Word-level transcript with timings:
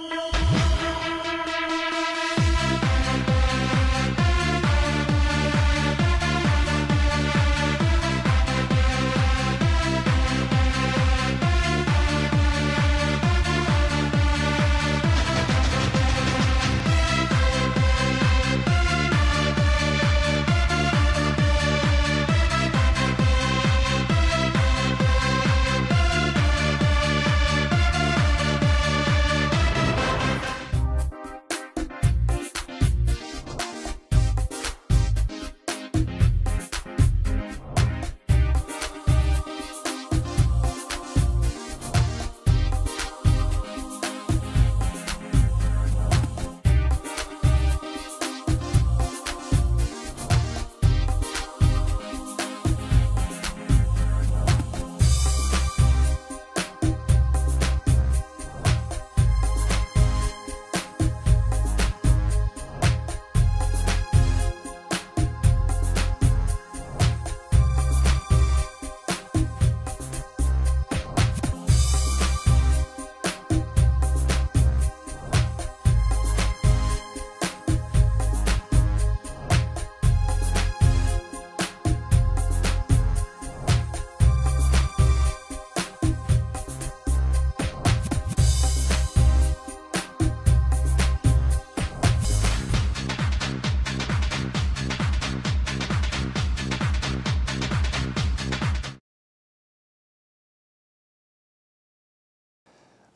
Música 0.00 0.61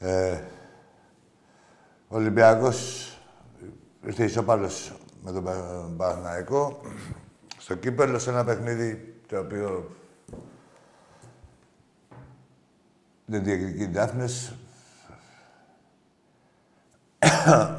Ε, 0.06 0.40
ο 2.08 2.16
Ολυμπιακός 2.16 3.10
ήρθε 4.04 4.24
ισόπαλος 4.24 4.92
με 5.22 5.32
τον 5.32 5.44
Πα- 5.44 5.94
Παναθηναϊκό 5.96 6.80
στο 7.58 7.74
κύπελο 7.74 8.18
σε 8.18 8.30
ένα 8.30 8.44
παιχνίδι 8.44 9.14
το 9.28 9.38
οποίο 9.38 9.96
δεν 13.24 13.44
διεκδικεί 13.44 13.88
Ντάφνες. 13.88 14.54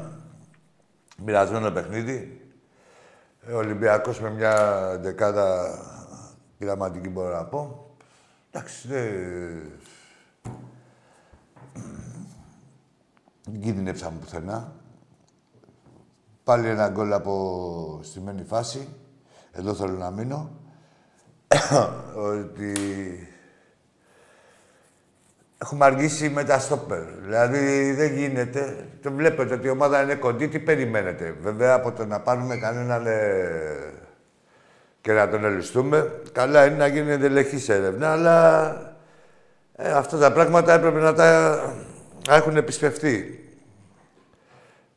Μοιρασμένο 1.24 1.70
παιχνίδι. 1.70 2.50
Ο 3.52 3.56
Ολυμπιακός 3.56 4.20
με 4.20 4.30
μια 4.30 4.54
δεκάδα 5.00 5.78
πειραματική 6.58 7.08
μπορώ 7.08 7.34
να 7.34 7.44
πω. 7.44 7.90
Εντάξει, 8.50 8.88
δεν... 8.88 9.72
Δεν 13.50 13.60
κινδυνεύσαμε 13.60 14.18
πουθενά. 14.20 14.72
Πάλι 16.44 16.68
ένα 16.68 16.88
γκολ 16.88 17.12
από 17.12 18.00
στημένη 18.02 18.44
φάση. 18.44 18.88
Εδώ 19.52 19.74
θέλω 19.74 19.96
να 19.96 20.10
μείνω. 20.10 20.50
ότι 22.32 22.72
έχουμε 25.58 25.84
αργήσει 25.84 26.28
με 26.28 26.44
τα 26.44 26.58
στόπερ. 26.58 27.02
Δηλαδή 27.20 27.92
δεν 27.92 28.16
γίνεται. 28.16 28.88
Το 29.02 29.12
βλέπετε 29.12 29.54
ότι 29.54 29.66
η 29.66 29.70
ομάδα 29.70 30.02
είναι 30.02 30.14
κοντή. 30.14 30.48
Τι 30.48 30.58
περιμένετε; 30.58 31.36
Βέβαια 31.40 31.74
από 31.74 31.92
το 31.92 32.06
να 32.06 32.20
πάρουμε 32.20 32.56
κανέναν 32.56 33.06
ε, 33.06 33.92
και 35.00 35.12
να 35.12 35.28
τον 35.28 35.44
ελιστούμε, 35.44 36.20
καλά 36.32 36.66
είναι 36.66 36.76
να 36.76 36.86
γίνει 36.86 37.10
εντελεχής 37.10 37.68
έρευνα, 37.68 38.12
αλλά 38.12 38.68
ε, 39.76 39.90
αυτά 39.90 40.18
τα 40.18 40.32
πράγματα 40.32 40.72
έπρεπε 40.72 41.00
να 41.00 41.14
τα 41.14 41.60
έχουν 42.34 42.56
επισπευτεί. 42.56 43.42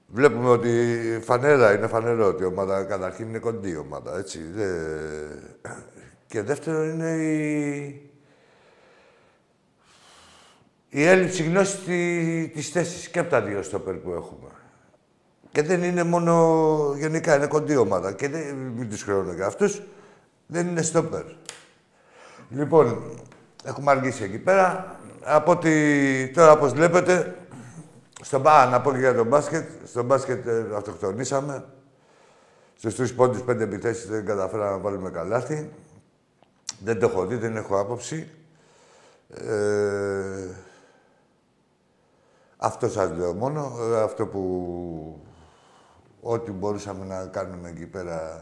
Βλέπουμε 0.08 0.50
ότι 0.50 0.70
η 1.18 1.20
φανέρα 1.20 1.74
είναι 1.74 1.88
φανερό 1.88 2.26
ότι 2.28 2.44
η 2.44 2.46
ομάδα 2.46 2.84
καταρχήν 2.84 3.28
είναι 3.28 3.40
κοντή 3.40 3.70
η 3.70 3.78
ομάδα, 3.78 4.18
έτσι. 4.18 4.40
Δεν- 4.54 5.40
Και 6.28 6.42
δεύτερο 6.42 6.84
είναι 6.84 7.10
η... 7.12 8.10
η 10.90 11.04
έλλειψη 11.06 11.44
γνώσης 11.44 11.84
τη, 11.84 12.50
της 12.54 12.70
θέσης 12.70 13.08
και 13.08 13.20
από 13.20 13.30
τα 13.30 13.42
δύο 13.42 13.62
στόπερ 13.62 13.94
που 13.96 14.12
έχουμε. 14.12 14.50
Και 15.52 15.62
δεν 15.62 15.84
είναι 15.84 16.04
μόνο 16.04 16.94
γενικά, 16.98 17.36
είναι 17.36 17.48
κοντή 17.48 17.76
ομάδα. 17.76 18.12
Και 18.14 18.30
δεν, 18.30 18.56
μην 18.56 18.90
τους 18.90 19.04
χρεώνω 19.04 19.34
για 19.34 19.46
αυτούς, 19.46 19.82
δεν 20.46 20.68
είναι 20.68 20.82
στόπερ. 20.82 21.24
Λοιπόν, 22.50 23.16
έχουμε 23.64 23.92
αργήσει 23.92 24.24
εκεί 24.24 24.38
πέρα. 24.38 25.00
Από 25.24 25.52
ότι 25.52 26.32
τώρα, 26.34 26.52
όπως 26.52 26.74
βλέπετε, 26.74 27.36
στο 28.22 28.40
μπα, 28.40 28.66
να 28.66 28.82
πω 28.82 28.92
και 28.92 28.98
για 28.98 29.14
το 29.14 29.24
μπάσκετ. 29.24 29.70
Στο 29.86 30.04
μπάσκετ 30.04 30.48
ε, 30.48 30.66
αυτοκτονήσαμε. 30.76 31.66
Στους 32.78 32.96
τρεις 32.96 33.14
πόντους, 33.16 33.42
πέντε 33.42 33.64
επιθέσεις 33.64 34.08
δεν 34.08 34.26
καταφέραμε 34.26 34.72
να 34.72 34.78
βάλουμε 34.78 35.10
καλάθι. 35.10 35.72
Δεν 36.80 37.00
το 37.00 37.06
έχω 37.06 37.26
δει, 37.26 37.36
δεν 37.36 37.56
έχω 37.56 37.80
άποψη. 37.80 38.30
Ε, 39.28 40.48
αυτό 42.58 42.90
σας 42.90 43.12
λέω 43.18 43.34
μόνο. 43.34 43.78
Ε, 43.82 44.02
Αυτό 44.02 44.28
που... 44.28 45.22
Ό,τι 46.22 46.52
μπορούσαμε 46.52 47.06
να 47.06 47.26
κάνουμε 47.26 47.70
εκεί 47.70 47.86
πέρα... 47.86 48.42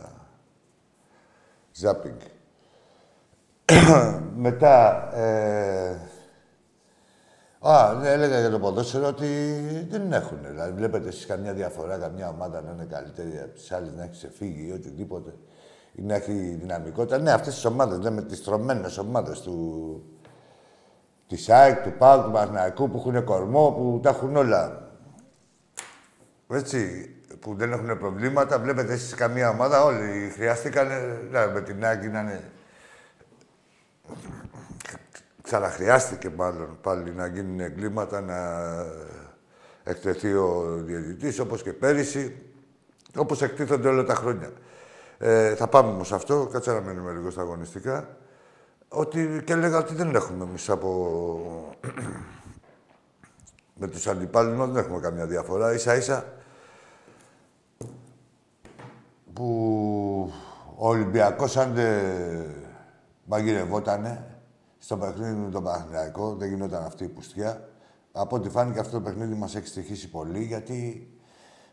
Ζάπινγκ. 1.72 2.20
Μετά... 4.46 5.10
Ε, 5.18 6.19
Α, 7.62 7.94
ναι, 7.94 8.10
έλεγα 8.10 8.40
για 8.40 8.50
το 8.50 8.60
ποδόσφαιρο 8.60 9.08
ότι 9.08 9.28
δεν 9.90 10.14
έχουν. 10.14 10.38
Δηλαδή, 10.42 10.72
βλέπετε 10.72 11.08
εσείς 11.08 11.26
καμιά 11.26 11.54
διαφορά, 11.54 11.98
καμιά 11.98 12.30
ομάδα 12.30 12.62
να 12.62 12.72
είναι 12.72 12.86
καλύτερη 12.90 13.40
από 13.44 13.54
τις 13.54 13.72
άλλες, 13.72 13.94
να 13.96 14.04
έχει 14.04 14.12
ξεφύγει 14.12 14.68
ή 14.68 14.72
οτιδήποτε. 14.72 15.34
Ή 15.94 16.02
να 16.02 16.16
έχει 16.16 16.32
δυναμικότητα. 16.32 17.18
Ναι, 17.18 17.32
αυτές 17.32 17.54
τις 17.54 17.66
ομάδες, 17.66 18.00
λέμε 18.00 18.22
τις 18.22 18.44
τρομένες 18.44 18.98
ομάδες 18.98 19.42
του... 19.42 20.04
Της 21.28 21.50
ΑΕΚ, 21.50 21.84
του 21.84 21.94
ΠΑΟΚ, 21.98 22.24
του 22.24 22.32
Παναθηναϊκού, 22.32 22.90
που 22.90 22.98
έχουν 22.98 23.24
κορμό, 23.24 23.72
που 23.72 24.00
τα 24.04 24.10
έχουν 24.10 24.36
όλα. 24.36 24.90
Έτσι, 26.48 27.10
που 27.40 27.56
δεν 27.56 27.72
έχουν 27.72 28.00
προβλήματα. 28.00 28.60
Βλέπετε 28.60 28.94
εσείς 28.94 29.14
καμία 29.14 29.50
ομάδα, 29.50 29.84
όλοι 29.84 30.32
χρειάστηκαν, 30.34 30.88
δηλαδή, 31.28 31.54
με 31.54 31.62
την 31.62 31.86
ΑΕΚ 31.86 32.12
να 32.12 32.20
είναι 32.20 32.42
Ξαναχρειάστηκε 35.50 36.30
μάλλον 36.30 36.78
πάλι 36.82 37.12
να 37.12 37.28
γίνουν 37.28 37.60
εγκλήματα, 37.60 38.22
να 38.22 38.38
εκτεθεί 39.84 40.34
ο 40.34 40.78
διαιτητής, 40.86 41.40
όπως 41.40 41.64
και 41.64 41.74
πέρυσι, 41.74 42.42
όπως 43.16 43.42
εκτίθονται 43.42 43.88
όλα 43.88 44.04
τα 44.04 44.16
χρόνια. 44.16 44.52
Ε, 45.18 45.56
θα 45.56 45.68
πάμε 45.68 45.90
όμως 45.90 46.12
αυτό, 46.12 46.50
κάτσε 46.52 46.72
να 46.72 46.82
μένουμε 46.82 47.12
λίγο 47.12 47.30
στα 47.30 47.42
αγωνιστικά. 47.42 48.18
Ότι 48.88 49.42
και 49.46 49.54
έλεγα 49.54 49.78
ότι 49.78 49.94
δεν 49.94 50.16
έχουμε 50.16 50.44
εμείς 50.44 50.70
από... 50.70 51.78
με 53.80 53.88
τους 53.88 54.08
αντιπάλους 54.08 54.58
μας 54.58 54.70
δεν 54.70 54.84
έχουμε 54.84 55.00
καμιά 55.00 55.26
διαφορά. 55.26 55.74
Ίσα-ίσα 55.74 56.26
που 59.34 60.34
ο 60.76 60.88
Ολυμπιακός 60.90 61.58
αν 61.58 61.74
δεν 61.74 62.04
μαγειρευότανε 63.26 64.29
στο 64.80 64.98
παιχνίδι 64.98 65.36
με 65.36 65.50
τον 65.50 65.64
Παναθηναϊκό, 65.64 66.36
δεν 66.36 66.50
γινόταν 66.50 66.84
αυτή 66.84 67.04
η 67.04 67.08
πουστιά. 67.08 67.70
Από 68.12 68.36
ό,τι 68.36 68.50
φάνηκε 68.50 68.80
αυτό 68.80 68.92
το 68.92 69.02
παιχνίδι 69.02 69.34
μας 69.34 69.56
έχει 69.56 69.68
στοιχήσει 69.68 70.10
πολύ, 70.10 70.44
γιατί 70.44 71.12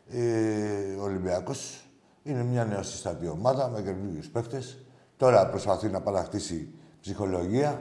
ε, 0.08 0.94
ο 0.98 1.02
Ολυμπιακός 1.02 1.88
είναι 2.22 2.42
μια 2.42 2.64
νεοσύστατη 2.64 3.28
ομάδα 3.28 3.68
με 3.68 3.82
καινούργιους 3.82 4.28
παίκτες. 4.28 4.78
Τώρα 5.16 5.48
προσπαθεί 5.48 5.88
να 5.88 6.00
παραχτήσει 6.00 6.74
ψυχολογία. 7.00 7.80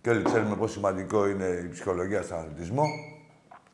Και 0.00 0.10
όλοι 0.10 0.22
ξέρουμε 0.22 0.56
πόσο 0.56 0.72
σημαντικό 0.72 1.28
είναι 1.28 1.44
η 1.44 1.68
ψυχολογία 1.68 2.22
στον 2.22 2.38
αθλητισμό. 2.38 2.84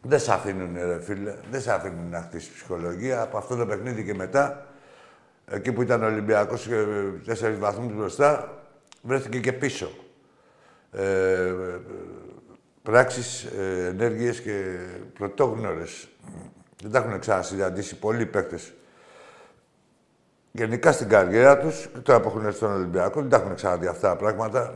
Δεν 0.02 0.20
σε 0.20 0.32
αφήνουν, 0.32 0.75
ρε 0.75 1.02
φίλε. 1.02 1.37
Δεν 1.50 1.61
σε 1.61 1.73
αφήνουν 1.73 2.08
να 2.08 2.23
χτίσει 2.23 2.52
ψυχολογία. 2.52 3.23
Από 3.23 3.38
αυτό 3.38 3.56
το 3.56 3.67
παιχνίδι 3.67 4.05
και 4.05 4.14
μετά, 4.14 4.67
εκεί 5.53 5.73
που 5.73 5.83
ήταν 5.83 6.03
ο 6.03 6.07
Ολυμπιακός 6.07 6.67
και 6.67 6.85
τέσσερις 7.25 7.59
βαθμούς 7.59 7.95
μπροστά, 7.95 8.59
βρέθηκε 9.03 9.41
και 9.41 9.53
πίσω. 9.53 9.91
Ε, 10.93 11.55
πράξεις, 12.83 13.45
ε, 13.45 13.87
ενέργειες 13.87 14.41
και 14.41 14.79
πρωτόγνωρες. 15.13 16.09
Δεν 16.83 16.91
τα 16.91 16.99
έχουν 16.99 17.19
ξανασυναντήσει 17.19 17.99
πολλοί 17.99 18.27
παίκτες. 18.27 18.73
Γενικά 20.53 20.93
στην 20.93 21.09
καριέρα 21.09 21.59
τους, 21.59 21.89
τώρα 22.03 22.21
που 22.21 22.29
έχουν 22.29 22.45
έρθει 22.45 22.57
στον 22.57 22.73
Ολυμπιακό, 22.73 23.21
δεν 23.21 23.31
τα 23.31 23.37
έχουν 23.37 23.55
ξαναδεί 23.55 23.87
αυτά 23.87 24.09
τα 24.09 24.17
πράγματα. 24.17 24.75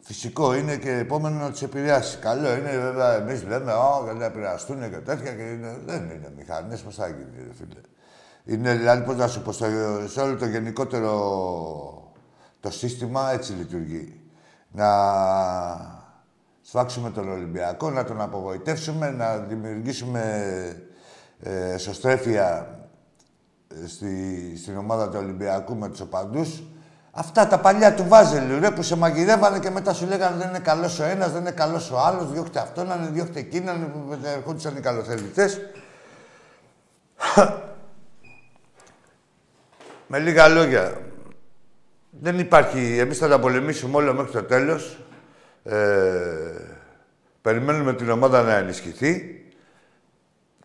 Φυσικό 0.00 0.54
είναι 0.54 0.76
και 0.76 0.90
επόμενο 0.90 1.38
να 1.38 1.50
τους 1.50 1.62
επηρεάσει. 1.62 2.18
Καλό 2.18 2.54
είναι 2.54 2.78
βέβαια, 2.78 3.14
εμείς 3.14 3.44
λέμε, 3.44 3.72
Ω, 3.72 4.02
δεν 4.04 4.18
θα 4.18 4.24
επηρεαστούν 4.24 4.90
και 4.90 4.96
τέτοια 4.96 5.32
και 5.32 5.42
είναι, 5.42 5.78
δεν 5.86 6.02
είναι 6.02 6.32
μηχανές, 6.36 6.80
πώς 6.80 6.94
θα 6.94 7.08
γίνει, 7.08 7.52
φίλε. 7.58 7.80
Είναι 8.44 8.74
δηλαδή, 8.74 9.04
πώ 9.04 9.12
να 9.12 9.26
σου 9.26 9.42
πω, 9.42 9.52
σε 10.08 10.20
όλο 10.20 10.36
το 10.36 10.46
γενικότερο 10.46 11.12
το 12.60 12.70
σύστημα 12.70 13.32
έτσι 13.32 13.52
λειτουργεί. 13.52 14.20
Να 14.70 14.88
σφάξουμε 16.62 17.10
τον 17.10 17.30
Ολυμπιακό, 17.30 17.90
να 17.90 18.04
τον 18.04 18.20
απογοητεύσουμε, 18.20 19.10
να 19.10 19.36
δημιουργήσουμε 19.36 20.22
ε, 21.40 21.72
εσωστρέφεια 21.72 22.78
ε, 23.68 23.86
στη, 23.86 24.52
στην 24.56 24.76
ομάδα 24.76 25.08
του 25.08 25.16
Ολυμπιακού 25.18 25.76
με 25.76 25.88
τους 25.88 26.00
οπαντούς. 26.00 26.62
Αυτά 27.10 27.46
τα 27.46 27.58
παλιά 27.60 27.94
του 27.94 28.04
Βάζελου, 28.08 28.60
ρε, 28.60 28.70
που 28.70 28.82
σε 28.82 28.96
μαγειρεύανε 28.96 29.58
και 29.58 29.70
μετά 29.70 29.92
σου 29.92 30.06
λέγανε 30.06 30.36
δεν 30.36 30.48
είναι 30.48 30.58
καλός 30.58 30.98
ο 30.98 31.04
ένας, 31.04 31.32
δεν 31.32 31.40
είναι 31.40 31.50
καλός 31.50 31.90
ο 31.90 31.98
άλλος, 31.98 32.32
διώχτε 32.32 32.58
αυτόν, 32.58 32.88
διώχτε 33.12 33.38
εκείνον, 33.38 33.92
ερχόντουσαν 34.36 34.76
οι 34.76 34.80
καλοθελητές. 34.80 35.60
Με 40.06 40.18
λίγα 40.18 40.48
λόγια, 40.48 41.00
δεν 42.10 42.38
υπάρχει. 42.38 42.98
Εμείς 42.98 43.18
θα 43.18 43.28
τα 43.28 43.38
πολεμήσουμε 43.38 43.96
όλα 43.96 44.12
μέχρι 44.12 44.32
το 44.32 44.42
τέλος. 44.42 44.98
Ε, 45.62 45.76
περιμένουμε 47.42 47.94
την 47.94 48.10
ομάδα 48.10 48.42
να 48.42 48.54
ενισχυθεί. 48.54 49.38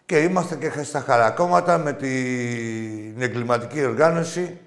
Και 0.05 0.19
είμαστε 0.19 0.55
και 0.55 0.83
στα 0.83 0.99
χαρακόμματα 0.99 1.77
με 1.77 1.93
την 1.93 3.21
εγκληματική 3.21 3.85
οργάνωση 3.85 4.57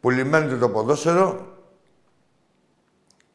που 0.00 0.10
λιμένεται 0.10 0.56
το 0.56 0.68
ποδόσφαιρο 0.68 1.56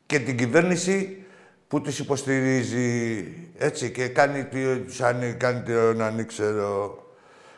και 0.06 0.20
την 0.20 0.38
κυβέρνηση 0.38 1.26
που 1.68 1.82
τους 1.82 2.00
υποστηρίζει 2.00 3.28
έτσι 3.58 3.92
και 3.92 4.08
κάνει, 4.08 4.46
τους, 4.46 5.02
κάνει 5.38 5.64
τον 5.64 6.02
ανήξερο, 6.02 7.04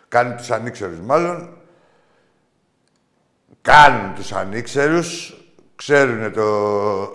κάνει 0.07 0.35
τους 0.35 0.51
ανήξερους 0.51 0.99
μάλλον 0.99 1.60
κάνουν 3.61 4.13
τους 4.13 4.31
ανήξερους, 4.31 5.35
ξέρουν 5.75 6.33
το... 6.33 7.11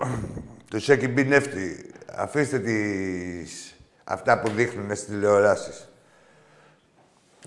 τους 0.69 0.89
έχει 0.89 1.07
μπει 1.07 1.23
νεύτη. 1.23 1.91
Αφήστε 2.15 2.59
τις... 2.59 3.75
αυτά 4.03 4.39
που 4.39 4.49
δείχνουν 4.49 4.95
στις 4.95 5.05
τηλεοράσεις. 5.05 5.89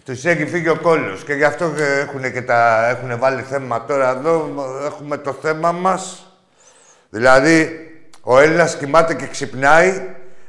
Τους 0.04 0.24
έχει 0.24 0.46
φύγει 0.46 0.68
ο 0.68 0.76
κόλλος 0.76 1.24
και 1.24 1.32
γι' 1.32 1.44
αυτό 1.44 1.72
έχουν, 1.78 2.32
και 2.32 2.42
τα... 2.42 2.88
έχουν 2.88 3.18
βάλει 3.18 3.42
θέμα 3.42 3.84
τώρα 3.84 4.10
εδώ. 4.10 4.50
Έχουμε 4.84 5.16
το 5.16 5.32
θέμα 5.32 5.72
μας. 5.72 6.32
Δηλαδή, 7.10 7.84
ο 8.22 8.38
Έλληνας 8.38 8.76
κοιμάται 8.76 9.14
και 9.14 9.26
ξυπνάει 9.26 10.02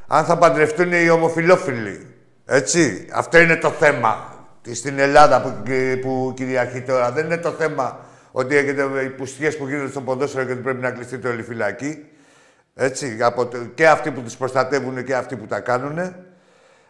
αν 0.07 0.25
θα 0.25 0.37
παντρευτούν 0.37 0.91
οι 0.91 1.09
ομοφιλόφιλοι. 1.09 2.07
Έτσι. 2.45 3.07
Αυτό 3.11 3.39
είναι 3.39 3.55
το 3.55 3.69
θέμα 3.69 4.35
στην 4.71 4.99
Ελλάδα 4.99 5.41
που, 5.41 5.53
που 6.01 6.33
κυριαρχεί 6.35 6.81
τώρα. 6.81 7.11
Δεν 7.11 7.25
είναι 7.25 7.37
το 7.37 7.51
θέμα 7.51 7.99
ότι 8.31 8.55
έχετε 8.55 8.83
οι 9.03 9.09
πουστιές 9.09 9.57
που 9.57 9.67
γίνονται 9.67 9.89
στο 9.89 10.01
ποδόσφαιρο 10.01 10.45
και 10.45 10.51
ότι 10.51 10.61
πρέπει 10.61 10.81
να 10.81 10.91
κλειστείτε 10.91 11.27
όλοι 11.27 11.43
φυλακοί. 11.43 12.05
Έτσι, 12.75 13.17
από 13.21 13.45
το, 13.45 13.57
και 13.57 13.87
αυτοί 13.87 14.11
που 14.11 14.21
τους 14.21 14.37
προστατεύουν 14.37 15.03
και 15.03 15.15
αυτοί 15.15 15.35
που 15.35 15.45
τα 15.45 15.59
κάνουν. 15.59 16.15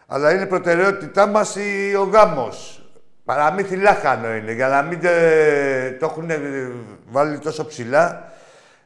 Αλλά 0.06 0.32
είναι 0.34 0.46
προτεραιότητά 0.46 1.26
μας 1.26 1.56
ο 1.98 2.02
γάμος. 2.02 2.86
Παραμύθι 3.24 3.76
λάχανο 3.76 4.34
είναι, 4.34 4.52
για 4.52 4.68
να 4.68 4.82
μην 4.82 5.00
το 5.98 6.06
έχουν 6.06 6.30
βάλει 7.10 7.38
τόσο 7.38 7.66
ψηλά, 7.66 8.32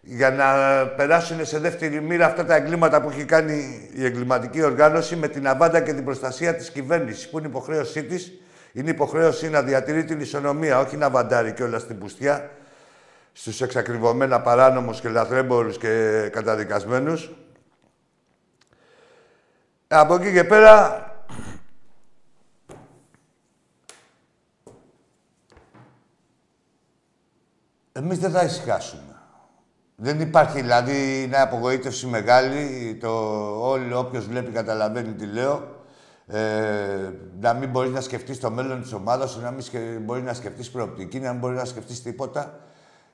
για 0.00 0.30
να 0.30 0.46
περάσουν 0.86 1.46
σε 1.46 1.58
δεύτερη 1.58 2.00
μοίρα 2.00 2.26
αυτά 2.26 2.44
τα 2.44 2.54
εγκλήματα 2.54 3.02
που 3.02 3.08
έχει 3.08 3.24
κάνει 3.24 3.88
η 3.94 4.04
εγκληματική 4.04 4.62
οργάνωση 4.62 5.16
με 5.16 5.28
την 5.28 5.48
αβάντα 5.48 5.80
και 5.80 5.92
την 5.92 6.04
προστασία 6.04 6.54
της 6.54 6.70
κυβέρνησης, 6.70 7.28
που 7.28 7.38
είναι 7.38 7.46
υποχρέωσή 7.46 8.04
της 8.04 8.32
είναι 8.76 8.90
υποχρέωση 8.90 9.50
να 9.50 9.62
διατηρεί 9.62 10.04
την 10.04 10.20
ισονομία, 10.20 10.78
όχι 10.78 10.96
να 10.96 11.10
βαντάρει 11.10 11.52
και 11.52 11.62
όλα 11.62 11.78
στην 11.78 11.98
πουστιά 11.98 12.50
στους 13.32 13.60
εξακριβωμένα 13.60 14.40
παράνομους 14.40 15.00
και 15.00 15.08
λαθρέμπορους 15.08 15.78
και 15.78 16.28
καταδικασμένους. 16.32 17.30
Από 19.88 20.14
εκεί 20.14 20.32
και 20.32 20.44
πέρα... 20.44 21.04
Εμείς 27.92 28.18
δεν 28.18 28.30
θα 28.30 28.44
ησυχάσουμε. 28.44 29.20
Δεν 29.96 30.20
υπάρχει 30.20 30.60
δηλαδή 30.60 31.22
είναι 31.22 31.36
απογοήτευση 31.36 32.06
μεγάλη. 32.06 32.94
Το, 33.00 33.10
όλο 33.68 33.98
όποιος 33.98 34.26
βλέπει 34.26 34.50
καταλαβαίνει 34.50 35.12
τι 35.12 35.26
λέω 35.26 35.75
ε, 36.26 37.10
να 37.40 37.52
μην 37.52 37.70
μπορείς 37.70 37.92
να 37.92 38.00
σκεφτείς 38.00 38.40
το 38.40 38.50
μέλλον 38.50 38.82
της 38.82 38.92
ομάδας 38.92 39.30
σου, 39.30 39.40
να 39.40 39.50
μην 39.50 39.64
μπορείς 40.02 40.24
να 40.24 40.34
σκεφτείς 40.34 40.70
προοπτική, 40.70 41.18
να 41.20 41.30
μην 41.30 41.38
μπορείς 41.38 41.58
να 41.58 41.64
σκεφτείς 41.64 42.02
τίποτα. 42.02 42.60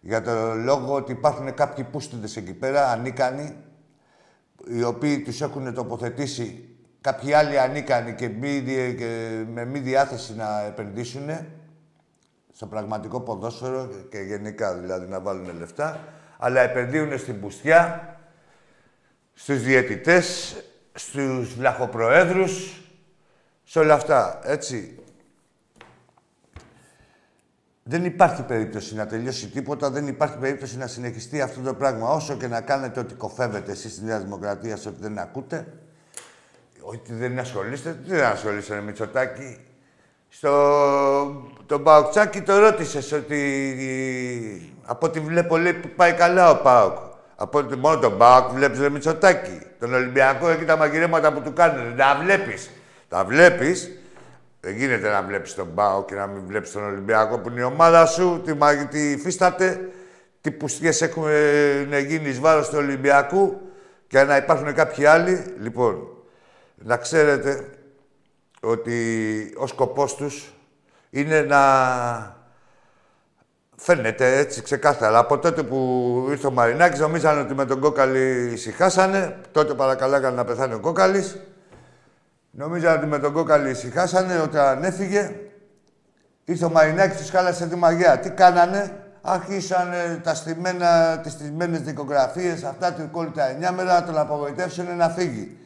Για 0.00 0.22
το 0.22 0.54
λόγο 0.54 0.94
ότι 0.94 1.12
υπάρχουν 1.12 1.54
κάποιοι 1.54 1.84
πούστιδες 1.84 2.36
εκεί 2.36 2.52
πέρα, 2.52 2.90
ανίκανοι, 2.90 3.56
οι 4.68 4.82
οποίοι 4.82 5.20
τους 5.22 5.40
έχουν 5.40 5.74
τοποθετήσει 5.74 6.68
κάποιοι 7.00 7.32
άλλοι 7.32 7.58
ανίκανοι 7.58 8.14
και, 8.14 8.28
μη, 8.28 8.62
και 8.98 9.44
με 9.52 9.64
μη 9.64 9.78
διάθεση 9.78 10.34
να 10.34 10.64
επενδύσουν 10.64 11.30
στο 12.52 12.66
πραγματικό 12.66 13.20
ποδόσφαιρο 13.20 13.88
και 14.10 14.18
γενικά 14.18 14.74
δηλαδή 14.74 15.08
να 15.08 15.20
βάλουν 15.20 15.58
λεφτά, 15.58 16.00
αλλά 16.38 16.60
επενδύουν 16.60 17.18
στην 17.18 17.40
πουστιά, 17.40 18.16
στους 19.34 19.62
διαιτητές, 19.62 20.56
στους 20.94 21.54
βλαχοπροέδρους, 21.54 22.81
σε 23.72 23.78
όλα 23.78 23.94
αυτά, 23.94 24.40
έτσι. 24.44 24.98
Δεν 27.82 28.04
υπάρχει 28.04 28.42
περίπτωση 28.42 28.94
να 28.94 29.06
τελειώσει 29.06 29.48
τίποτα, 29.48 29.90
δεν 29.90 30.06
υπάρχει 30.06 30.36
περίπτωση 30.36 30.76
να 30.76 30.86
συνεχιστεί 30.86 31.40
αυτό 31.40 31.60
το 31.60 31.74
πράγμα. 31.74 32.08
Όσο 32.08 32.36
και 32.36 32.46
να 32.46 32.60
κάνετε 32.60 33.00
ότι 33.00 33.14
κοφεύετε 33.14 33.72
εσείς 33.72 33.92
στη 33.92 34.04
Νέα 34.04 34.18
Δημοκρατία, 34.18 34.76
σε 34.76 34.88
ότι 34.88 34.96
δεν 35.00 35.18
ακούτε, 35.18 35.66
ότι 36.80 37.12
δεν 37.12 37.38
ασχολείστε, 37.38 37.98
τι 38.04 38.10
δεν 38.10 38.24
ασχολείστε 38.24 38.74
με 38.74 38.82
Μητσοτάκη. 38.82 39.58
Στο 40.28 40.50
τον 41.66 41.82
Παοκτσάκη 41.82 42.40
το 42.40 42.58
ρώτησες 42.58 43.12
ότι 43.12 44.76
από 44.84 45.06
ό,τι 45.06 45.20
βλέπω 45.20 45.56
λέει 45.56 45.72
πάει 45.72 46.12
καλά 46.12 46.50
ο 46.50 46.56
Πάοκ. 46.56 46.96
Από 47.36 47.58
ότι 47.58 47.76
μόνο 47.76 47.98
τον 47.98 48.18
Πάοκ 48.18 48.52
βλέπεις 48.52 48.78
ρε 48.78 48.88
Μητσοτάκη. 48.88 49.60
Τον 49.78 49.94
Ολυμπιακό 49.94 50.48
εκεί 50.48 50.64
τα 50.64 50.76
μαγειρέματα 50.76 51.32
που 51.32 51.40
του 51.40 51.52
κάνουν. 51.52 51.96
Τα 51.96 52.18
βλέπεις. 52.22 52.70
Τα 53.12 53.24
βλέπεις. 53.24 53.90
Δεν 54.60 54.76
γίνεται 54.76 55.08
να 55.08 55.22
βλέπεις 55.22 55.54
τον 55.54 55.74
Πάο 55.74 56.04
και 56.04 56.14
να 56.14 56.26
μην 56.26 56.42
βλέπεις 56.46 56.72
τον 56.72 56.84
Ολυμπιακό 56.84 57.38
που 57.38 57.48
είναι 57.48 57.60
η 57.60 57.62
ομάδα 57.62 58.06
σου, 58.06 58.42
τι, 58.44 58.54
τι 58.90 59.10
υφίσταται, 59.10 59.88
τι 60.40 60.50
πουστιές 60.50 61.02
έχουν 61.02 61.26
γίνει 62.06 62.28
εις 62.28 62.40
βάρος 62.40 62.68
του 62.68 62.76
Ολυμπιακού 62.78 63.60
και 64.06 64.22
να 64.22 64.36
υπάρχουν 64.36 64.74
κάποιοι 64.74 65.04
άλλοι. 65.04 65.44
Λοιπόν, 65.60 66.08
να 66.74 66.96
ξέρετε 66.96 67.68
ότι 68.60 68.96
ο 69.56 69.66
σκοπός 69.66 70.14
τους 70.14 70.54
είναι 71.10 71.40
να 71.40 71.60
φαίνεται 73.76 74.38
έτσι 74.38 74.62
ξεκάθαρα. 74.62 75.18
Από 75.18 75.38
τότε 75.38 75.62
που 75.62 76.26
ήρθε 76.30 76.46
ο 76.46 76.50
Μαρινάκης 76.50 76.98
νομίζανε 76.98 77.40
ότι 77.40 77.54
με 77.54 77.64
τον 77.64 77.80
Κόκαλη 77.80 78.50
ησυχάσανε. 78.52 79.40
Τότε 79.52 79.74
παρακαλάγανε 79.74 80.36
να 80.36 80.44
πεθάνει 80.44 80.74
ο 80.74 80.80
Κόκαλης. 80.80 81.36
Νομίζα 82.54 82.94
ότι 82.94 83.06
με 83.06 83.18
τον 83.18 83.32
Κόκαλη 83.32 83.70
ησυχάσανε 83.70 84.40
όταν 84.40 84.84
έφυγε. 84.84 85.30
Ήρθε 86.44 86.64
ο 86.64 86.70
Μαρινάκης, 86.70 87.16
τους 87.16 87.30
χάλασε 87.30 87.66
τη 87.66 87.76
μαγιά. 87.76 88.18
Τι 88.18 88.30
κάνανε, 88.30 88.92
άρχισαν 89.20 89.90
τα 90.22 90.34
στημένα, 90.34 91.20
τις 91.22 91.32
στημένες 91.32 91.80
δικογραφίες, 91.80 92.64
αυτά 92.64 92.92
του 92.92 93.08
κόλλη 93.10 93.30
τα 93.30 93.48
εννιάμερα, 93.48 94.00
να 94.00 94.06
τον 94.06 94.18
απογοητεύσουν 94.18 94.96
να 94.96 95.08
φύγει. 95.08 95.56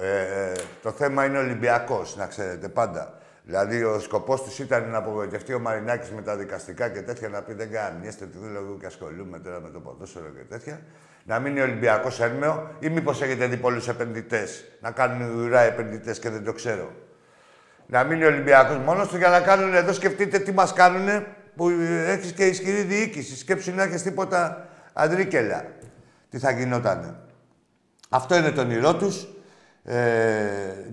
Ε, 0.00 0.52
το 0.82 0.90
θέμα 0.90 1.24
είναι 1.24 1.38
Ολυμπιακός, 1.38 2.16
να 2.16 2.26
ξέρετε, 2.26 2.68
πάντα. 2.68 3.18
Δηλαδή, 3.42 3.82
ο 3.82 4.00
σκοπός 4.00 4.42
τους 4.42 4.58
ήταν 4.58 4.90
να 4.90 4.98
απογοητευτεί 4.98 5.54
ο 5.54 5.58
Μαρινάκης 5.58 6.10
με 6.10 6.22
τα 6.22 6.36
δικαστικά 6.36 6.88
και 6.88 7.02
τέτοια, 7.02 7.28
να 7.28 7.42
πει 7.42 7.52
δεν 7.52 7.70
κάνιέστε 7.70 8.26
τι 8.26 8.38
δουλεύω 8.38 8.76
και 8.80 8.86
ασχολούμαι 8.86 9.38
τώρα 9.38 9.60
με 9.60 9.70
το 9.70 9.80
ποδόσφαιρο 9.80 10.28
και 10.36 10.44
τέτοια. 10.48 10.80
Να 11.28 11.38
μείνει 11.38 11.60
ο 11.60 11.62
Ολυμπιακός 11.62 12.20
έρμεο, 12.20 12.70
ή 12.78 12.88
μήπως 12.88 13.22
έχετε 13.22 13.46
δει 13.46 13.56
πολλούς 13.56 13.88
επενδυτές 13.88 14.64
να 14.80 14.90
κάνουν 14.90 15.44
ουρά 15.44 15.60
επενδυτές 15.60 16.18
και 16.18 16.30
δεν 16.30 16.44
το 16.44 16.52
ξέρω. 16.52 16.92
Να 17.86 18.04
μείνει 18.04 18.24
ο 18.24 18.26
Ολυμπιακός 18.26 18.76
μόνος 18.76 19.08
του 19.08 19.16
για 19.16 19.28
να 19.28 19.40
κάνουν 19.40 19.74
εδώ, 19.74 19.92
σκεφτείτε 19.92 20.38
τι 20.38 20.52
μας 20.52 20.72
κάνουν 20.72 21.26
που 21.56 21.68
έχεις 22.06 22.32
και 22.32 22.46
ισχυρή 22.46 22.82
διοίκηση. 22.82 23.36
Σκέψου 23.36 23.74
να 23.74 23.82
έχεις 23.82 24.02
τίποτα 24.02 24.68
αντρίκελα. 24.92 25.64
Τι 26.30 26.38
θα 26.38 26.50
γινότανε. 26.50 27.14
Αυτό 28.08 28.36
είναι 28.36 28.50
το 28.50 28.60
όνειρό 28.60 28.96
τους. 28.96 29.28
Ε, 29.84 29.96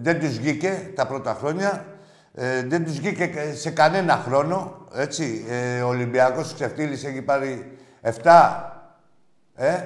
δεν 0.01 0.19
τους 0.19 0.37
βγήκε 0.37 0.91
τα 0.95 1.07
πρώτα 1.07 1.33
χρόνια. 1.33 1.85
Ε, 2.33 2.63
δεν 2.63 2.83
τους 2.83 2.99
βγήκε 2.99 3.31
σε 3.53 3.69
κανένα 3.69 4.23
χρόνο, 4.25 4.87
έτσι. 4.93 5.45
Ε, 5.49 5.81
ο 5.81 5.87
Ολυμπιακός 5.87 6.53
ξεφτύλισε, 6.53 7.07
έχει 7.07 7.21
πάρει 7.21 7.77
7, 8.01 8.11
ε, 9.55 9.83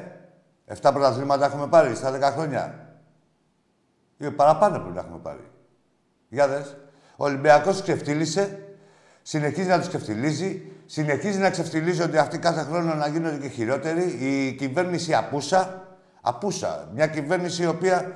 7 0.68 0.76
πρωταθλήματα 0.82 1.46
έχουμε 1.46 1.68
πάρει 1.68 1.96
στα 1.96 2.18
10 2.18 2.34
χρόνια. 2.34 2.88
Ή 4.18 4.32
παραπάνω 4.32 4.80
που 4.80 4.98
έχουμε 4.98 5.20
πάρει. 5.22 5.52
Για 6.30 6.48
δες. 6.48 6.78
Ο 7.16 7.26
Ολυμπιακός 7.26 7.82
ξεφτύλισε, 7.82 8.60
συνεχίζει 9.22 9.68
να 9.68 9.80
τους 9.80 9.88
ξεφτυλίζει, 9.88 10.72
συνεχίζει 10.86 11.40
να 11.40 11.50
ξεφτυλίζει 11.50 12.02
ότι 12.02 12.18
αυτοί 12.18 12.38
κάθε 12.38 12.62
χρόνο 12.62 12.94
να 12.94 13.08
γίνονται 13.08 13.38
και 13.38 13.48
χειρότεροι. 13.48 14.04
Η 14.04 14.54
κυβέρνηση 14.54 15.14
απούσα, 15.14 15.88
απούσα. 16.22 16.90
Μια 16.94 17.08
κυβέρνηση 17.08 17.64
η 17.64 17.68
οποία 17.68 18.12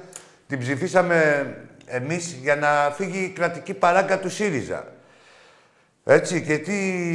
την 0.48 0.60
ψηφίσαμε 0.60 1.46
εμείς 1.86 2.31
για 2.31 2.55
να 2.55 2.91
φύγει 2.91 3.24
η 3.24 3.29
κρατική 3.29 3.74
παράγκα 3.74 4.20
του 4.20 4.29
ΣΥΡΙΖΑ. 4.29 4.86
Έτσι, 6.03 6.41
και 6.41 6.58
τι 6.58 6.74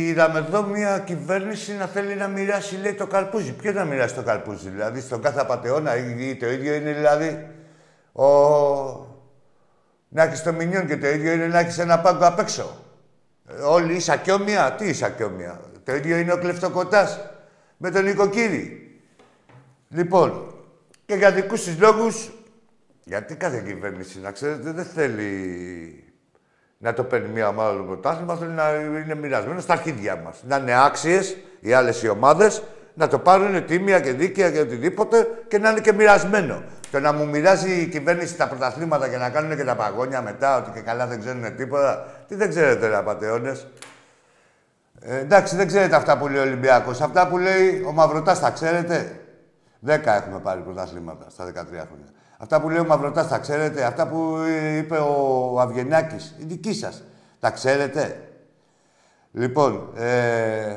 είδαμε 0.08 0.38
εδώ 0.38 0.62
μια 0.62 0.98
κυβέρνηση 0.98 1.72
να 1.72 1.86
θέλει 1.86 2.14
να 2.14 2.28
μοιράσει, 2.28 2.76
λέει, 2.76 2.94
το 2.94 3.06
καλπούζι. 3.06 3.52
Ποιο 3.52 3.72
να 3.72 3.84
μοιράσει 3.84 4.14
το 4.14 4.22
καλπούζι, 4.22 4.68
δηλαδή, 4.68 5.00
στον 5.00 5.22
κάθε 5.22 5.40
απαταιώνα 5.40 5.96
ή 5.96 6.36
το 6.36 6.50
ίδιο 6.50 6.74
είναι, 6.74 6.92
δηλαδή, 6.92 7.46
ο... 8.12 8.26
να 10.08 10.22
έχει 10.22 10.42
το 10.42 10.52
μηνιόν 10.52 10.86
και 10.86 10.96
το 10.96 11.06
ίδιο 11.06 11.32
είναι 11.32 11.46
να 11.46 11.58
έχει 11.58 11.80
ένα 11.80 12.00
πάγκο 12.00 12.26
απ' 12.26 12.38
έξω. 12.38 12.84
Όλοι 13.64 13.94
ίσα 13.94 14.16
και 14.16 14.32
όμοια. 14.32 14.72
Τι 14.72 14.88
ίσα 14.88 15.10
και 15.10 15.24
όμοια. 15.24 15.60
Το 15.84 15.94
ίδιο 15.94 16.16
είναι 16.16 16.32
ο 16.32 16.38
κλεφτοκοτάς 16.38 17.20
με 17.76 17.90
τον 17.90 18.06
οικοκύρη. 18.06 18.90
Λοιπόν, 19.88 20.54
και 21.06 21.14
για 21.14 21.32
δικούς 21.32 21.64
τους 21.64 21.78
λόγους 21.78 22.30
γιατί 23.04 23.34
κάθε 23.34 23.62
κυβέρνηση, 23.66 24.20
να 24.20 24.30
ξέρετε, 24.30 24.70
δεν 24.70 24.84
θέλει 24.84 26.05
να 26.78 26.92
το 26.92 27.04
παίρνει 27.04 27.28
μία 27.28 27.48
ομάδα 27.48 27.76
το 27.76 27.82
πρωτάθλημα, 27.82 28.36
θέλει 28.36 28.50
να 28.50 28.70
είναι 29.04 29.14
μοιρασμένο 29.14 29.60
στα 29.60 29.72
αρχίδια 29.72 30.16
μας. 30.16 30.42
Να 30.46 30.56
είναι 30.56 30.84
άξιες 30.84 31.36
οι 31.60 31.72
άλλες 31.72 32.02
οι 32.02 32.08
ομάδες, 32.08 32.62
να 32.94 33.08
το 33.08 33.18
πάρουν 33.18 33.66
τίμια 33.66 34.00
και 34.00 34.12
δίκαια 34.12 34.50
και 34.50 34.60
οτιδήποτε 34.60 35.28
και 35.48 35.58
να 35.58 35.70
είναι 35.70 35.80
και 35.80 35.92
μοιρασμένο. 35.92 36.62
Το 36.90 37.00
να 37.00 37.12
μου 37.12 37.28
μοιράζει 37.28 37.80
η 37.80 37.86
κυβέρνηση 37.86 38.36
τα 38.36 38.48
πρωταθλήματα 38.48 39.08
και 39.08 39.16
να 39.16 39.30
κάνουν 39.30 39.56
και 39.56 39.64
τα 39.64 39.74
παγόνια 39.74 40.22
μετά, 40.22 40.56
ότι 40.56 40.70
και 40.70 40.80
καλά 40.80 41.06
δεν 41.06 41.20
ξέρουν 41.20 41.56
τίποτα. 41.56 42.06
Τι 42.28 42.34
δεν 42.34 42.48
ξέρετε, 42.48 42.88
ρε 42.88 42.96
απαταιώνε. 42.96 43.56
Ε, 45.00 45.18
εντάξει, 45.18 45.56
δεν 45.56 45.66
ξέρετε 45.66 45.96
αυτά 45.96 46.18
που 46.18 46.28
λέει 46.28 46.38
ο 46.38 46.42
Ολυμπιακός. 46.42 47.00
Αυτά 47.00 47.28
που 47.28 47.38
λέει 47.38 47.84
ο 47.86 47.92
Μαυρωτά, 47.92 48.38
τα 48.38 48.50
ξέρετε. 48.50 49.20
Δέκα 49.80 50.14
έχουμε 50.14 50.38
πάρει 50.38 50.60
πρωταθλήματα 50.60 51.26
στα 51.30 51.44
13 51.44 51.52
χρόνια. 51.52 52.10
Αυτά 52.36 52.60
που 52.60 52.68
λέει 52.68 52.78
ο 52.80 52.84
Μαυροτάς, 52.84 53.28
τα 53.28 53.38
ξέρετε; 53.38 53.84
Αυτά 53.84 54.06
που 54.08 54.36
είπε 54.76 54.96
ο 54.96 55.60
Αυγενάκης, 55.60 56.34
η 56.38 56.44
δική 56.44 56.74
σας. 56.74 57.02
Τα 57.40 57.50
ξέρετε; 57.50 58.20
Λοιπόν, 59.32 59.90
ε, 59.96 60.76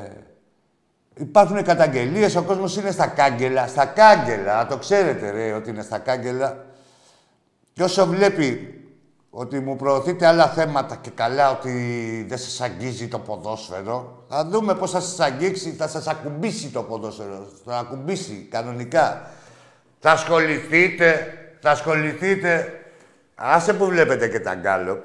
υπάρχουν 1.14 1.62
καταγγελίες, 1.62 2.36
ο 2.36 2.42
κόσμος 2.42 2.76
είναι 2.76 2.90
στα 2.90 3.06
κάγκελα. 3.06 3.66
Στα 3.66 3.84
κάγκελα, 3.84 4.66
το 4.66 4.76
ξέρετε 4.76 5.30
ρε, 5.30 5.52
ότι 5.52 5.70
είναι 5.70 5.82
στα 5.82 5.98
κάγκελα. 5.98 6.64
Και 7.72 7.82
όσο 7.82 8.06
βλέπει 8.06 8.74
ότι 9.30 9.58
μου 9.58 9.76
προωθείτε 9.76 10.26
άλλα 10.26 10.46
θέματα 10.46 10.96
και 10.96 11.10
καλά 11.10 11.50
ότι 11.50 11.70
δεν 12.28 12.38
σας 12.38 12.60
αγγίζει 12.60 13.08
το 13.08 13.18
ποδόσφαιρο, 13.18 14.24
θα 14.28 14.44
δούμε 14.44 14.74
πώς 14.74 14.90
θα 14.90 15.00
σας 15.00 15.20
αγγίξει, 15.20 15.70
θα 15.70 15.88
σας 15.88 16.06
ακουμπήσει 16.06 16.68
το 16.68 16.82
ποδόσφαιρο. 16.82 17.48
Θα 17.64 17.78
ακουμπήσει 17.78 18.48
κανονικά. 18.50 19.30
Θα 19.98 20.10
ασχοληθείτε 20.10 21.34
θα 21.60 21.70
ασχοληθείτε. 21.70 22.74
Άσε 23.34 23.72
που 23.72 23.84
βλέπετε 23.84 24.28
και 24.28 24.40
τα 24.40 24.54
γκάλοπ. 24.54 25.04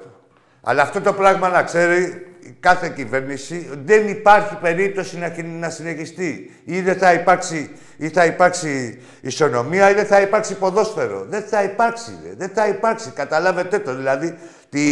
Αλλά 0.62 0.82
αυτό 0.82 1.00
το 1.00 1.12
πράγμα 1.12 1.48
να 1.48 1.62
ξέρει 1.62 2.26
κάθε 2.60 2.88
κυβέρνηση 2.88 3.70
δεν 3.84 4.08
υπάρχει 4.08 4.54
περίπτωση 4.54 5.18
να, 5.18 5.34
να 5.42 5.70
συνεχιστεί. 5.70 6.60
Ή 6.64 6.80
δεν 6.80 6.96
θα 6.96 7.12
υπάρξει, 7.12 7.70
ή 7.96 8.08
θα 8.08 8.24
υπάρξει 8.24 9.02
ισονομία 9.20 9.90
ή 9.90 9.94
δεν 9.94 10.06
θα 10.06 10.20
υπάρξει 10.20 10.54
ποδόσφαιρο. 10.54 11.24
Δεν 11.28 11.42
θα 11.42 11.62
υπάρξει. 11.62 12.10
Δεν 12.36 12.48
θα 12.54 12.68
υπάρξει. 12.68 13.10
Καταλάβετε 13.10 13.78
το. 13.78 13.94
Δηλαδή, 13.94 14.38
τι, 14.68 14.86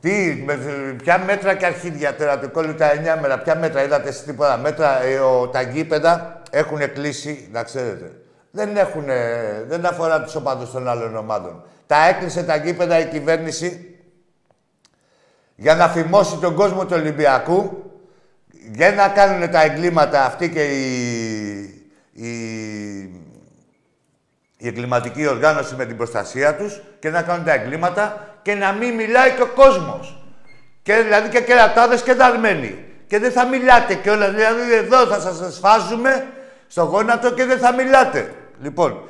τι, 0.00 0.42
με, 0.46 0.58
ποια 1.02 1.18
μέτρα 1.18 1.54
και 1.54 1.66
αρχίδια 1.66 2.14
τώρα 2.14 2.38
του 2.38 2.50
κόλλου 2.50 2.74
τα 2.74 2.92
εννιά 2.92 3.20
μέρα, 3.20 3.38
ποια 3.38 3.56
μέτρα 3.56 3.82
είδατε 3.82 4.08
εσείς 4.08 4.24
τίποτα 4.24 4.56
μέτρα, 4.56 5.02
ε, 5.02 5.18
ο, 5.18 5.48
τα 5.48 5.62
γήπεδα 5.62 6.42
έχουν 6.50 6.92
κλείσει, 6.92 7.48
να 7.52 7.62
ξέρετε 7.62 8.21
δεν, 8.54 8.76
έχουν, 8.76 9.04
δεν 9.66 9.86
αφορά 9.86 10.22
τους 10.22 10.34
οπαδούς 10.34 10.70
των 10.70 10.88
άλλων 10.88 11.16
ομάδων. 11.16 11.64
Τα 11.86 12.08
έκλεισε 12.08 12.42
τα 12.42 12.56
γήπεδα 12.56 12.98
η 12.98 13.06
κυβέρνηση 13.06 13.96
για 15.54 15.74
να 15.74 15.88
φημώσει 15.88 16.36
τον 16.36 16.54
κόσμο 16.54 16.86
του 16.86 16.94
Ολυμπιακού 16.98 17.90
για 18.74 18.92
να 18.92 19.08
κάνουν 19.08 19.50
τα 19.50 19.62
εγκλήματα 19.62 20.24
αυτοί 20.24 20.50
και 20.50 20.64
η, 20.64 21.60
η, 22.12 22.30
η 24.56 24.66
εγκληματική 24.66 25.26
οργάνωση 25.26 25.74
με 25.74 25.84
την 25.84 25.96
προστασία 25.96 26.56
τους 26.56 26.80
και 26.98 27.10
να 27.10 27.22
κάνουν 27.22 27.44
τα 27.44 27.52
εγκλήματα 27.52 28.36
και 28.42 28.54
να 28.54 28.72
μην 28.72 28.94
μιλάει 28.94 29.30
και 29.30 29.42
ο 29.42 29.46
κόσμος. 29.46 30.26
Και 30.82 30.94
δηλαδή 30.94 31.28
και 31.28 31.40
κερατάδες 31.40 32.02
και 32.02 32.14
δαρμένοι. 32.14 32.84
Και 33.06 33.18
δεν 33.18 33.32
θα 33.32 33.46
μιλάτε 33.46 33.94
κιόλας. 33.94 34.30
Δηλαδή 34.30 34.74
εδώ 34.74 35.06
θα 35.06 35.20
σας 35.20 35.54
σφάζουμε 35.54 36.26
στο 36.66 36.82
γόνατο 36.82 37.32
και 37.32 37.44
δεν 37.44 37.58
θα 37.58 37.72
μιλάτε. 37.72 38.34
Λοιπόν, 38.62 39.08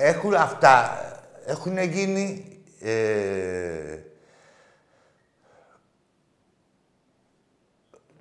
έχουν 0.00 0.34
αυτά, 0.34 1.00
έχουν 1.46 1.78
γίνει... 1.78 2.44
Ε, 2.80 3.98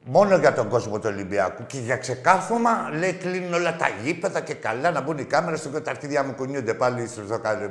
μόνο 0.04 0.38
για 0.38 0.54
τον 0.54 0.70
κόσμο 0.70 1.00
του 1.00 1.10
Ολυμπιακού 1.14 1.66
και 1.66 1.78
για 1.78 1.98
ξεκάθωμα 1.98 2.90
λέει 2.94 3.14
κλείνουν 3.14 3.54
όλα 3.54 3.76
τα 3.76 3.90
γήπεδα 4.04 4.40
και 4.40 4.54
καλά 4.54 4.92
να 4.92 5.02
μπουν 5.02 5.18
οι 5.18 5.24
κάμερες. 5.24 5.60
Στο 5.60 5.82
τα 5.82 5.92
αρχίδια 5.92 6.24
μου 6.24 6.34
κουνιούνται 6.34 6.74
πάλι 6.74 7.08
στο 7.08 7.22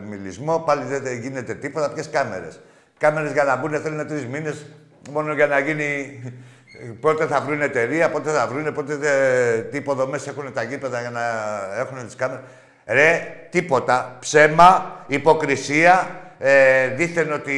μιλισμό, 0.09 0.59
πάλι 0.59 0.85
δεν 0.85 1.19
γίνεται 1.19 1.55
τίποτα. 1.55 1.91
Ποιες 1.91 2.11
κάμερες; 2.11 2.61
Κάμερες 2.99 3.33
για 3.33 3.45
να 3.45 3.57
μπουν 3.57 3.81
θέλουν 3.81 4.07
τρεις 4.07 4.27
μήνες 4.27 4.67
μόνο 5.11 5.33
για 5.33 5.47
να 5.47 5.59
γίνει. 5.59 6.21
Πότε 7.01 7.27
θα 7.27 7.41
βρουν 7.41 7.61
εταιρεία, 7.63 8.11
πότε 8.11 8.31
θα 8.31 8.47
βρουν, 8.47 8.73
πότε 8.75 8.97
τι 9.71 9.77
υποδομές 9.77 10.27
έχουν 10.27 10.53
τα 10.53 10.63
γήπεδα 10.63 11.01
για 11.01 11.11
να 11.11 11.23
έχουν 11.79 12.07
τις 12.07 12.15
κάμερες. 12.15 12.45
Ρε, 12.91 13.35
τίποτα. 13.51 14.17
Ψέμα, 14.21 14.97
υποκρισία, 15.07 16.09
ε, 16.39 16.89
δήθεν 16.89 17.33
ότι 17.33 17.53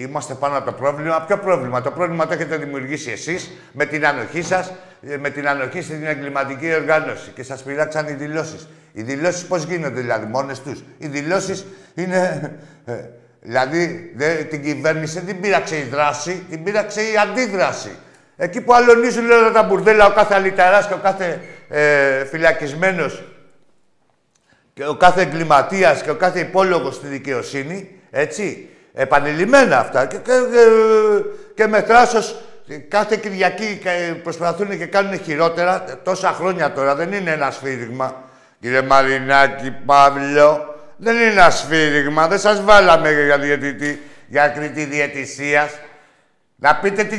είμαστε 0.00 0.34
πάνω 0.34 0.56
από 0.56 0.64
το 0.66 0.72
πρόβλημα. 0.72 1.24
Ποιο 1.26 1.38
πρόβλημα; 1.38 1.80
Το 1.80 1.90
πρόβλημα 1.90 2.26
το 2.26 2.32
έχετε 2.32 2.56
δημιουργήσει 2.56 3.10
εσείς 3.10 3.50
με 3.72 3.84
την 3.84 4.06
ανοχή 4.06 4.42
σας, 4.42 4.72
ε, 5.08 5.16
με 5.16 5.30
την 5.30 5.48
ανοχή 5.48 5.82
στην 5.82 6.06
εγκληματική 6.06 6.74
οργάνωση 6.74 7.30
και 7.34 7.42
σας 7.42 7.62
πειράξαν 7.62 8.08
οι 8.08 8.12
δηλώσεις. 8.12 8.68
Οι 8.92 9.02
δηλώσεις 9.02 9.44
πώς 9.44 9.64
γίνονται 9.64 10.00
δηλαδή, 10.00 10.26
μόνες 10.26 10.60
τους; 10.60 10.84
Οι 10.98 11.06
δηλώσεις 11.06 11.66
είναι... 11.94 12.52
Ε, 12.84 12.92
δηλαδή, 13.40 14.12
δε, 14.16 14.34
την 14.34 14.62
κυβέρνηση 14.62 15.14
δεν 15.14 15.26
την 15.26 15.40
πείραξε 15.40 15.76
η 15.76 15.82
δράση, 15.82 16.46
την 16.50 16.62
πείραξε 16.62 17.00
η 17.00 17.16
αντίδραση. 17.22 17.90
Εκεί 18.36 18.60
που 18.60 18.74
αλωνίζουν 18.74 19.30
όλα 19.30 19.52
τα 19.52 19.62
μπουρδέλα, 19.62 20.06
ο 20.06 20.12
κάθε 20.12 20.34
αλυταράς 20.34 20.86
και 20.86 20.94
ο 20.94 21.00
κάθε 21.02 21.40
ε, 21.68 22.24
φυλακισμένος 22.24 23.24
και 24.74 24.86
ο 24.86 24.94
κάθε 24.94 25.20
εγκληματίας 25.20 26.02
και 26.02 26.10
ο 26.10 26.14
κάθε 26.14 26.40
υπόλογος 26.40 26.94
στη 26.94 27.06
δικαιοσύνη, 27.06 28.00
έτσι, 28.10 28.68
επανειλημμένα 28.94 29.78
αυτά. 29.78 30.06
Και, 30.06 30.16
και, 30.16 30.32
και 31.54 31.66
με 31.66 31.82
θράσος 31.82 32.36
κάθε 32.88 33.16
Κυριακή 33.16 33.80
προσπαθούν 34.22 34.78
και 34.78 34.86
κάνουν 34.86 35.18
χειρότερα, 35.18 35.84
τόσα 36.02 36.32
χρόνια 36.32 36.72
τώρα, 36.72 36.94
δεν 36.94 37.12
είναι 37.12 37.30
ένα 37.30 37.50
σφύριγμα. 37.50 38.22
Κύριε 38.60 38.82
Μαρινάκη, 38.82 39.70
Παύλο, 39.86 40.74
δεν 40.96 41.14
είναι 41.14 41.30
ένα 41.30 41.50
σφύριγμα, 41.50 42.28
δεν 42.28 42.38
σας 42.38 42.62
βάλαμε 42.62 43.10
για 43.10 43.38
διαιτητή, 43.38 44.02
για 44.26 44.48
κριτή 44.48 44.84
διαιτησίας. 44.84 45.70
Να 46.56 46.76
πείτε 46.76 47.04
τι, 47.04 47.18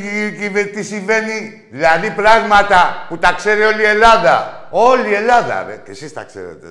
τι, 0.74 0.82
συμβαίνει, 0.82 1.66
δηλαδή 1.70 2.10
πράγματα 2.10 3.06
που 3.08 3.18
τα 3.18 3.32
ξέρει 3.32 3.62
όλη 3.62 3.82
η 3.82 3.86
Ελλάδα. 3.86 4.66
Όλη 4.70 5.10
η 5.10 5.14
Ελλάδα, 5.14 5.64
ρε. 5.68 5.80
Και 5.84 5.90
εσείς 5.90 6.12
τα 6.12 6.24
ξέρετε, 6.24 6.66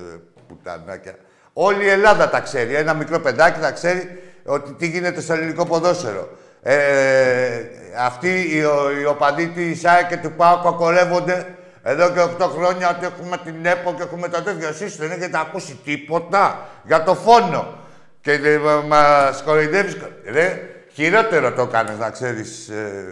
πουτανάκια. 0.56 1.14
Όλη 1.52 1.84
η 1.84 1.88
Ελλάδα 1.88 2.28
τα 2.28 2.40
ξέρει. 2.40 2.74
Ένα 2.74 2.94
μικρό 2.94 3.20
παιδάκι 3.20 3.60
θα 3.60 3.70
ξέρει 3.70 4.22
ότι 4.44 4.72
τι 4.72 4.86
γίνεται 4.86 5.20
στο 5.20 5.32
ελληνικό 5.32 5.66
ποδόσφαιρο. 5.66 6.28
Ε, 6.62 7.60
αυτοί 7.98 8.28
οι, 8.28 8.58
οι 9.00 9.04
οπαδοί 9.04 9.48
της 9.48 9.84
και 10.08 10.16
του 10.16 10.32
ΠΑΟ 10.32 10.60
κοκορεύονται 10.62 11.46
εδώ 11.86 12.10
και 12.10 12.20
8 12.44 12.48
χρόνια 12.56 12.96
ότι 12.96 13.06
έχουμε 13.06 13.36
την 13.44 13.66
ΕΠΟ 13.66 13.94
και 13.94 14.02
έχουμε 14.02 14.28
τα 14.28 14.42
τέτοια. 14.42 14.68
Εσείς 14.68 14.96
δεν 14.96 15.10
έχετε 15.10 15.38
ακούσει 15.38 15.80
τίποτα 15.84 16.68
για 16.82 17.02
το 17.02 17.14
φόνο. 17.14 17.78
Και 18.20 18.32
ε, 18.32 18.58
μας 18.86 19.42
κοροϊδεύεις. 19.42 19.96
Ρε, 20.30 20.68
χειρότερο 20.92 21.52
το 21.52 21.66
κάνεις 21.66 21.98
να 21.98 22.10
ξέρεις. 22.10 22.68
Ε, 22.68 23.04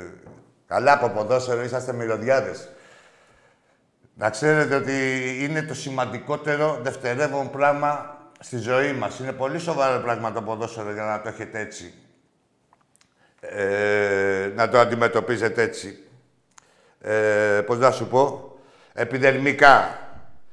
καλά 0.66 0.92
από 0.92 1.08
ποδόσφαιρο, 1.08 1.62
είσαστε 1.62 1.92
μυρωδιάδες. 1.92 2.68
Να 4.22 4.30
ξέρετε 4.30 4.74
ότι 4.74 4.92
είναι 5.40 5.62
το 5.62 5.74
σημαντικότερο 5.74 6.78
δευτερεύον 6.82 7.50
πράγμα 7.50 8.18
στη 8.40 8.58
ζωή 8.58 8.92
μας. 8.92 9.18
Είναι 9.18 9.32
πολύ 9.32 9.58
σοβαρό 9.58 10.00
πράγμα 10.02 10.32
το 10.32 10.42
ποδόσφαιρο 10.42 10.92
για 10.92 11.02
να 11.04 11.20
το 11.20 11.28
έχετε 11.28 11.60
έτσι. 11.60 11.94
Ε, 13.40 14.50
να 14.54 14.68
το 14.68 14.78
αντιμετωπίζετε 14.78 15.62
έτσι. 15.62 15.98
Ε, 17.00 17.60
πώς 17.66 17.78
να 17.78 17.90
σου 17.90 18.06
πω. 18.06 18.56
Επιδερμικά. 18.92 19.98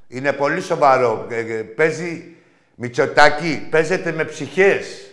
Είναι 0.07 0.33
πολύ 0.33 0.61
σοβαρό. 0.61 1.27
Ε, 1.29 1.39
ε, 1.39 1.61
παίζει 1.61 2.35
Μητσοτάκη. 2.75 3.67
Παίζετε 3.69 4.11
με 4.11 4.23
ψυχές. 4.23 5.11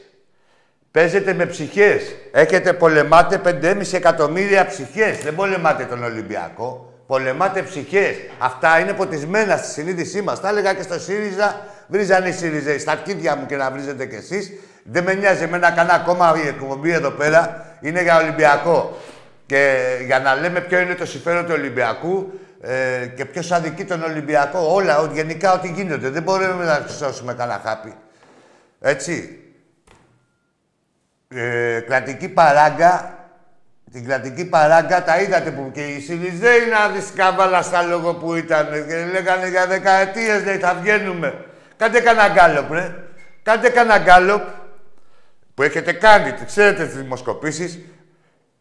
Παίζετε 0.90 1.32
με 1.32 1.46
ψυχές. 1.46 2.16
Έχετε, 2.32 2.72
πολεμάτε 2.72 3.40
5,5 3.44 3.92
εκατομμύρια 3.92 4.66
ψυχές. 4.66 5.18
Δεν 5.18 5.34
πολεμάτε 5.34 5.84
τον 5.84 6.02
Ολυμπιακό. 6.02 6.90
Πολεμάτε 7.06 7.62
ψυχές. 7.62 8.16
Αυτά 8.38 8.78
είναι 8.78 8.92
ποτισμένα 8.92 9.56
στη 9.56 9.68
συνείδησή 9.68 10.22
μας. 10.22 10.40
Τα 10.40 10.48
έλεγα 10.48 10.74
και 10.74 10.82
στο 10.82 10.98
ΣΥΡΙΖΑ. 10.98 11.66
Βρίζανε 11.86 12.28
οι 12.28 12.32
ΣΥΡΙΖΑ 12.32 12.78
στα 12.78 12.92
αρχίδια 12.92 13.36
μου 13.36 13.46
και 13.46 13.56
να 13.56 13.70
βρίζετε 13.70 14.06
κι 14.06 14.14
εσείς. 14.14 14.52
Δεν 14.82 15.04
με 15.04 15.14
νοιάζει 15.14 15.42
εμένα 15.42 15.70
κανένα 15.70 15.98
κόμμα 15.98 16.34
η 16.44 16.46
εκπομπή 16.46 16.90
εδώ 16.90 17.10
πέρα. 17.10 17.66
Είναι 17.80 18.02
για 18.02 18.16
Ολυμπιακό. 18.16 18.96
Και 19.46 19.86
για 20.04 20.18
να 20.18 20.34
λέμε 20.34 20.60
ποιο 20.60 20.78
είναι 20.78 20.94
το 20.94 21.06
συμφέρον 21.06 21.44
του 21.46 21.52
Ολυμπιακού 21.54 22.40
ε, 22.60 23.06
και 23.06 23.24
ποιος 23.24 23.52
αδικεί 23.52 23.84
τον 23.84 24.02
Ολυμπιακό. 24.02 24.74
Όλα, 24.74 25.10
γενικά 25.12 25.52
ό,τι 25.52 25.68
γίνεται. 25.68 26.08
Δεν 26.08 26.22
μπορούμε 26.22 26.64
να 26.64 26.86
σώσουμε 26.98 27.34
κανένα 27.34 27.60
χάπι. 27.64 27.94
Έτσι. 28.80 29.40
Ε, 31.28 31.80
κρατική 31.80 32.28
παράγκα. 32.28 33.15
Την 33.92 34.04
κρατική 34.06 34.44
παράγκα 34.44 35.04
τα 35.04 35.20
είδατε 35.20 35.50
που 35.50 35.70
και 35.72 35.80
οι 35.80 36.00
Σιριζέοι 36.00 36.60
να 36.70 36.88
δεις 36.88 37.12
καβάλα 37.14 37.62
στα 37.62 37.82
λόγο 37.82 38.14
που 38.14 38.34
ήταν 38.34 38.68
και 38.88 39.04
λέγανε 39.12 39.48
για 39.48 39.66
δεκαετίες 39.66 40.44
λέει 40.44 40.56
θα 40.56 40.74
βγαίνουμε. 40.74 41.44
Κάντε 41.76 42.00
κανένα 42.00 42.28
γκάλοπ, 42.28 42.72
ρε. 42.72 42.94
Κάντε 43.42 43.68
κανένα 43.68 43.98
γκάλοπ 43.98 44.42
που 45.54 45.62
έχετε 45.62 45.92
κάνει, 45.92 46.34
ξέρετε 46.46 46.84
τις 46.84 46.96
δημοσκοπήσεις 46.96 47.78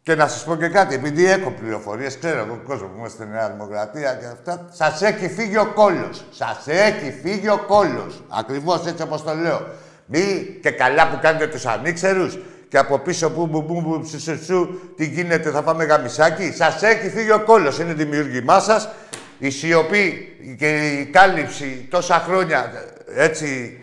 και 0.04 0.16
να 0.16 0.28
σας 0.28 0.44
πω 0.44 0.56
και 0.56 0.68
κάτι, 0.68 0.96
επειδή 0.96 1.30
έχω 1.30 1.52
πληροφορίες, 1.52 2.18
ξέρω 2.18 2.40
εγώ 2.40 2.62
κόσμο 2.68 2.88
που 2.88 2.98
είμαστε 2.98 3.24
στη 3.24 3.32
Νέα 3.32 3.50
Δημοκρατία 3.50 4.14
και 4.14 4.26
αυτά, 4.26 4.66
σας 4.72 5.02
έχει 5.02 5.30
φύγει 5.30 5.58
ο 5.58 5.72
κώλος. 5.74 6.26
Σας 6.32 6.64
έχει 6.66 7.12
φύγει 7.24 7.50
ο 7.50 7.64
κώλος. 7.68 8.24
Ακριβώς 8.30 8.86
έτσι 8.86 9.04
όπως 9.04 9.24
το 9.24 9.34
λέω. 9.34 9.68
Μη 10.06 10.58
και 10.62 10.72
καλά 10.72 11.10
που 11.10 11.20
κάνετε 11.22 11.48
τους 11.48 11.66
ανήξερους 11.66 12.38
και 12.68 12.78
από 12.78 13.00
πίσω 13.00 13.32
που 13.32 13.48
μπου 13.48 13.62
μπου 13.62 13.82
μπου 13.82 14.06
σου, 14.46 14.92
τι 14.98 15.06
γίνεται, 15.06 15.50
θα 15.50 15.64
πάμε 15.64 15.84
γαμισάκι. 15.84 16.52
Σας 16.52 16.84
έχει 16.84 17.10
φύγει 17.10 17.32
ο 17.32 17.44
κώλος. 17.44 17.80
Είναι 17.80 17.94
δημιουργήμά 17.94 18.60
σας. 18.60 18.90
Η 19.38 19.50
σιωπή 19.50 20.36
και 20.58 20.92
η 20.92 21.06
κάλυψη 21.06 21.88
τόσα 21.90 22.20
χρόνια 22.20 22.72
έτσι 23.16 23.80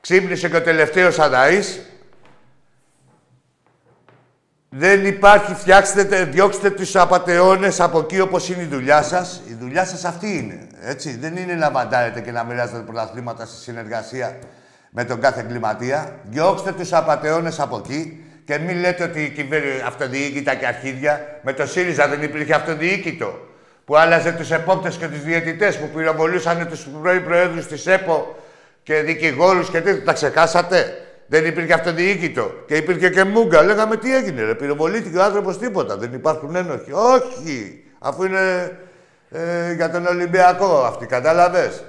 ξύπνησε 0.00 0.48
και 0.48 0.56
ο 0.56 0.62
τελευταίος 0.62 1.18
Αδαής 1.18 1.80
δεν 4.68 5.06
υπάρχει, 5.06 5.54
φτιάξτε, 5.54 6.24
διώξτε 6.24 6.70
τους 6.70 6.96
απαταιώνες 6.96 7.80
από 7.80 7.98
εκεί 7.98 8.20
όπως 8.20 8.48
είναι 8.48 8.62
η 8.62 8.66
δουλειά 8.66 9.02
σας. 9.02 9.42
Η 9.48 9.54
δουλειά 9.54 9.84
σας 9.84 10.04
αυτή 10.04 10.36
είναι, 10.36 10.66
έτσι. 10.80 11.16
Δεν 11.16 11.36
είναι 11.36 11.54
να 11.54 11.70
βαντάρετε 11.70 12.20
και 12.20 12.30
να 12.30 12.44
μοιράζετε 12.44 12.78
πρωταθλήματα 12.78 13.46
στη 13.46 13.62
συνεργασία 13.62 14.38
με 14.90 15.04
τον 15.04 15.20
κάθε 15.20 15.40
εγκληματία. 15.40 16.16
Διώξτε 16.22 16.72
τους 16.72 16.92
απαταιώνες 16.92 17.60
από 17.60 17.76
εκεί 17.84 18.24
και 18.44 18.58
μην 18.58 18.76
λέτε 18.76 19.04
ότι 19.04 19.22
η 19.22 19.28
κυβέρνηση 19.28 19.82
αυτοδιοίκητα 19.86 20.54
και 20.54 20.66
αρχίδια. 20.66 21.40
Με 21.42 21.52
το 21.52 21.66
ΣΥΡΙΖΑ 21.66 22.08
δεν 22.08 22.22
υπήρχε 22.22 22.54
αυτοδιοίκητο. 22.54 23.40
Που 23.84 23.96
άλλαζε 23.96 24.32
τους 24.32 24.50
επόπτες 24.50 24.96
και 24.96 25.08
τους 25.08 25.22
διαιτητές 25.22 25.78
που 25.78 25.88
πυροβολούσαν 25.88 26.68
τους 26.68 26.86
πρώην 27.02 27.24
προέδρους 27.24 27.66
της 27.66 27.86
ΕΠΟ 27.86 28.36
και 28.82 29.00
δικηγόρους 29.00 29.70
και 29.70 29.80
τέτοια. 29.80 30.04
Τα 30.04 30.12
ξεχάσατε; 30.12 31.00
Δεν 31.26 31.46
υπήρχε 31.46 31.72
αυτοδιοίκητο. 31.72 32.54
Και 32.66 32.76
υπήρχε 32.76 33.10
και 33.10 33.24
μούγκα. 33.24 33.62
Λέγαμε 33.62 33.96
τι 33.96 34.16
έγινε, 34.16 34.42
ρε. 34.42 34.54
Πυροβολήθηκε 34.54 35.18
ο 35.18 35.22
άνθρωπος 35.22 35.58
τίποτα. 35.58 35.96
Δεν 35.96 36.12
υπάρχουν 36.12 36.56
ένοχοι. 36.56 36.92
Όχι! 36.92 37.84
Αφού 37.98 38.24
είναι 38.24 38.78
ε, 39.30 39.72
για 39.72 39.90
τον 39.90 40.06
Ολυμπιακό 40.06 40.84
αυτοί, 40.84 41.06
κατάλαβες; 41.06 41.84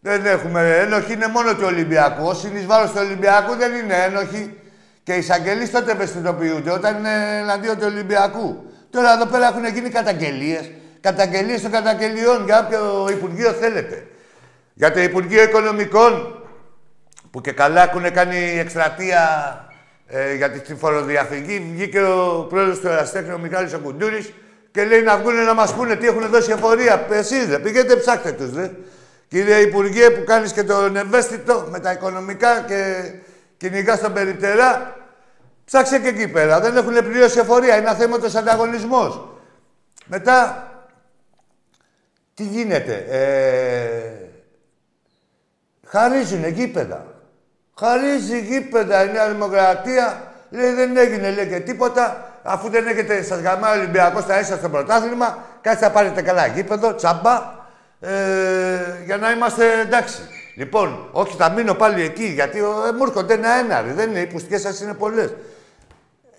Δεν 0.00 0.26
έχουμε 0.26 0.76
ένοχοι, 0.78 1.12
είναι 1.12 1.26
μόνο 1.26 1.54
του 1.54 1.64
Ολυμπιακού. 1.64 2.26
Όσοι 2.26 2.48
είναι 2.48 2.58
ει 2.58 2.66
βάρο 2.66 2.86
του 2.86 2.98
Ολυμπιακού 2.98 3.54
δεν 3.54 3.74
είναι 3.74 3.94
ένοχοι. 3.94 4.54
Και 5.02 5.12
οι 5.12 5.18
εισαγγελείς 5.18 5.70
τότε 5.70 5.92
ευαισθητοποιούνται 5.92 6.70
όταν 6.70 6.98
είναι 6.98 7.38
εναντίον 7.40 7.76
του 7.76 7.84
Ολυμπιακού. 7.86 8.64
Τώρα 8.90 9.12
εδώ 9.12 9.26
πέρα 9.26 9.46
έχουν 9.46 9.66
γίνει 9.66 9.88
καταγγελίες. 9.88 10.70
Καταγγελίες 11.00 11.62
των 11.62 11.70
καταγγελιών 11.70 12.44
για 12.44 12.64
όποιο 12.64 13.08
Υπουργείο 13.10 13.52
θέλετε. 13.52 14.06
Για 14.74 14.92
το 14.92 15.00
Υπουργείο 15.00 15.42
Οικονομικών 15.42 16.42
που 17.30 17.40
και 17.40 17.52
καλά 17.52 17.82
έχουν 17.82 18.12
κάνει 18.12 18.58
εκστρατεία 18.58 19.20
ε, 20.06 20.34
για 20.34 20.50
τη 20.50 20.74
φοροδιαφυγή. 20.74 21.70
Βγήκε 21.72 22.00
ο 22.00 22.46
πρόεδρος 22.48 22.78
του 22.80 22.88
Εραστέχνη, 22.88 23.32
ο 23.32 23.38
Μιχάλης 23.38 23.72
Ακουντούρης, 23.72 24.32
και 24.70 24.84
λέει 24.84 25.02
να 25.02 25.16
βγουν 25.16 25.34
να 25.34 25.54
μας 25.54 25.74
πούνε 25.74 25.96
τι 25.96 26.06
έχουν 26.06 26.28
δώσει 26.30 26.52
εφορία. 26.52 27.06
Εσείς 27.10 27.46
δεν 27.46 27.62
πηγαίνετε, 27.62 27.96
ψάχτε 27.96 28.32
τους, 28.32 28.50
δε. 28.50 28.68
Κύριε 29.30 29.56
Υπουργέ, 29.56 30.10
που 30.10 30.24
κάνεις 30.24 30.52
και 30.52 30.64
τον 30.64 30.96
ευαίσθητο 30.96 31.66
με 31.70 31.80
τα 31.80 31.92
οικονομικά 31.92 32.60
και 32.60 33.12
κυνηγάς 33.56 34.00
τον 34.00 34.12
περιπτερά, 34.12 34.96
ψάξε 35.64 35.98
και 35.98 36.08
εκεί 36.08 36.28
πέρα. 36.28 36.60
Δεν 36.60 36.76
έχουν 36.76 36.92
πληρώσει 36.92 37.38
εφορία. 37.38 37.76
Είναι 37.76 37.88
αθέματο 37.88 38.38
ανταγωνισμός. 38.38 39.28
Μετά, 40.06 40.68
τι 42.34 42.42
γίνεται. 42.42 43.06
Ε, 43.08 44.28
χαρίζουν 45.86 46.48
γήπεδα. 46.48 47.06
Χαρίζει 47.78 48.40
γήπεδα 48.40 49.04
η 49.04 49.12
Νέα 49.12 49.28
Δημοκρατία. 49.28 50.32
Λέει 50.50 50.72
δεν 50.72 50.96
έγινε 50.96 51.30
λέει 51.30 51.48
και 51.48 51.60
τίποτα. 51.60 52.30
Αφού 52.42 52.68
δεν 52.68 52.86
έχετε 52.86 53.22
σας 53.22 53.40
γαμάει 53.40 53.76
ο 53.76 53.80
Ολυμπιακός 53.80 54.22
στα 54.22 54.40
ίσα 54.40 54.56
στο 54.56 54.68
πρωτάθλημα, 54.68 55.38
κάτσε 55.60 55.84
να 55.84 55.90
πάρετε 55.90 56.22
καλά 56.22 56.46
γήπεδο, 56.46 56.94
τσάμπα, 56.94 57.59
ε, 58.00 59.02
για 59.04 59.16
να 59.16 59.30
είμαστε 59.30 59.80
εντάξει. 59.80 60.18
Λοιπόν, 60.54 61.08
όχι, 61.12 61.36
θα 61.36 61.50
μείνω 61.50 61.74
πάλι 61.74 62.02
εκεί, 62.02 62.24
γιατί 62.24 62.58
ε, 62.58 62.62
μου 62.96 63.02
έρχονται 63.06 63.34
ένα-ένα. 63.34 63.82
Δεν 63.82 64.10
είναι, 64.10 64.20
οι 64.20 64.26
πουστιέ 64.26 64.58
σας 64.58 64.80
είναι 64.80 64.94
πολλές. 64.94 65.34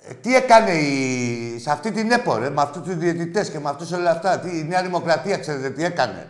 Ε, 0.09 0.13
τι 0.21 0.35
έκανε 0.35 0.71
η... 0.71 1.59
σε 1.59 1.71
αυτή 1.71 1.91
την 1.91 2.11
ΕΠΟ, 2.11 2.37
ρε, 2.37 2.49
με 2.49 2.61
αυτούς 2.61 2.81
τους 2.81 2.95
διαιτητές 2.95 3.49
και 3.49 3.59
με 3.59 3.69
αυτούς 3.69 3.91
όλα 3.91 4.11
αυτά. 4.11 4.39
Τι, 4.39 4.57
η 4.57 4.65
Νέα 4.69 4.81
Δημοκρατία, 4.81 5.37
ξέρετε 5.37 5.69
τι 5.69 5.83
έκανε. 5.83 6.27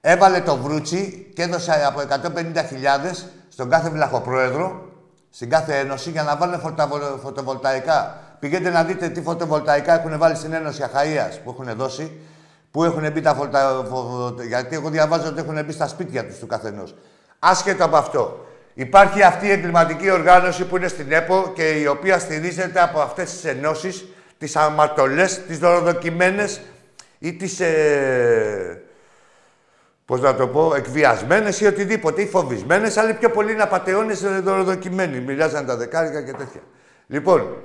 Έβαλε 0.00 0.40
το 0.40 0.56
βρούτσι 0.56 1.30
και 1.34 1.42
έδωσε 1.42 1.84
από 1.86 2.00
150.000 2.00 3.24
στον 3.48 3.70
κάθε 3.70 3.90
βλαχοπρόεδρο, 3.90 4.88
στην 5.30 5.50
κάθε 5.50 5.78
ένωση 5.78 6.10
για 6.10 6.22
να 6.22 6.36
βάλουν 6.36 6.60
φωτοβολταϊκά. 7.22 8.18
Πηγαίνετε 8.38 8.70
να 8.70 8.84
δείτε 8.84 9.08
τι 9.08 9.22
φωτοβολταϊκά 9.22 9.94
έχουν 10.00 10.18
βάλει 10.18 10.36
στην 10.36 10.52
Ένωση 10.52 10.82
Αχαΐας 10.84 11.38
που 11.44 11.50
έχουν 11.50 11.76
δώσει, 11.76 12.20
που 12.72 12.84
έχουν 12.84 13.12
μπει 13.12 13.20
τα 13.20 13.34
φωτα... 13.34 13.84
Γιατί 14.46 14.74
εγώ 14.74 14.88
διαβάζω 14.88 15.28
ότι 15.28 15.40
έχουν 15.40 15.64
μπει 15.64 15.72
στα 15.72 15.88
σπίτια 15.88 16.26
τους 16.26 16.38
του 16.38 16.46
καθενός. 16.46 16.94
Άσχετο 17.38 17.84
από 17.84 17.96
αυτό. 17.96 18.46
Υπάρχει 18.74 19.22
αυτή 19.22 19.46
η 19.46 19.50
εγκληματική 19.50 20.10
οργάνωση 20.10 20.64
που 20.64 20.76
είναι 20.76 20.88
στην 20.88 21.12
ΕΠΟ 21.12 21.52
και 21.54 21.70
η 21.70 21.86
οποία 21.86 22.18
στηρίζεται 22.18 22.82
από 22.82 23.00
αυτές 23.00 23.30
τις 23.30 23.44
ενώσεις, 23.44 24.04
τις 24.38 24.56
αμαρτωλές, 24.56 25.40
τις 25.46 25.58
δωροδοκιμένες 25.58 26.60
ή 27.18 27.32
τις... 27.32 27.60
Ε 27.60 28.82
πώς 30.04 30.20
να 30.20 30.34
το 30.34 30.46
πω, 30.46 30.74
εκβιασμένες 30.74 31.60
ή 31.60 31.66
οτιδήποτε, 31.66 32.22
ή 32.22 32.26
φοβισμένες, 32.26 32.96
αλλά 32.96 33.14
πιο 33.14 33.30
πολύ 33.30 33.52
είναι 33.52 33.62
απαταιώνες 33.62 34.20
δωροδοκιμένοι. 34.42 35.20
Μοιράζαν 35.20 35.66
τα 35.66 35.76
δεκάρικα 35.76 36.22
και 36.22 36.32
τέτοια. 36.32 36.60
Λοιπόν, 37.06 37.56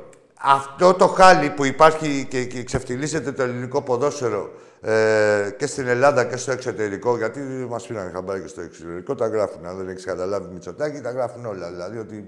αυτό 0.42 0.94
το 0.94 1.08
χάλι 1.08 1.50
που 1.50 1.66
υπάρχει 1.66 2.26
και, 2.30 2.44
και 2.44 2.64
ξεφτυλίζεται 2.64 3.32
το 3.32 3.44
ελληνικό 3.44 3.82
ποδόσφαιρο 3.82 4.52
ε, 4.82 5.50
και 5.58 5.68
στην 5.68 5.88
Ελλάδα 5.88 6.26
και 6.26 6.38
στο 6.38 6.52
εξωτερικό, 6.52 7.18
γιατί 7.18 7.40
μας 7.40 7.88
πήραν 7.88 8.12
χαμπάρι 8.12 8.42
και 8.42 8.48
στο 8.48 8.62
εξωτερικό, 8.62 9.16
τα 9.16 9.28
γράφουν. 9.28 9.66
Αν 9.66 9.78
δεν 9.78 9.90
έχεις 9.90 10.06
καταλάβει 10.06 10.54
Μητσοτάκη, 10.54 11.02
τα 11.02 11.12
γράφουν 11.12 11.46
όλα. 11.46 11.70
Δηλαδή 11.72 11.98
ότι. 11.98 12.28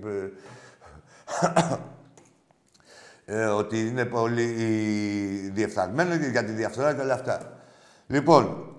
Ε, 3.25 3.45
ότι 3.61 3.79
είναι 3.87 4.05
πολύ 4.05 4.45
διεφθαρμένο 5.53 6.15
για 6.15 6.43
τη 6.43 6.51
διαφθορά 6.51 6.93
και 6.93 7.01
όλα 7.01 7.13
αυτά. 7.13 7.59
Λοιπόν, 8.07 8.69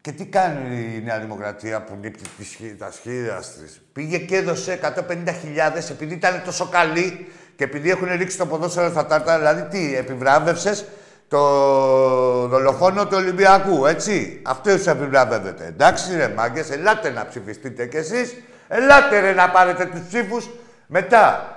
και 0.00 0.12
τι 0.12 0.26
κάνει 0.26 0.94
η 0.94 1.02
Νέα 1.02 1.20
Δημοκρατία 1.20 1.82
που 1.82 1.96
νύπτει 2.00 2.76
τα 2.78 2.90
σχήρα 2.90 3.38
τη. 3.38 3.78
Πήγε 3.92 4.18
και 4.18 4.36
έδωσε 4.36 4.80
150.000 4.82 5.90
επειδή 5.90 6.14
ήταν 6.14 6.42
τόσο 6.44 6.68
καλή 6.68 7.26
Και 7.56 7.64
επειδή 7.64 7.90
έχουν 7.90 8.08
ρίξει 8.16 8.36
το 8.36 8.46
ποδόσφαιρο 8.46 8.90
στα 8.90 9.06
τάρτα, 9.06 9.38
δηλαδή 9.38 9.62
τι, 9.62 9.96
επιβράβευσες 9.96 10.84
το 11.30 12.46
δολοφόνο 12.46 13.06
του 13.06 13.16
Ολυμπιακού, 13.16 13.86
έτσι. 13.86 14.40
Αυτό 14.42 14.78
σου 14.78 14.90
επιβραβεύεται. 14.90 15.66
Εντάξει, 15.66 16.16
ρε 16.16 16.28
μάγκε, 16.28 16.64
ελάτε 16.70 17.10
να 17.10 17.26
ψηφιστείτε 17.26 17.86
κι 17.86 17.96
εσεί. 17.96 18.44
Ελάτε 18.68 19.20
ρε 19.20 19.32
να 19.32 19.50
πάρετε 19.50 19.84
του 19.84 20.02
ψήφου. 20.08 20.42
Μετά, 20.86 21.56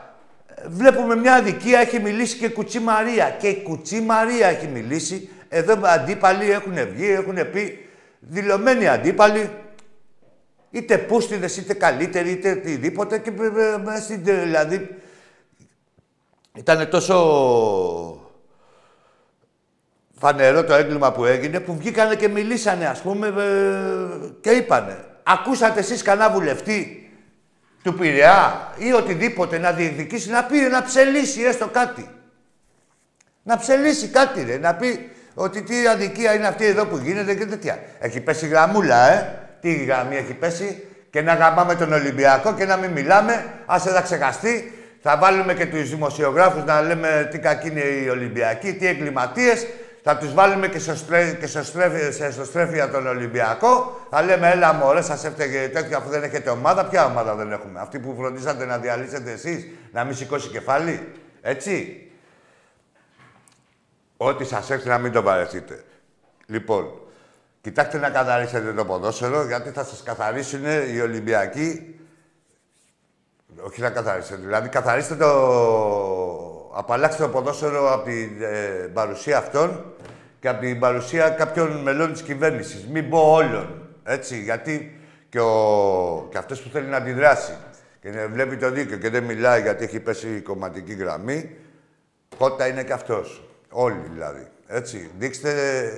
βλέπουμε 0.68 1.16
μια 1.16 1.34
αδικία, 1.34 1.80
έχει 1.80 2.00
μιλήσει 2.00 2.38
και 2.38 2.46
η 2.46 2.52
Κουτσή 2.52 2.80
Μαρία. 2.80 3.36
Και 3.40 3.48
η 3.48 3.62
Κουτσή 3.62 4.02
Μαρία 4.02 4.48
έχει 4.48 4.68
μιλήσει. 4.68 5.30
Εδώ 5.50 5.80
αντίπαλοι 5.84 6.52
έχουν 6.52 6.74
βγει, 6.94 7.12
έχουν 7.12 7.52
πει 7.52 7.88
δηλωμένοι 8.20 8.88
αντίπαλοι, 8.88 9.50
είτε 10.72 10.98
πούστιδες, 10.98 11.58
είτε 11.58 11.74
καλύτεροι, 11.74 12.32
είτε 12.32 12.52
οτιδήποτε. 12.52 13.18
Και 13.18 13.32
δηλαδή 14.22 14.90
ήταν 16.56 16.90
τόσο 16.90 18.23
φανερό 20.24 20.64
το 20.64 20.74
έγκλημα 20.74 21.12
που 21.12 21.26
έγινε 21.26 21.60
που 21.60 21.78
βγήκανε 21.78 22.16
και 22.16 22.28
μιλήσανε, 22.28 22.86
ας 22.86 23.02
πούμε, 23.02 23.28
ε, 23.28 23.34
και 24.42 24.50
είπανε. 24.50 24.98
Ακούσατε 25.24 25.80
εσείς 25.80 26.02
κανένα 26.02 26.30
βουλευτή 26.30 27.12
του 27.84 27.94
Πειραιά 27.94 28.72
ή 28.78 28.94
οτιδήποτε 28.94 29.58
να 29.58 29.72
διεκδικήσει, 29.72 30.30
να 30.30 30.44
πει, 30.44 30.56
να 30.72 30.84
ψελίσει 30.84 31.42
έστω 31.42 31.68
κάτι. 31.68 32.10
Να 33.44 33.58
ψελίσει 33.58 34.08
κάτι, 34.08 34.44
ρε, 34.44 34.58
να 34.58 34.76
πει 34.76 35.10
ότι 35.34 35.62
τι 35.62 35.88
αδικία 35.88 36.34
είναι 36.34 36.48
αυτή 36.48 36.66
εδώ 36.66 36.86
που 36.86 36.98
γίνεται 36.98 37.36
και 37.36 37.46
τέτοια. 37.46 37.80
Έχει 38.00 38.20
πέσει 38.20 38.48
γραμμούλα, 38.48 39.12
ε. 39.12 39.40
Τι 39.62 39.74
γραμμή 39.74 40.16
έχει 40.16 40.34
πέσει 40.34 40.88
και 41.10 41.22
να 41.22 41.34
γαμάμε 41.34 41.76
τον 41.76 41.94
Ολυμπιακό 41.94 42.54
και 42.54 42.66
να 42.66 42.78
μην 42.78 42.92
μιλάμε, 42.92 43.46
άσε 43.66 43.92
να 43.92 44.02
ξεχαστεί. 44.02 44.78
Θα 45.02 45.18
βάλουμε 45.18 45.54
και 45.54 45.66
τους 45.66 45.90
δημοσιογράφους 45.90 46.64
να 46.64 46.82
λέμε 46.82 47.28
τι 47.32 47.40
κακοί 47.40 47.68
είναι 47.68 47.80
οι 47.80 48.10
Ολυμπιακοί, 48.10 48.74
τι 48.74 48.88
εγκληματίες. 48.88 49.66
Θα 50.06 50.18
τους 50.18 50.34
βάλουμε 50.34 50.68
και, 50.68 50.80
στο 50.80 50.94
και 51.40 51.48
σε 52.12 52.26
εσωστρέφεια 52.26 52.90
τον 52.90 53.08
Ολυμπιακό. 53.08 54.00
Θα 54.10 54.22
λέμε, 54.22 54.50
έλα 54.50 54.74
μωρέ, 54.74 55.02
σας 55.02 55.24
έφταιγε 55.24 55.70
τέτοιο 55.70 55.98
αφού 55.98 56.10
δεν 56.10 56.24
έχετε 56.24 56.50
ομάδα. 56.50 56.86
Ποια 56.86 57.06
ομάδα 57.06 57.36
δεν 57.36 57.52
έχουμε; 57.52 57.80
Αυτή 57.80 58.00
που 58.00 58.16
φροντίσατε 58.18 58.66
να 58.66 58.78
διαλύσετε 58.78 59.32
εσείς, 59.32 59.68
να 59.92 60.04
μην 60.04 60.16
σηκώσει 60.16 60.50
κεφάλι. 60.50 61.12
Έτσι; 61.42 62.08
Ό,τι 64.18 64.46
σας 64.46 64.70
έρθει 64.70 64.88
να 64.88 64.98
μην 64.98 65.12
το 65.12 65.24
παρεθείτε. 65.24 65.84
Λοιπόν, 66.46 66.92
κοιτάξτε 67.62 67.98
να 67.98 68.10
καθαρίσετε 68.10 68.74
το 68.74 68.86
ποδόσφαιρο, 68.86 69.46
γιατί 69.46 69.70
θα 69.70 69.84
σας 69.84 70.04
καθαρίσουν 70.04 70.66
οι 70.94 71.00
Ολυμπιακοί. 71.02 72.00
Όχι 73.62 73.82
να 73.82 73.90
καθαρίσετε, 73.90 74.36
δηλαδή 74.36 74.70
καθαρίστε 74.70 75.16
το... 75.16 76.53
Απαλλάξτε 76.76 77.24
το 77.24 77.30
ποδόσφαιρο 77.30 77.94
από 77.94 78.04
την 78.04 78.42
ε, 78.42 78.88
παρουσία 78.94 79.38
αυτών 79.38 79.86
και 80.40 80.48
από 80.50 80.62
την 80.62 80.80
παρουσία 80.80 81.30
κάποιων 81.30 81.82
μελών 81.82 82.12
της 82.12 82.22
κυβέρνησης. 82.22 82.88
Μην 82.88 83.10
πω 83.10 83.34
όλων, 83.34 83.90
έτσι, 84.04 84.42
γιατί 84.42 85.00
και, 85.30 85.40
ο... 85.40 86.28
και 86.32 86.38
αυτός 86.38 86.62
που 86.62 86.70
θέλει 86.70 86.88
να 86.88 86.98
αντιδράσει 86.98 87.58
και 88.02 88.10
βλέπει 88.32 88.58
το 88.58 88.72
δίκαιο 88.72 88.98
και 88.98 89.10
δεν 89.10 89.24
μιλάει 89.24 89.62
γιατί 89.62 89.84
έχει 89.84 90.00
πέσει 90.00 90.36
η 90.36 90.42
κομματική 90.42 90.94
γραμμή, 90.94 91.56
κότα 92.38 92.68
είναι 92.68 92.84
και 92.84 92.94
αυτός. 92.94 93.48
Όλοι 93.70 94.04
δηλαδή. 94.12 94.48
Έτσι. 94.68 95.12
Δείξτε 95.18 95.92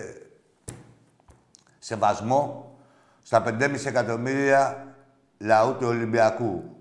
σεβασμό 1.79 2.75
στα 3.23 3.43
5,5 3.59 3.85
εκατομμύρια 3.85 4.93
λαού 5.38 5.75
του 5.75 5.88
Ολυμπιακού. 5.88 6.74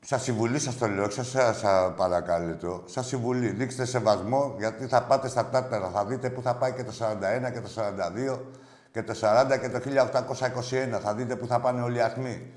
Σα 0.00 0.18
συμβουλή 0.18 0.58
σας 0.58 0.78
το 0.78 0.86
λέω, 0.86 1.10
σας 1.10 1.34
παρακαλώ. 1.96 2.82
Σας 2.86 3.06
συμβουλή. 3.06 3.48
Δείξτε 3.48 3.84
σεβασμό, 3.84 4.54
γιατί 4.58 4.86
θα 4.86 5.02
πάτε 5.02 5.28
στα 5.28 5.46
τάρταρα. 5.46 5.90
Θα 5.94 6.04
δείτε 6.04 6.30
πού 6.30 6.42
θα 6.42 6.54
πάει 6.54 6.72
και 6.72 6.84
το 6.84 6.92
41 6.92 7.52
και 7.52 7.60
το 7.60 7.68
42 7.68 8.40
και 8.92 9.02
το 9.02 9.14
40 9.20 9.58
και 9.60 9.68
το 9.68 9.80
1821. 10.96 11.00
Θα 11.02 11.14
δείτε 11.14 11.36
πού 11.36 11.46
θα 11.46 11.60
πάνε 11.60 11.82
όλοι 11.82 11.96
οι 11.96 12.00
αχμοί. 12.00 12.52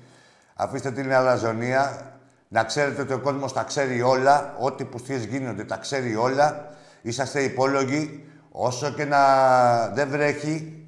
Αφήστε 0.54 0.90
την 0.90 1.12
αλαζονία. 1.12 2.12
Να 2.48 2.64
ξέρετε 2.64 3.02
ότι 3.02 3.12
ο 3.12 3.18
κόσμος 3.18 3.52
τα 3.52 3.62
ξέρει 3.62 4.02
όλα. 4.02 4.54
Ό,τι 4.58 4.84
πουστιές 4.84 5.24
γίνονται 5.24 5.64
τα 5.64 5.76
ξέρει 5.76 6.16
όλα. 6.16 6.68
Είσαστε 7.02 7.42
υπόλογοι. 7.42 8.26
Όσο 8.50 8.92
και 8.92 9.04
να 9.04 9.18
δεν 9.88 10.08
βρέχει, 10.08 10.86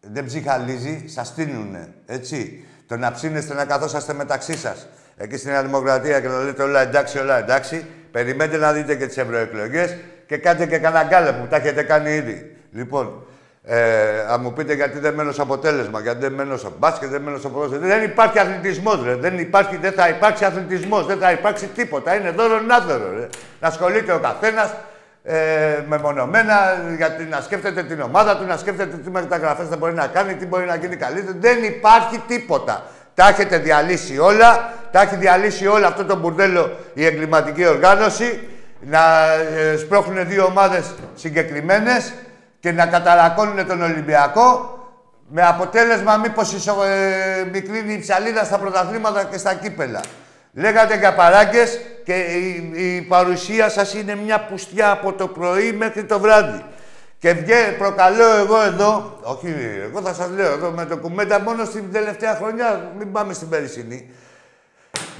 δεν 0.00 0.24
ψυχαλίζει, 0.24 1.04
σας 1.08 1.26
στείλουνε. 1.26 1.94
Έτσι. 2.06 2.64
Το 2.86 2.96
να 2.96 3.12
ψήνεστε 3.12 3.54
να 3.54 3.64
καθόσαστε 3.64 4.12
μεταξύ 4.12 4.56
σας. 4.56 4.86
Εκεί 5.16 5.36
στην 5.36 5.50
Νέα 5.50 5.62
Δημοκρατία 5.62 6.20
και 6.20 6.28
να 6.28 6.42
λέτε 6.42 6.62
όλα 6.62 6.80
εντάξει, 6.80 7.18
όλα 7.18 7.38
εντάξει. 7.38 7.86
Περιμένετε 8.10 8.56
να 8.56 8.72
δείτε 8.72 8.94
και 8.94 9.06
τις 9.06 9.16
ευρωεκλογές 9.16 9.96
και 10.26 10.36
κάντε 10.36 10.66
και 10.66 10.78
κανένα 10.78 11.04
γκάλε 11.04 11.32
που 11.32 11.46
τα 11.46 11.56
έχετε 11.56 11.82
κάνει 11.82 12.14
ήδη. 12.14 12.56
Λοιπόν, 12.72 13.26
ε, 13.66 13.78
αν 14.28 14.40
μου 14.40 14.52
πείτε 14.52 14.74
γιατί 14.74 14.98
δεν 14.98 15.14
μένω 15.14 15.32
αποτέλεσμα, 15.38 16.00
γιατί 16.00 16.18
δεν 16.18 16.32
μένω 16.32 16.56
στο 16.56 16.72
μπάσκετ, 16.78 17.10
δεν 17.10 17.22
μένω 17.22 17.38
στο 17.38 17.48
ποδόσφαιρο. 17.48 17.80
Δεν 17.80 18.02
υπάρχει 18.02 18.38
αθλητισμός, 18.38 19.04
ρε. 19.04 19.14
Δεν, 19.14 19.38
υπάρχει, 19.38 19.76
δεν 19.76 19.92
θα 19.92 20.08
υπάρξει 20.08 20.44
αθλητισμός, 20.44 21.06
δεν 21.06 21.18
θα 21.18 21.32
υπάρξει 21.32 21.66
τίποτα. 21.66 22.14
Είναι 22.14 22.30
δώρο 22.30 22.60
νάδωρο, 22.60 23.12
ρε. 23.18 23.28
Να 23.60 23.68
ασχολείται 23.68 24.12
ο 24.12 24.18
καθένας 24.18 24.74
ε, 25.22 25.36
μεμονωμένα, 25.88 26.54
γιατί 26.96 27.24
να 27.24 27.40
σκέφτεται 27.40 27.82
την 27.82 28.00
ομάδα 28.00 28.36
του, 28.36 28.44
να 28.46 28.56
σκέφτεται 28.56 28.96
τι 28.96 29.10
μεταγραφές 29.10 29.68
θα 29.68 29.76
μπορεί 29.76 29.94
να 29.94 30.06
κάνει, 30.06 30.34
τι 30.34 30.46
μπορεί 30.46 30.64
να 30.64 30.74
γίνει 30.74 30.96
καλύτερα. 30.96 31.36
Δεν 31.40 31.64
υπάρχει 31.64 32.22
τίποτα. 32.26 32.82
Τα 33.14 33.28
έχετε 33.28 33.58
διαλύσει 33.58 34.18
όλα, 34.18 34.72
τα 34.92 35.00
έχει 35.00 35.16
διαλύσει 35.16 35.66
όλο 35.66 35.86
αυτό 35.86 36.04
το 36.04 36.16
μπουρδέλο 36.16 36.76
η 36.94 37.06
εγκληματική 37.06 37.66
οργάνωση, 37.66 38.48
να 38.80 39.32
ε, 39.32 39.76
σπρώχνουν 39.76 40.28
δύο 40.28 40.44
ομάδες 40.44 40.94
συγκεκριμένες 41.14 42.12
και 42.60 42.72
να 42.72 42.86
καταρακώνουν 42.86 43.66
τον 43.66 43.82
Ολυμπιακό 43.82 44.78
με 45.28 45.42
αποτέλεσμα 45.42 46.16
μήπως 46.16 46.54
ε, 46.54 47.48
μικρύνει 47.52 47.92
η 47.92 47.98
ψαλίδα 47.98 48.44
στα 48.44 48.58
πρωταθλήματα 48.58 49.24
και 49.24 49.38
στα 49.38 49.54
κύπελα. 49.54 50.00
Λέγατε 50.52 50.96
για 50.96 51.14
παράγκες 51.14 51.80
και 52.04 52.14
η, 52.14 52.72
η, 52.74 53.00
παρουσία 53.00 53.68
σας 53.68 53.94
είναι 53.94 54.14
μια 54.14 54.40
πουστιά 54.40 54.90
από 54.90 55.12
το 55.12 55.28
πρωί 55.28 55.72
μέχρι 55.72 56.04
το 56.04 56.18
βράδυ. 56.18 56.64
Και 57.24 57.32
βγαίνει, 57.32 57.76
προκαλώ 57.78 58.36
εγώ 58.36 58.62
εδώ, 58.62 59.18
όχι, 59.22 59.54
εγώ 59.82 60.00
θα 60.00 60.14
σας 60.14 60.28
λέω 60.30 60.52
εδώ 60.52 60.70
με 60.70 60.86
το 60.86 60.96
κουμέντα 60.96 61.40
μόνο 61.40 61.64
στην 61.64 61.92
τελευταία 61.92 62.34
χρονιά, 62.34 62.92
μην 62.98 63.12
πάμε 63.12 63.32
στην 63.32 63.48
περσινή. 63.48 64.10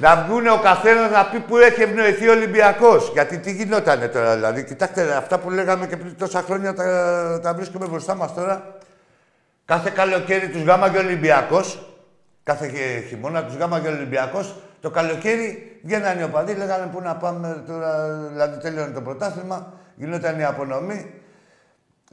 Να 0.00 0.16
βγουν 0.16 0.46
ο 0.46 0.58
καθένας 0.62 1.10
να 1.10 1.24
πει 1.24 1.38
που 1.40 1.56
έχει 1.56 1.82
ευνοηθεί 1.82 2.28
ο 2.28 2.32
Ολυμπιακός. 2.32 3.10
Γιατί 3.12 3.38
τι 3.38 3.52
γινότανε 3.52 4.08
τώρα, 4.08 4.34
δηλαδή. 4.34 4.64
Κοιτάξτε, 4.64 5.14
αυτά 5.16 5.38
που 5.38 5.50
λέγαμε 5.50 5.86
και 5.86 5.96
πριν 5.96 6.16
τόσα 6.18 6.42
χρόνια 6.42 6.74
τα, 6.74 7.40
τα 7.42 7.54
βρίσκουμε 7.54 7.86
μπροστά 7.86 8.14
μας 8.14 8.34
τώρα. 8.34 8.76
Κάθε 9.64 9.90
καλοκαίρι 9.94 10.48
τους 10.48 10.62
γάμα 10.62 10.90
και 10.90 10.98
Ολυμπιακός. 10.98 11.96
Κάθε 12.42 12.70
χειμώνα 13.08 13.44
τους 13.44 13.56
γάμα 13.56 13.80
και 13.80 13.88
Ολυμπιακός. 13.88 14.56
Το 14.80 14.90
καλοκαίρι 14.90 15.78
βγαίνανε 15.82 16.20
οι 16.20 16.24
οπαδοί, 16.24 16.54
λέγανε 16.54 16.90
πού 16.92 17.00
να 17.00 17.16
πάμε 17.16 17.62
τώρα, 17.66 18.08
δηλαδή 18.32 18.58
τελειώνει 18.58 18.92
το 18.92 19.00
πρωτάθλημα, 19.00 19.72
γινόταν 19.94 20.38
η 20.38 20.44
απονομή. 20.44 21.22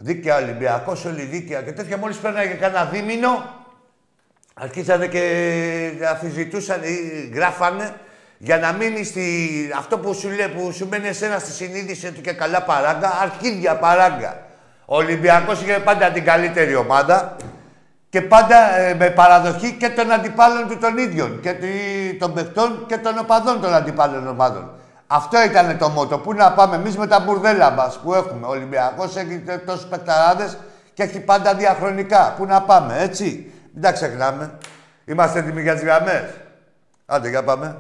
Δίκαια 0.04 0.38
Ολυμπιακός, 0.38 1.06
όλη 1.06 1.22
δίκαια 1.22 1.62
και 1.62 1.72
τέτοια. 1.72 1.98
Μόλις 1.98 2.18
πέρναγε 2.18 2.54
κανένα 2.54 2.86
δίμηνο, 2.86 3.44
αρχίσανε 4.54 5.08
και 5.08 5.24
αφιζητούσαν 6.12 6.84
ή 6.84 7.32
γράφανε 7.34 7.94
για 8.38 8.58
να 8.58 8.72
μείνει 8.72 9.04
στη... 9.04 9.22
αυτό 9.78 9.98
που 9.98 10.14
σου, 10.14 10.30
λέει, 10.30 10.48
που 10.48 10.72
σου 10.72 10.88
μένει 10.88 11.08
εσένα 11.08 11.40
στη 11.40 11.52
συνείδηση 11.52 12.08
ότι 12.08 12.22
και 12.22 12.34
καλά 12.34 12.62
παράγκα, 12.62 13.20
αρχίδια 13.22 13.76
παράγκα. 13.76 14.46
Ο 14.86 14.96
Ολυμπιακός 14.96 15.62
είχε 15.62 15.80
πάντα 15.80 16.12
την 16.12 16.24
καλύτερη 16.24 16.76
ομάδα 16.76 17.36
και 18.10 18.22
πάντα 18.22 18.78
ε, 18.78 18.94
με 18.94 19.10
παραδοχή 19.10 19.72
και 19.72 19.90
των 19.90 20.12
αντιπάλων 20.12 20.68
του 20.68 20.78
των 20.78 20.98
ίδιων 20.98 21.40
και 21.40 21.56
των 22.20 22.34
παιχτών 22.34 22.86
και 22.88 22.98
των 22.98 23.18
οπαδών 23.20 23.62
των 23.62 23.74
αντιπάλων 23.74 24.28
ομάδων. 24.28 24.72
Αυτό 25.14 25.44
ήταν 25.44 25.78
το 25.78 25.90
μότο. 25.90 26.18
Πού 26.20 26.34
να 26.34 26.54
πάμε 26.54 26.76
εμείς 26.76 26.98
με 26.98 27.08
τα 27.08 27.20
μπουρδέλα 27.20 27.72
μας 27.72 28.00
που 28.00 28.14
έχουμε. 28.14 28.48
Ο 28.48 28.50
Ολυμπιακός 28.50 29.16
έχει 29.16 29.44
τόσους 29.66 29.86
παιχταράδε 29.86 30.58
και 30.94 31.04
έχει 31.04 31.20
πάντα 31.20 31.56
διαχρονικά. 31.56 32.34
Πού 32.38 32.46
να 32.46 32.62
πάμε, 32.62 33.02
έτσι. 33.02 33.54
Μην 33.74 33.82
τα 33.82 33.92
ξεχνάμε. 33.92 34.58
Είμαστε 35.06 35.40
έτοιμοι 35.40 35.62
για 35.62 35.74
τις 35.74 35.84
γραμμές. 35.84 36.24
Άντε, 37.06 37.30
για 37.30 37.44
πάμε. 37.44 37.78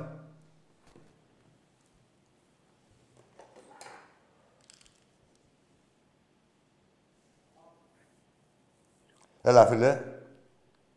Έλα, 9.41 9.65
φίλε. 9.65 10.01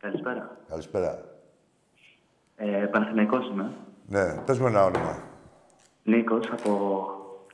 Καλησπέρα. 0.00 0.56
Καλησπέρα. 0.68 1.18
Ε, 2.56 2.66
Παναθηναϊκός 2.66 3.48
είμαι. 3.48 3.70
Ναι, 4.06 4.34
πες 4.34 4.58
μου 4.58 4.66
ένα 4.66 4.84
όνομα. 4.84 5.32
Νίκος 6.04 6.50
από 6.50 7.08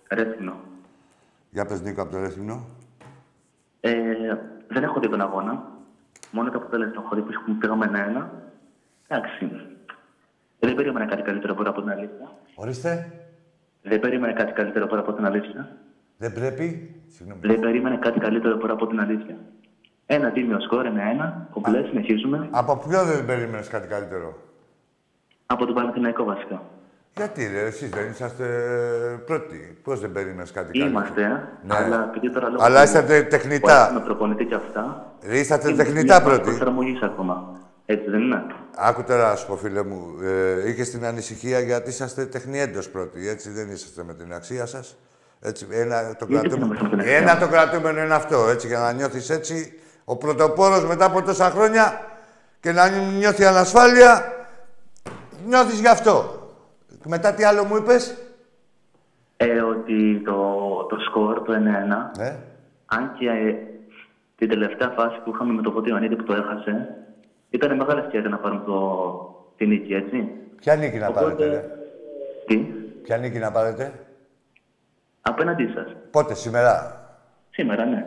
Ρέθινο. 0.08 0.54
Για 1.50 1.64
πες 1.64 1.80
Νίκο 1.82 2.02
από 2.02 2.10
το 2.10 2.20
Ρέθινο. 2.20 2.64
Ε, 3.80 4.02
δεν 4.68 4.82
έχω 4.82 5.00
δει 5.00 5.08
τον 5.08 5.20
αγώνα. 5.20 5.64
Μόνο 6.30 6.50
το 6.50 6.58
αποτέλεσμα 6.58 7.02
έχω 7.04 7.14
δει 7.14 7.20
που 7.20 7.56
πήγαμε 7.58 7.86
ένα-ένα. 7.86 8.32
Εντάξει. 9.08 9.50
Δεν 10.58 10.74
περίμενα 10.74 11.06
κάτι 11.06 11.22
καλύτερο 11.22 11.54
από 11.58 11.80
την 11.80 11.90
αλήθεια. 11.90 12.32
Ορίστε. 12.54 13.12
Δεν 13.82 14.00
περίμενε 14.00 14.32
κάτι 14.32 14.52
καλύτερο 14.52 14.86
πέρα 14.86 15.00
από 15.00 15.12
την 15.12 15.24
αλήθεια. 15.24 15.76
Δεν 16.16 16.32
πρέπει. 16.32 16.94
Συγγνώμη. 17.06 17.40
Δεν 17.42 17.60
περίμενε 17.60 17.96
κάτι 17.96 18.20
καλύτερο 18.20 18.56
πέρα 18.56 18.72
από 18.72 18.86
την 18.86 19.00
αλήθεια. 19.00 19.36
Ένα 20.06 20.30
τίμιο 20.30 20.60
σκορ, 20.60 20.86
ένα-ένα. 20.86 21.48
Κομπλέ, 21.50 21.82
συνεχίζουμε. 21.82 22.48
Από 22.50 22.76
ποιο 22.76 23.04
δεν 23.04 23.26
περίμενες 23.26 23.68
κάτι 23.68 23.88
καλύτερο; 23.88 24.36
Από 25.46 25.66
τον 25.66 25.74
Παναθηναϊκό 25.74 26.24
βασικά. 26.24 26.62
Γιατί 27.16 27.50
ρε, 27.52 27.60
εσείς 27.60 27.88
δεν 27.88 28.10
είσαστε 28.10 28.44
πρώτοι. 29.26 29.78
Πώς 29.82 30.00
δεν 30.00 30.12
περίμενες 30.12 30.50
κάτι 30.52 30.78
καλύτερο. 30.78 30.90
Είμαστε, 30.90 31.22
ε. 31.22 31.26
Ναι. 31.66 31.74
αλλά 31.84 32.10
επειδή 32.10 32.32
τώρα 32.32 32.48
λόγω 32.48 32.64
Αλλά 32.64 32.82
του- 32.82 32.88
είσαστε 32.88 33.22
που 33.22 33.28
τεχνητά. 33.28 33.86
έχουμε 33.86 34.00
προπονητή 34.00 34.44
και 34.44 34.54
αυτά. 34.54 35.12
Ρε, 35.28 35.38
είσαστε 35.38 35.68
είναι 35.68 35.76
τεχνητά 35.84 36.14
μια 36.20 36.22
πρώτοι. 36.22 36.42
προσαρμογής 36.50 37.02
ακόμα. 37.02 37.58
Έτσι 37.86 38.10
δεν 38.10 38.20
είναι; 38.20 38.42
Άκου 38.76 39.02
τώρα, 39.04 39.28
να 39.30 39.36
σου 39.36 39.46
πω, 39.46 39.56
φίλε 39.56 39.82
μου. 39.82 40.14
Ε, 40.22 40.68
είχες 40.68 40.90
την 40.90 41.04
ανησυχία 41.06 41.60
γιατί 41.60 41.88
είσαστε 41.90 42.26
τεχνιέντος 42.26 42.88
πρώτοι. 42.90 43.28
Έτσι 43.28 43.50
δεν 43.50 43.70
είσαστε 43.70 44.02
με 44.04 44.14
την 44.14 44.32
αξία 44.34 44.66
σας; 44.66 44.96
Έτσι, 45.40 45.66
ένα, 45.70 46.16
το 46.16 46.26
Γιατί 46.28 46.48
κρατούμε- 46.48 46.50
δεν 46.50 46.60
είμαστε 46.60 46.82
με 46.84 46.88
την 46.90 47.00
αξία 47.00 47.16
ένα 47.16 47.32
μας. 47.32 47.38
το 47.40 47.48
κρατούμενο 47.48 48.02
είναι 48.02 48.14
αυτό. 48.14 48.48
Έτσι, 48.48 48.66
για 48.66 48.78
να 48.78 48.92
νιώθεις 48.92 49.30
έτσι. 49.30 49.72
Ο 50.04 50.16
πρωτοπόρος 50.16 50.84
μετά 50.86 51.04
από 51.04 51.22
τόσα 51.22 51.50
χρόνια 51.50 52.00
και 52.60 52.72
να 52.72 52.88
νιώθει 52.88 53.44
ανασφάλεια, 53.44 54.32
νιώθεις 55.46 55.80
γι' 55.80 55.88
αυτό. 55.88 56.34
Και 57.02 57.08
μετά 57.08 57.34
τι 57.34 57.44
άλλο 57.44 57.64
μου 57.64 57.76
είπες; 57.76 58.16
Ε, 59.36 59.60
ότι 59.60 60.20
το, 60.24 60.34
το 60.88 60.96
σκορ, 60.98 61.42
το 61.42 61.52
1-1, 61.52 61.56
Ναι. 62.18 62.36
αν 62.86 63.12
και 63.18 63.28
ε, 63.28 63.54
την 64.36 64.48
τελευταία 64.48 64.88
φάση 64.88 65.20
που 65.24 65.30
είχαμε 65.34 65.52
με 65.52 65.62
το 65.62 65.70
Φωτή 65.70 65.88
Ιωαννίδη 65.88 66.16
που 66.16 66.22
το 66.24 66.32
έχασε, 66.34 66.94
ήταν 67.50 67.76
μεγάλη 67.76 68.00
ευκαιρία 68.00 68.28
να 68.28 68.36
πάρουμε 68.38 68.62
το, 68.64 69.52
τη 69.56 69.66
νίκη, 69.66 69.94
έτσι. 69.94 70.28
Ποια 70.60 70.76
νίκη 70.76 70.98
να 70.98 71.06
Οπότε- 71.08 71.24
πάρετε, 71.24 71.46
ρε; 71.48 71.64
Τι, 72.46 72.56
Ποια 73.02 73.16
νίκη 73.16 73.38
να 73.38 73.50
πάρετε; 73.52 73.92
απέναντί 75.20 75.66
σας. 75.74 75.96
Πότε, 76.10 76.34
σήμερα; 76.34 76.94
Σήμερα, 77.50 77.84
ναι. 77.84 78.06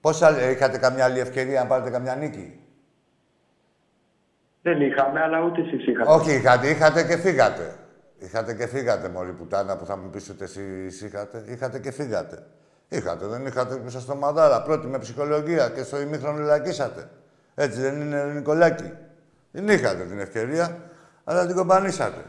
Πόσα 0.00 0.38
ε, 0.38 0.50
είχατε 0.50 0.78
καμιά 0.78 1.04
άλλη 1.04 1.18
ευκαιρία 1.18 1.60
να 1.62 1.66
πάρετε 1.66 1.90
καμιά 1.90 2.14
νίκη; 2.16 2.60
Δεν 4.62 4.80
είχαμε, 4.80 5.20
αλλά 5.20 5.44
ούτε 5.44 5.60
εσείς 5.60 5.86
είχατε. 5.86 6.10
Όχι, 6.10 6.32
είχατε, 6.32 6.68
είχατε 6.68 7.04
και 7.04 7.16
φύγατε. 7.16 7.74
Είχατε 8.18 8.54
και 8.54 8.66
φύγατε, 8.66 9.08
μόλι 9.08 9.32
πουτάνα 9.32 9.76
που 9.76 9.84
θα 9.84 9.96
μου 9.96 10.10
πεις 10.10 10.28
ότι 10.28 10.44
εσείς 10.44 11.00
είχατε. 11.00 11.44
Είχατε 11.46 11.78
και 11.78 11.90
φύγατε. 11.90 12.46
Είχατε, 12.88 13.26
δεν 13.26 13.46
είχατε 13.46 13.76
που 13.76 13.90
στο 13.90 14.14
Μαδάρα. 14.14 14.62
Πρώτη 14.62 14.86
με 14.86 14.98
ψυχολογία 14.98 15.68
και 15.70 15.82
στο 15.82 16.00
ημίχρονο 16.00 16.44
λακίσατε. 16.44 17.10
Έτσι 17.54 17.80
δεν 17.80 18.00
είναι, 18.00 18.24
Νικολάκη; 18.24 18.92
Δεν 19.50 19.68
είχατε 19.68 20.04
την 20.04 20.18
ευκαιρία, 20.18 20.90
αλλά 21.24 21.46
την 21.46 21.56
κομπανίσατε. 21.56 22.24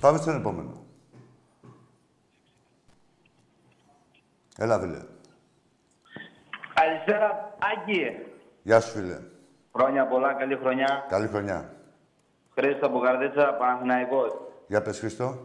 Πάμε 0.00 0.18
στον 0.18 0.36
επόμενο. 0.36 0.86
Έλα, 4.58 4.80
φίλε. 4.80 4.98
Καλησπέρα, 6.74 7.56
Άκη. 7.58 8.27
Γεια 8.68 8.80
σου, 8.80 8.90
φίλε. 8.90 9.18
Χρόνια 9.76 10.06
πολλά, 10.06 10.32
καλή 10.34 10.56
χρονιά. 10.56 11.04
Καλή 11.08 11.26
χρονιά. 11.26 11.72
Χρήστο 12.54 12.86
από 12.86 12.98
Καρδίτσα, 12.98 13.54
Παναθηναϊκός. 13.58 14.38
Για 14.66 14.82
πες, 14.82 14.98
Χριστό. 14.98 15.38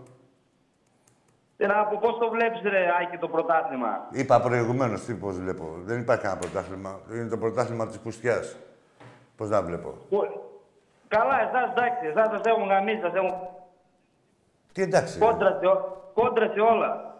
Τι 1.58 1.66
να 1.66 1.86
πω, 1.86 1.98
πώς 2.02 2.18
το 2.18 2.30
βλέπεις 2.30 2.62
ρε 2.62 2.86
Άκη 3.02 3.18
το 3.18 3.28
πρωτάθλημα; 3.28 4.08
Είπα 4.12 4.42
προηγουμένως 4.42 5.02
τι 5.06 5.14
πώς 5.14 5.38
βλέπω. 5.40 5.76
Δεν 5.84 6.00
υπάρχει 6.00 6.22
κανένα 6.24 6.40
πρωτάθλημα. 6.40 7.00
Είναι 7.12 7.28
το 7.28 7.38
πρωτάθλημα 7.38 7.88
της 7.88 8.00
πουστιά. 8.00 8.42
Πώς 9.38 9.50
να 9.50 9.62
βλέπω. 9.62 9.90
Που- 10.10 10.42
Καλά, 11.08 11.42
εσάς 11.42 11.70
εντάξει, 11.72 12.06
εσάς 12.08 12.28
σας 12.32 12.42
έχουν 12.44 12.68
γαμίσει, 12.68 13.02
σας 13.02 13.14
έχουν 13.14 13.34
Τι 14.72 14.82
εντάξει. 14.82 15.20
κόντρα 15.20 15.58
σε, 15.62 15.66
ό- 15.68 16.12
κόντρα 16.14 16.48
σε 16.54 16.60
όλα. 16.60 17.16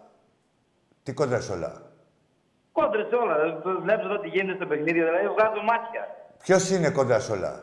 Τι 1.04 1.13
κόντρα 1.13 1.39
σε 1.39 1.52
όλα. 1.54 1.82
Κόντρα 2.77 3.03
σε 3.09 3.15
όλα. 3.15 3.36
Δηλαδή, 3.39 3.81
Βλέπεις 3.86 4.05
εδώ 4.05 4.19
τι 4.19 4.27
γίνεται 4.27 4.55
στο 4.55 4.65
παιχνίδι, 4.65 4.99
δηλαδή 5.03 5.27
βγάζω 5.36 5.62
μάτια. 5.71 6.03
Ποιος 6.43 6.69
είναι 6.69 6.89
κόντρα 6.89 7.19
σε 7.19 7.31
όλα; 7.31 7.53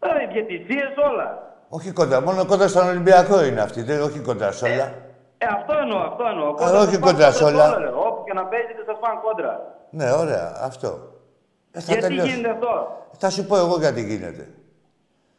Δηλαδή, 0.00 0.24
διαιτησίες 0.32 0.92
όλα. 1.10 1.28
Όχι 1.68 1.90
κόντρα, 1.92 2.20
μόνο 2.22 2.46
κόντρα 2.46 2.68
στον 2.68 2.86
Ολυμπιακό 2.88 3.44
είναι 3.44 3.60
αυτή. 3.60 3.82
Δεν, 3.82 4.00
όχι 4.02 4.18
κόντρα 4.18 4.52
σε 4.52 4.64
όλα. 4.64 4.86
Ε, 5.38 5.46
αυτό 5.56 5.74
εννοώ, 5.82 5.98
αυτό 5.98 6.24
εννοώ. 6.30 6.48
όχι 6.50 6.64
σας 6.64 6.98
πάνε 6.98 6.98
κόντρα 6.98 7.30
σε 7.32 7.44
όλα. 7.44 7.78
λέω. 7.78 8.06
Όπου 8.06 8.24
και 8.24 8.32
να 8.32 8.44
παίζετε, 8.44 8.82
σας 8.86 8.98
πάνε 9.00 9.20
κόντρα. 9.22 9.52
Ναι, 9.90 10.12
ωραία, 10.12 10.56
αυτό. 10.60 10.88
Ε, 11.72 11.80
θα 11.80 11.92
Γιατί 11.92 12.06
τελειώσει. 12.06 12.28
γίνεται 12.30 12.50
αυτό; 12.50 12.72
Θα 13.18 13.30
σου 13.30 13.46
πω 13.46 13.56
εγώ 13.56 13.76
γιατί 13.78 14.04
γίνεται. 14.04 14.48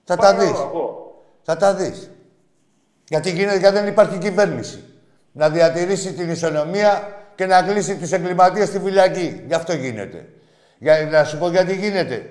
Θα 0.04 0.16
τα 0.16 0.34
δεις. 0.34 0.52
Παρακαλώ, 0.52 0.68
ακούω. 0.68 1.24
Θα 1.42 1.58
τα 1.58 1.74
δεις. 1.74 2.12
Γιατί 3.08 3.32
γίνεται 3.32 3.58
γιατί 3.58 3.76
δεν 3.76 3.88
υπάρχει 3.88 4.18
κυβέρνηση. 4.18 4.84
Να 5.32 5.50
διατηρήσει 5.50 6.14
την 6.14 6.30
ισονομία 6.30 7.08
και 7.36 7.46
να 7.46 7.62
κλείσει 7.62 7.96
τους 7.98 8.12
εγκληματίες 8.12 8.68
στη 8.68 8.80
φυλακή. 8.80 9.42
Γι' 9.48 9.54
αυτό 9.54 9.74
γίνεται. 9.74 10.28
Για, 10.78 11.08
να 11.12 11.24
σου 11.24 11.38
πω 11.38 11.50
γιατί 11.50 11.76
γίνεται. 11.76 12.30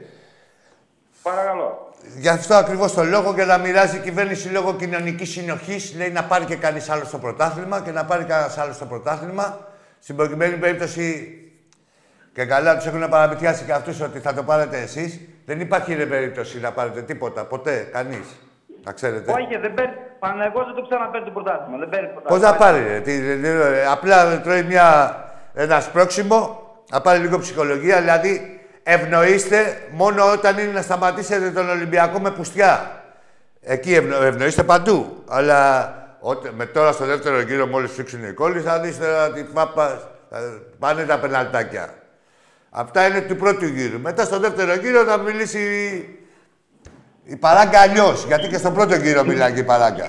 Παρακαλώ. 1.23 1.93
Γι' 2.19 2.29
αυτό 2.29 2.55
ακριβώς 2.55 2.93
το 2.93 3.05
λόγο 3.05 3.35
και 3.35 3.45
να 3.45 3.59
μοιράζει 3.59 3.97
η 3.97 4.01
κυβέρνηση 4.01 4.49
λόγω 4.49 4.75
κοινωνικής 4.75 5.31
συνοχής. 5.31 5.95
Λέει 5.97 6.11
να 6.11 6.25
πάρει 6.25 6.45
και 6.45 6.57
κανείς 6.57 6.89
άλλο 6.89 7.05
στο 7.05 7.19
πρωτάθλημα 7.19 7.81
και 7.81 7.91
να 7.91 8.05
πάρει 8.05 8.25
κανένας 8.25 8.59
άλλο 8.59 8.73
στο 8.73 8.87
πρωτάθλημα. 8.87 9.69
Στην 9.99 10.17
προκειμένη 10.17 10.57
περίπτωση 10.57 11.35
και 12.33 12.45
καλά 12.45 12.77
τους 12.77 12.87
έχουν 12.87 13.09
παραμυθιάσει 13.09 13.65
και 13.65 13.73
αυτούς 13.73 14.01
ότι 14.01 14.19
θα 14.19 14.35
το 14.35 14.43
πάρετε 14.43 14.81
εσείς. 14.81 15.21
Δεν 15.47 15.61
υπάρχει 15.61 15.95
ρε 15.95 16.07
περίπτωση 16.07 16.61
να 16.61 16.73
πάρετε 16.73 17.03
τίποτα. 17.03 17.45
Ποτέ. 17.45 17.89
Κανείς. 17.93 18.27
Να 18.85 18.93
ξέρετε. 18.93 19.33
Όχι, 19.33 19.59
δεν 19.61 19.75
παίρνει. 19.75 19.95
Παναγιώ 20.19 20.65
δεν 20.65 20.75
το 20.75 20.83
ξαναπαίρνει 20.89 21.27
το 21.27 21.33
πρωτάθλημα. 21.33 21.79
Δεν 21.79 21.89
παίρνει 21.89 22.07
Πώ 22.07 22.13
πρωτάθλημα. 22.21 22.51
να 22.51 22.57
πάρει, 22.57 22.83
ρε. 22.89 23.01
Τι, 23.01 23.21
ρε, 23.21 23.35
ρε, 23.35 23.69
ρε, 23.69 23.87
απλά 23.87 24.41
τρώει 24.41 24.63
μια, 24.63 25.17
ένας 25.55 25.85
σπρώξιμο, 25.85 26.63
να 26.91 27.01
πάρει 27.01 27.19
λίγο 27.19 27.39
ψυχολογία, 27.39 27.99
δηλαδή 28.01 28.61
ευνοείστε 28.83 29.77
μόνο 29.91 30.31
όταν 30.33 30.59
είναι 30.59 30.73
να 30.73 30.83
σταματήσετε 30.83 31.51
τον 31.51 31.69
Ολυμπιακό 31.71 32.21
με 32.21 32.31
πουστιά. 32.31 32.91
Εκεί 33.61 33.95
ευνο, 33.95 34.17
ευνοείστε 34.23 34.63
παντού. 34.63 35.23
Αλλά 35.29 35.93
ότε- 36.21 36.51
με 36.57 36.67
τώρα 36.67 36.93
στο 36.93 37.05
δεύτερο 37.05 37.41
γύρο, 37.41 37.67
μόλις 37.67 37.93
φύξουν 37.93 38.25
οι 38.25 38.33
κόλλοι, 38.33 38.61
θα 38.61 38.81
δεις 38.81 38.99
τώρα 38.99 39.33
τι 39.33 39.43
πάπα, 39.43 40.01
θα 40.31 40.39
πάνε 40.79 41.05
τα 41.05 41.19
πεναλτάκια. 41.19 41.89
Αυτά 42.71 43.07
είναι 43.07 43.21
του 43.21 43.37
πρώτου 43.37 43.65
γύρου. 43.65 44.01
Μετά 44.01 44.25
στο 44.25 44.39
δεύτερο 44.39 44.75
γύρο 44.75 45.05
θα 45.05 45.17
μιλήσει 45.19 45.59
η 47.35 47.37
παράγκα 47.37 47.81
αλλιώς. 47.81 48.25
Γιατί 48.27 48.49
και 48.49 48.59
στο 48.59 48.71
πρώτο 48.71 48.95
γύρο 48.95 49.25
μιλάει 49.25 49.53
και 49.53 49.61
η 49.61 49.65
παράγκα. 49.65 50.07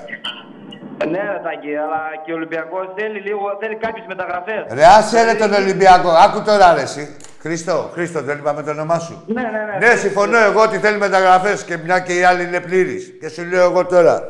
Ναι, 1.12 1.18
ρε 1.18 1.42
Τάκη, 1.44 1.76
αλλά 1.84 2.02
και 2.26 2.32
ο 2.32 2.36
Ολυμπιακός 2.36 2.86
θέλει 2.98 3.20
λίγο, 3.20 3.58
θέλει 3.60 3.76
κάποιες 3.76 4.06
μεταγραφές. 4.08 4.62
Ρε, 4.70 4.86
άσε 4.86 5.24
ρε 5.24 5.34
τον 5.34 5.54
Ολυμπιακό. 5.54 6.10
Άκου 6.10 6.42
τώρα 6.42 6.74
ρε 6.74 6.82
εσύ. 6.82 7.16
Χριστό, 7.42 7.90
Χρήστο, 7.94 8.22
δεν 8.22 8.38
είπαμε 8.38 8.64
το 8.64 8.72
όνομά 8.72 9.00
σου. 9.00 9.24
Ναι, 9.28 9.42
ναι, 9.42 9.48
ναι. 9.80 9.88
Ναι, 9.88 9.96
συμφωνώ 9.96 10.38
εγώ 10.38 10.62
ότι 10.62 10.78
θέλει 10.78 10.98
μεταγραφές 10.98 11.64
και 11.64 11.78
μια 11.78 12.00
και 12.00 12.14
η 12.14 12.24
άλλη 12.24 12.44
είναι 12.44 12.60
πλήρη. 12.60 13.18
Και 13.22 13.30
σου 13.30 13.44
λέω 13.46 13.64
εγώ 13.64 13.86
τώρα. 13.86 14.24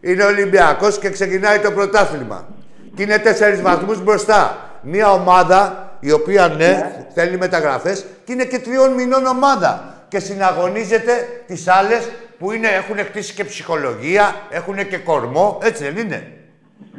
Είναι 0.00 0.24
Ολυμπιακός 0.24 0.98
και 0.98 1.10
ξεκινάει 1.10 1.58
το 1.58 1.70
πρωτάθλημα. 1.70 2.48
Και 2.94 3.02
είναι 3.02 3.18
τέσσερις 3.18 3.62
βαθμούς 3.62 4.02
μπροστά. 4.02 4.56
Μια 4.82 5.12
ομάδα 5.12 5.90
η 6.00 6.12
οποία 6.12 6.48
ναι, 6.48 7.04
θέλει 7.14 7.38
μεταγραφές 7.38 8.04
και 8.24 8.32
είναι 8.32 8.44
και 8.44 8.58
τριών 8.58 8.92
μηνών 8.92 9.26
ομάδα. 9.26 9.91
Και 10.12 10.18
συναγωνίζεται 10.18 11.42
τις 11.46 11.68
άλλες 11.68 12.08
που 12.38 12.52
είναι, 12.52 12.68
έχουν 12.68 12.98
χτίσει 12.98 13.32
και 13.32 13.44
ψυχολογία, 13.44 14.34
έχουν 14.50 14.88
και 14.88 14.96
κορμό. 14.98 15.58
Έτσι 15.62 15.82
δεν 15.84 15.96
είναι; 15.96 16.32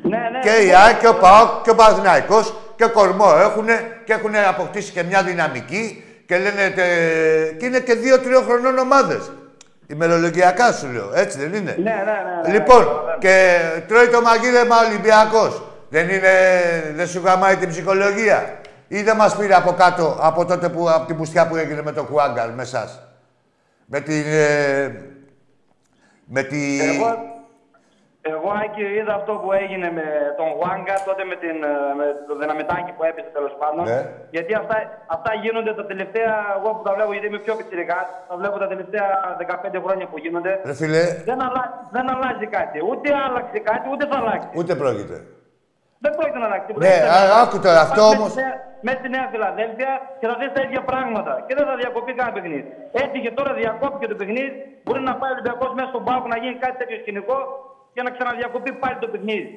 ναι, 0.01 0.17
ναι. 0.17 0.39
Και 0.41 0.65
η 0.65 0.73
ΑΕΚ 0.75 0.99
και 0.99 1.07
ο 1.07 1.15
ΠΑΟΚ 1.15 1.61
και 1.63 1.69
ο 1.69 1.75
Παναθηναϊκός 1.75 2.53
και 2.75 2.83
ο 2.83 2.89
Κορμό 2.89 3.35
έχουν 3.41 3.65
και 4.05 4.13
έχουν 4.13 4.35
αποκτήσει 4.47 4.91
και 4.91 5.03
μια 5.03 5.23
δυναμική 5.23 6.03
και 6.25 6.37
λένε 6.37 6.69
τε- 6.75 7.57
και 7.57 7.65
είναι 7.65 7.79
και 7.79 7.93
δύο-τριών 7.93 8.43
χρονών 8.43 8.77
ομάδες. 8.77 9.31
Ημερολογιακά 9.87 10.71
σου 10.71 10.87
λέω, 10.91 11.11
έτσι 11.15 11.37
δεν 11.37 11.53
είναι; 11.53 11.75
Ναι, 11.83 11.83
ναι, 11.83 11.95
ναι, 11.95 12.47
ναι, 12.47 12.53
λοιπόν, 12.53 12.77
καταλαβαίνω. 12.85 13.17
και 13.19 13.59
τρώει 13.87 14.07
το 14.07 14.21
μαγείρεμα 14.21 14.75
Ολυμπιακός. 14.87 15.61
Δεν, 15.89 16.09
είναι, 16.09 16.31
δεν 16.95 17.07
σου 17.07 17.21
γαμάει 17.25 17.55
την 17.55 17.69
ψυχολογία; 17.69 18.53
Ή 18.97 19.01
δεν 19.01 19.15
μας 19.15 19.35
πήρε 19.37 19.53
από 19.53 19.71
κάτω 19.71 20.17
από 20.21 20.45
τότε 20.45 20.69
που, 20.69 20.89
από 20.89 21.05
την 21.05 21.17
πουστιά 21.17 21.47
που 21.47 21.55
έγινε 21.55 21.81
με 21.81 21.91
το 21.91 22.03
Χουάγκαρ 22.03 22.49
με 22.53 22.61
εσάς. 22.61 22.91
Με 23.85 23.99
την. 23.99 24.23
ε, 24.25 24.87
με 26.25 26.43
τη... 26.43 26.59
Εγώ, 26.91 27.09
εγώ 28.21 28.49
Άκη, 28.63 28.83
είδα 28.97 29.13
αυτό 29.19 29.33
που 29.41 29.49
έγινε 29.61 29.87
με 29.97 30.05
τον 30.39 30.47
Γουάγκα 30.55 30.95
τότε 31.07 31.23
με, 31.31 31.35
την, 31.43 31.55
ε, 31.71 31.73
με 31.99 32.05
το 32.27 32.33
δυναμητάκι 32.41 32.91
που 32.95 33.03
έπεσε 33.09 33.29
τέλος 33.37 33.53
πάντων. 33.61 33.83
Ναι. 33.89 33.99
Γιατί 34.35 34.51
αυτά, 34.61 34.75
αυτά 35.15 35.31
γίνονται 35.43 35.73
τα 35.79 35.85
τελευταία, 35.91 36.33
εγώ 36.57 36.69
που 36.75 36.83
τα 36.87 36.91
βλέπω 36.95 37.11
γιατί 37.15 37.27
είμαι 37.29 37.41
πιο 37.45 37.53
πιτσιρικά, 37.59 37.99
τα 38.29 38.35
βλέπω 38.39 38.57
τα 38.63 38.67
τελευταία 38.73 39.05
15 39.75 39.83
χρόνια 39.85 40.05
που 40.11 40.17
γίνονται. 40.23 40.51
Ρε 40.69 40.73
φίλε, 40.79 41.03
Δεν, 41.29 41.39
αλλα, 41.47 41.63
δεν 41.95 42.05
αλλάζει 42.13 42.47
κάτι. 42.57 42.77
Ούτε 42.89 43.07
άλλαξε 43.25 43.59
κάτι, 43.69 43.85
ούτε 43.93 44.03
θα 44.11 44.17
αλλάξει. 44.21 44.47
Ούτε 44.59 44.73
πρόκειται. 44.81 45.17
Δεν 46.03 46.11
πρόκειται 46.17 46.39
να 46.43 46.47
αλλάξει. 46.49 46.65
τίποτα. 46.67 46.85
Ναι, 46.87 46.95
Έτσι, 46.99 47.09
α- 47.17 47.35
άκου 47.43 47.57
τώρα, 47.65 47.79
θα 47.81 47.85
αυτό 47.87 48.01
πας 48.05 48.13
όμως- 48.15 48.33
με 48.35 48.41
στη 48.41 48.41
Νέα- 48.45 48.61
Με 48.87 48.93
στη 48.99 49.07
Νέα 49.15 49.25
Φιλαδέλφια 49.33 49.91
και 50.19 50.25
θα 50.29 50.35
δει 50.39 50.47
τα 50.55 50.61
ίδια 50.67 50.81
πράγματα. 50.91 51.33
Και 51.47 51.53
δεν 51.57 51.65
θα 51.69 51.75
διακοπεί 51.81 52.11
κανένα 52.17 52.33
παιχνίδι. 52.35 52.63
Έτσι 53.03 53.17
και 53.23 53.31
τώρα 53.37 53.51
διακόπηκε 53.61 54.05
το 54.11 54.15
παιχνίδι. 54.19 54.49
Μπορεί 54.83 55.01
να 55.09 55.13
πάει 55.19 55.29
ο 55.31 55.33
Ολυμπιακός 55.37 55.69
μέσα 55.77 55.89
στον 55.93 56.03
πάγο 56.07 56.25
να 56.33 56.37
γίνει 56.43 56.57
κάτι 56.63 56.75
τέτοιο 56.81 56.97
σκηνικό 57.03 57.37
και 57.93 58.01
να 58.05 58.09
ξαναδιακοπεί 58.15 58.71
πάλι 58.81 58.97
το 59.03 59.07
παιχνίδι. 59.13 59.47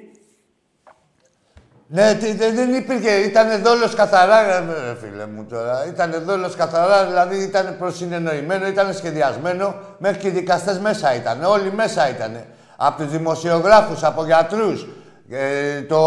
Ναι, 1.96 2.14
τι- 2.20 2.36
δεν, 2.40 2.50
δεν 2.54 2.74
υπήρχε. 2.74 3.12
Ήταν 3.30 3.46
δόλος 3.62 3.94
καθαρά, 3.94 4.36
ρε, 4.46 4.58
φίλε 5.00 5.26
μου 5.26 5.42
τώρα. 5.52 5.86
Ήταν 5.92 6.10
δόλος 6.28 6.54
καθαρά, 6.56 6.98
δηλαδή 7.10 7.36
ήταν 7.42 7.76
προσυνεννοημένο, 7.78 8.66
ήταν 8.66 8.86
σχεδιασμένο. 8.94 9.74
Μέχρι 9.98 10.18
και 10.18 10.28
οι 10.28 10.30
δικαστές 10.30 10.78
μέσα 10.78 11.14
ήταν. 11.14 11.36
Όλοι 11.44 11.72
μέσα 11.72 12.08
ήταν. 12.08 12.32
Από 12.76 12.96
τους 13.02 13.10
δημοσιογράφους, 13.10 14.04
από 14.04 14.24
γιατρούς, 14.24 14.86
ε, 15.30 15.82
το, 15.82 16.00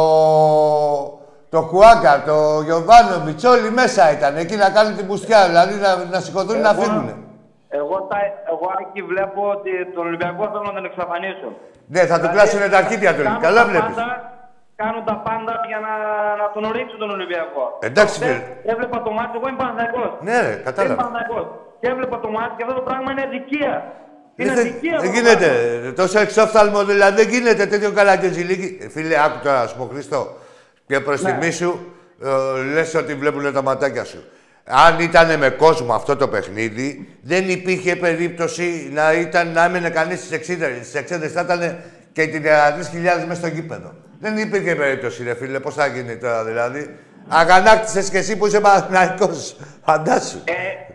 το 1.49 1.61
Κουάκα, 1.71 2.23
το 2.25 2.61
Γιωβάνοβιτς, 2.61 3.43
όλοι 3.43 3.69
μέσα 3.71 4.11
ήταν. 4.11 4.37
Εκεί 4.37 4.55
να 4.55 4.69
κάνουν 4.69 4.95
την 4.97 5.07
πουστιά, 5.07 5.45
δηλαδή 5.47 5.73
να, 5.75 5.89
να 6.11 6.19
σηκωθούν 6.19 6.59
να 6.61 6.69
Εγώ- 6.69 6.81
φύγουν. 6.81 7.07
Εγώ, 7.69 7.95
τα, 8.09 8.17
εγώ 8.53 8.67
εκεί 8.85 9.01
βλέπω 9.11 9.41
ότι 9.55 9.71
τον 9.95 10.05
Ολυμπιακό 10.07 10.43
θέλω 10.51 10.65
να 10.71 10.73
τον 10.73 10.85
εξαφανίσουν. 10.85 11.51
Ναι, 11.93 12.01
θα 12.11 12.17
του 12.19 12.29
κλάσουν 12.33 12.59
τα 12.73 12.77
αρχίδια 12.77 13.11
του. 13.15 13.23
κάνουν 13.23 13.41
Καλά 13.47 13.61
τα 13.63 13.67
βλέπεις. 13.69 13.95
πάντα- 13.95 14.23
Κάνουν 14.83 15.03
τα 15.09 15.15
πάντα 15.27 15.53
για 15.71 15.79
να, 15.85 15.93
να 16.41 16.45
τον 16.55 16.63
ρίξουν 16.77 16.99
τον 17.03 17.09
Ολυμπιακό. 17.17 17.63
Εντάξει, 17.87 18.15
Χθες 18.19 18.27
φίλε. 18.35 18.71
Έβλεπα 18.73 18.97
το 19.05 19.11
μάτι, 19.17 19.33
εγώ 19.39 19.47
είμαι 19.49 19.59
Παναθηναϊκός. 19.63 20.09
Ναι, 20.27 20.37
ρε, 20.45 20.51
Είμαι 20.53 20.61
κατάλαβα. 20.67 20.95
Παναθηναϊκός. 21.01 21.45
Και 21.79 21.87
έβλεπα 21.93 22.17
το 22.25 22.29
μάτι 22.35 22.53
και 22.57 22.63
αυτό 22.65 22.75
το 22.79 22.83
πράγμα 22.89 23.07
είναι 23.11 23.23
αδικία. 23.29 23.73
Είναι 24.39 24.53
Δεν- 24.53 24.59
αδικία. 24.59 24.79
Δεν 24.81 25.09
αυτό 25.09 25.11
το 25.11 25.15
γίνεται. 25.17 25.45
πράγμα. 25.79 25.93
Τόσο 25.93 26.19
εξόφθαλμο 26.19 26.85
δηλαδή 26.85 27.23
δεν 27.23 27.33
γίνεται 27.33 27.65
τέτοιο 27.65 27.91
καλακιόζηλίκι. 27.91 28.87
Φίλε, 28.93 29.15
άκου 29.23 29.39
τώρα, 29.43 29.61
να 29.61 29.67
σου 29.67 29.75
πω 29.77 29.89
Χριστό. 29.93 30.37
Και 30.87 30.99
προς 30.99 31.21
Ναι. 31.21 31.31
τιμή 31.31 31.51
σου, 31.51 31.93
ε, 32.23 32.73
λες 32.73 32.95
ότι 32.95 33.13
βλέπουν 33.13 33.53
τα 33.53 33.61
ματάκια 33.61 34.03
σου. 34.03 34.23
Αν 34.71 34.99
ήταν 34.99 35.37
με 35.39 35.49
κόσμο 35.49 35.93
αυτό 35.93 36.15
το 36.15 36.27
παιχνίδι, 36.27 37.07
δεν 37.21 37.49
υπήρχε 37.49 37.95
περίπτωση 37.95 38.89
να, 38.93 39.13
ήταν, 39.13 39.51
να 39.51 39.63
έμενε 39.63 39.89
κανείς 39.89 40.19
στις 40.19 40.31
60. 40.31 40.83
Στις 40.83 40.95
60 40.95 41.27
θα 41.27 41.41
ήταν 41.41 41.77
και 42.13 42.21
οι 42.21 42.27
33.000 42.27 43.25
μέσα 43.27 43.35
στο 43.39 43.47
γήπεδο. 43.47 43.93
Δεν 44.19 44.37
υπήρχε 44.37 44.75
περίπτωση, 44.75 45.23
ρε 45.23 45.35
φίλε. 45.35 45.59
Πώς 45.59 45.73
θα 45.73 45.87
γίνει 45.87 46.17
τώρα 46.17 46.43
δηλαδή. 46.43 46.95
Αγανάκτησες 47.27 48.09
και 48.09 48.17
εσύ 48.17 48.35
που 48.37 48.47
είσαι 48.47 48.59
Παναθηναϊκός. 48.59 49.55
Φαντάσου. 49.85 50.37
Ε, 50.43 50.51
ε, 50.51 50.55
α, 50.55 50.88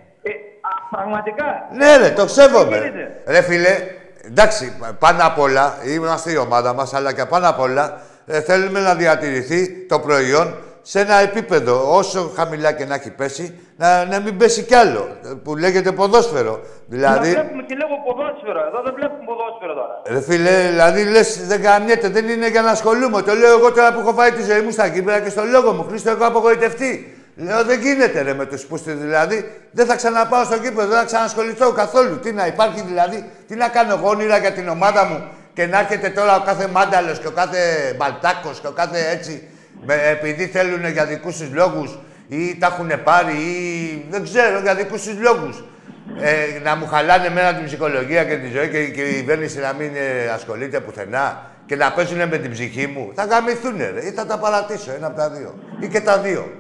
πραγματικά. 0.91 1.45
Ναι, 1.73 1.97
ρε, 1.97 2.11
το 2.11 2.29
σέβομαι. 2.29 2.79
Τι 2.79 2.89
γίνεται; 2.89 3.23
Ρε 3.27 3.43
φίλε, 3.43 3.77
εντάξει, 4.27 4.73
πάνω 4.99 5.19
απ' 5.27 5.39
όλα, 5.39 5.75
είμαστε 5.87 6.31
η 6.33 6.37
ομάδα 6.37 6.73
μας, 6.75 6.95
αλλά 6.95 7.13
και 7.13 7.25
πάνω 7.25 7.49
απ' 7.49 7.61
όλα 7.61 8.01
ε, 8.27 8.41
θέλουμε 8.41 8.81
να 8.81 8.95
διατηρηθεί 8.95 9.87
το 9.89 9.99
προϊόν 10.01 10.55
σε 10.83 11.01
ένα 11.01 11.15
επίπεδο, 11.15 11.97
όσο 11.97 12.33
χαμηλά 12.37 12.73
και 12.73 12.85
να 12.85 12.95
έχει 12.95 13.11
πέσει, 13.11 13.59
να, 13.77 14.05
να 14.05 14.21
μην 14.21 14.37
πέσει 14.37 14.63
κι 14.63 14.75
άλλο, 14.75 15.09
ε, 15.25 15.29
που 15.45 15.57
λέγεται 15.57 15.93
ποδόσφαιρο. 15.93 16.53
Να 16.53 16.61
Δηλαδή, 16.87 17.31
βλέπουμε 17.31 17.63
και 17.63 17.75
λίγο 17.75 17.95
ποδόσφαιρο. 18.07 18.61
Εδώ 18.69 18.83
δεν 18.85 18.95
βλέπουμε 18.95 19.25
ποδόσφαιρο 19.25 19.75
τώρα. 19.75 20.03
ρε 20.07 20.21
φίλε, 20.21 20.69
δηλαδή 20.69 21.05
λες 21.05 21.47
δεν 21.47 21.63
καμιέται, 21.63 22.09
δεν 22.09 22.29
είναι 22.29 22.49
για 22.49 22.63
να 22.63 22.71
ασχολούμαι. 22.71 23.23
Το 23.23 23.35
λέω 23.35 23.59
εγώ 23.59 23.73
τώρα 23.73 23.93
που 23.93 24.01
έχω 24.01 24.13
φάει 24.13 24.31
τη 24.33 24.43
ζωή 24.43 24.61
μου 24.61 24.71
στα 24.71 24.89
κύπρα 24.89 25.21
και 25.21 25.31
στο 25.31 25.45
λόγο 25.45 25.73
μου. 25.73 25.85
Χρήστο, 25.89 26.11
έχω 26.11 26.25
απογοητευτεί. 26.25 27.14
Λέω 27.37 27.65
δεν 27.65 27.81
γίνεται 27.81 28.23
ρε 28.23 28.35
με 28.35 28.47
τους 28.47 28.65
πούστες 28.65 28.99
δηλαδή. 28.99 29.51
Δεν 29.71 29.87
θα 29.87 29.97
ξαναπάω 29.97 30.45
στο 30.45 30.59
κήπεδο, 30.59 30.89
δεν 30.89 30.99
θα 30.99 31.05
ξανασχοληθώ 31.05 31.73
καθόλου. 31.73 32.19
Τι 32.19 32.33
να 32.33 32.47
υπάρχει 32.47 32.83
δηλαδή, 32.87 33.25
τι 33.49 33.55
να 33.55 33.69
κάνω 33.69 33.95
εγώ 33.95 34.09
όνειρα 34.09 34.39
για 34.39 34.53
την 34.53 34.69
ομάδα 34.69 35.05
μου 35.05 35.29
και 35.55 35.67
να 35.67 35.79
έρχεται 35.79 36.09
τώρα 36.09 36.37
ο 36.37 36.43
κάθε 36.45 36.67
μάνταλος 36.67 37.19
και 37.19 37.27
ο 37.27 37.31
κάθε 37.31 37.59
μπαλτάκος 37.97 38.61
και 38.61 38.67
ο 38.67 38.71
κάθε 38.71 39.11
έτσι 39.11 39.49
με, 39.87 39.95
επειδή 39.95 40.47
θέλουν 40.47 40.87
για 40.87 41.05
δικούς 41.05 41.37
τους 41.37 41.53
λόγους 41.53 41.99
ή 42.29 42.57
τα 42.57 42.67
έχουν 42.67 43.03
πάρει 43.05 43.33
ή 43.33 44.07
δεν 44.11 44.23
ξέρω 44.23 44.61
για 44.61 44.75
δικούς 44.75 45.03
τους 45.03 45.19
λόγους. 45.19 45.65
Ε, 46.21 46.61
να 46.63 46.77
μου 46.77 46.87
χαλάνε 46.87 47.27
εμένα 47.27 47.55
την 47.55 47.65
ψυχολογία 47.65 48.25
και 48.25 48.37
τη 48.37 48.49
ζωή 48.49 48.69
και, 48.69 48.89
και 48.89 49.03
η 49.03 49.15
κυβέρνηση 49.15 49.59
να 49.59 49.73
μην 49.73 49.91
ε, 49.95 50.29
ασχολείται 50.29 50.81
πουθενά 50.81 51.51
και 51.67 51.77
να 51.77 51.93
παίζουν 51.93 52.29
με 52.29 52.39
την 52.39 52.51
ψυχή 52.51 52.87
μου. 52.87 53.13
Θα 53.15 53.25
γαμηθούν 53.25 53.77
ρε, 53.77 54.07
ή 54.07 54.11
θα 54.11 54.27
τα 54.27 54.39
παρατήσω, 54.39 54.93
ένα 54.97 55.07
από 55.07 55.17
τα 55.17 55.31
δύο. 55.31 55.55
Ή 55.81 55.89
και 55.89 56.01
τα 56.01 56.19
δύο. 56.19 56.53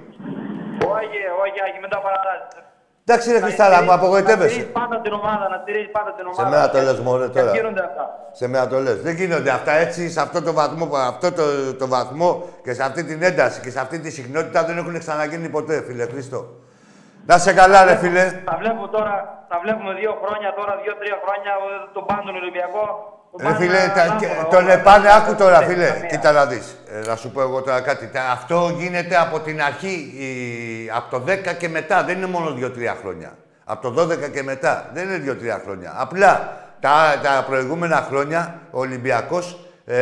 Όχι, 1.00 1.20
όχι, 1.44 1.58
όχι, 1.66 1.76
μην 1.82 1.90
τα 1.94 1.98
παρατάσσεις. 2.06 2.62
Εντάξει 3.06 3.26
ρε 3.32 3.38
Να 3.38 3.44
Χριστάρα, 3.46 3.68
μου 3.70 3.74
στηρίζεις- 3.76 4.00
Να 4.00 4.06
απογοητεύεσαι. 4.06 4.48
στηρίζεις 4.54 4.72
πάντα 4.78 4.96
την 5.04 5.12
ομάδα, 5.20 5.44
να 5.52 5.58
στηρίζεις 5.62 5.90
πάντα 5.96 6.10
την 6.16 6.24
ομάδα. 6.30 6.48
μένα 6.50 6.66
το 6.74 6.78
λες, 6.86 6.98
μωρέ, 7.06 7.26
Και 7.28 7.38
τώρα. 7.40 7.52
γίνονται 7.56 7.82
αυτά. 7.88 8.04
Σε 8.38 8.44
μένα 8.48 8.66
το 8.72 8.78
λες. 8.78 8.98
Δεν 9.06 9.14
γίνονται 9.20 9.50
αυτά 9.58 9.72
έτσι, 9.84 10.00
σε 10.14 10.20
αυτό 10.26 10.38
το 10.42 10.52
βαθμό, 10.52 10.84
αυτό 11.12 11.32
το, 11.38 11.44
το 11.80 11.86
βαθμό 11.88 12.30
και 12.64 12.72
σε 12.72 12.82
αυτή 12.88 13.04
την 13.04 13.22
ένταση 13.22 13.60
και 13.60 13.70
σε 13.70 13.80
αυτή 13.80 13.96
τη 14.04 14.10
συχνότητα 14.10 14.64
δεν 14.64 14.76
έχουν 14.78 14.98
ξαναγίνει 14.98 15.48
ποτέ, 15.48 15.82
φίλε 15.86 16.04
Χριστό. 16.12 16.40
Να 17.26 17.38
σε 17.38 17.52
καλά, 17.60 17.84
ρε 17.84 17.94
φίλε. 18.02 18.24
Τα 18.50 18.56
βλέπω 18.60 18.88
τώρα, 18.88 19.14
τα 19.48 19.56
βλέπουμε 19.62 19.92
δύο 20.00 20.12
χρόνια 20.22 20.50
τώρα, 20.58 20.72
δύο-τρία 20.82 21.16
χρόνια 21.24 21.52
ε, 21.52 21.74
τον 21.94 22.04
πάνε 22.08 22.22
τον 22.28 22.34
Ολυμπιακό. 22.42 22.84
Τον 23.38 23.46
Ρε 23.46 23.52
πάνε 23.52 23.64
φίλε, 23.64 23.86
να- 23.86 23.92
τα- 23.92 24.06
να- 24.06 24.16
και- 24.16 24.26
να- 24.26 24.44
τον 24.48 24.64
όλα. 24.64 24.72
επάνε, 24.72 25.08
άκου 25.16 25.34
τώρα, 25.34 25.58
Δεν 25.58 25.68
φίλε. 25.68 25.86
καμία. 25.86 26.06
Κοίτα 26.08 26.32
να 26.32 26.46
δεις. 26.46 26.76
Ε, 27.02 27.06
να 27.06 27.16
σου 27.16 27.30
πω 27.30 27.40
εγώ 27.40 27.62
τώρα 27.62 27.80
κάτι. 27.80 28.06
Τα- 28.06 28.30
Αυτό 28.30 28.74
γίνεται 28.78 29.16
από 29.16 29.40
την 29.40 29.62
αρχή, 29.62 30.12
η- 30.18 30.90
από 30.94 31.10
το 31.10 31.18
10 31.20 31.52
και 31.52 31.68
μετά. 31.68 32.02
Δεν 32.04 32.16
είναι 32.16 32.26
μόνο 32.26 32.50
2-3 32.50 32.96
χρόνια. 33.00 33.30
Από 33.64 33.82
το 33.82 33.90
12 33.90 34.28
και 34.28 34.42
μετά. 34.42 34.90
Δεν 34.94 35.08
είναι 35.08 35.16
2-3 35.18 35.60
χρόνια. 35.64 35.92
Απλά 35.96 36.56
τα, 36.80 37.20
τα 37.22 37.44
προηγούμενα 37.48 38.06
χρόνια 38.08 38.54
ο 38.70 38.78
Ολυμπιακός 38.80 39.58
ε, 39.86 39.96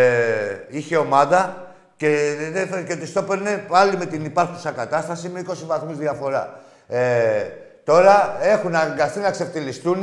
είχε 0.69 0.97
ομάδα 0.97 1.57
και, 1.97 2.35
δεν 2.53 2.63
έφερε- 2.63 2.87
και 2.87 2.97
της 2.97 3.13
το 3.13 3.21
έπαιρνε 3.21 3.65
πάλι 3.69 3.97
με 3.97 4.07
την 4.07 4.25
υπάρχουσα 4.25 4.71
κατάσταση 4.71 5.29
με 5.29 5.41
20 5.41 5.65
βαθμούς 5.67 5.97
διαφορά. 5.99 6.61
Ε, 6.89 7.01
τώρα 7.85 8.37
έχουν 8.43 8.75
αναγκαστεί 8.77 9.19
να 9.19 9.31
ξεφτυλιστούν 9.31 10.03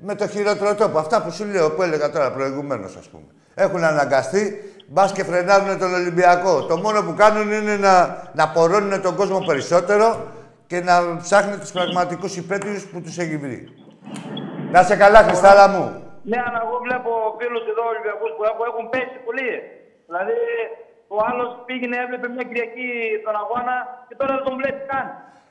με 0.00 0.14
το 0.14 0.28
χειρότερο 0.28 0.74
τρόπο. 0.74 0.98
Αυτά 0.98 1.22
που 1.22 1.30
σου 1.30 1.44
λέω, 1.44 1.70
που 1.70 1.82
έλεγα 1.82 2.10
τώρα 2.10 2.32
προηγουμένως, 2.32 2.96
ας 2.96 3.08
πούμε. 3.08 3.24
Έχουν 3.54 3.84
αναγκαστεί, 3.84 4.72
μπας 4.86 5.12
και 5.12 5.24
φρενάρουν 5.24 5.78
τον 5.78 5.94
Ολυμπιακό. 5.94 6.64
Το 6.64 6.76
μόνο 6.76 7.02
που 7.02 7.14
κάνουν 7.14 7.52
είναι 7.52 7.76
να, 7.76 8.22
να 8.34 8.48
πορώνουν 8.48 9.02
τον 9.02 9.16
κόσμο 9.16 9.38
περισσότερο 9.38 10.26
και 10.66 10.80
να 10.80 11.16
ψάχνουν 11.22 11.60
τους 11.60 11.72
πραγματικούς 11.72 12.36
υπέτειους 12.36 12.86
που 12.86 13.00
τους 13.00 13.18
έχει 13.18 13.36
βρει. 13.36 13.68
Να 14.70 14.82
σε 14.82 14.96
καλά, 14.96 15.22
Χριστάρα 15.22 15.68
μου. 15.68 15.84
Ναι, 16.22 16.38
αλλά 16.46 16.58
εγώ 16.64 16.76
βλέπω 16.86 17.10
φίλους 17.38 17.64
εδώ 17.72 17.82
Ολυμπιακούς 17.92 18.30
που 18.36 18.42
έχω, 18.50 18.62
έχουν 18.70 18.84
πέσει 18.92 19.18
πολύ. 19.26 19.50
Δηλαδή, 20.08 20.38
ο 21.14 21.16
άλλος 21.28 21.48
πήγαινε, 21.66 21.96
έβλεπε 22.04 22.26
μια 22.34 22.44
Κυριακή 22.48 22.88
τον 23.24 23.34
αγώνα 23.42 23.76
και 24.08 24.14
τώρα 24.18 24.32
δεν 24.36 24.44
τον 24.48 24.54
βλέπει 24.60 24.80
καν. 24.90 25.06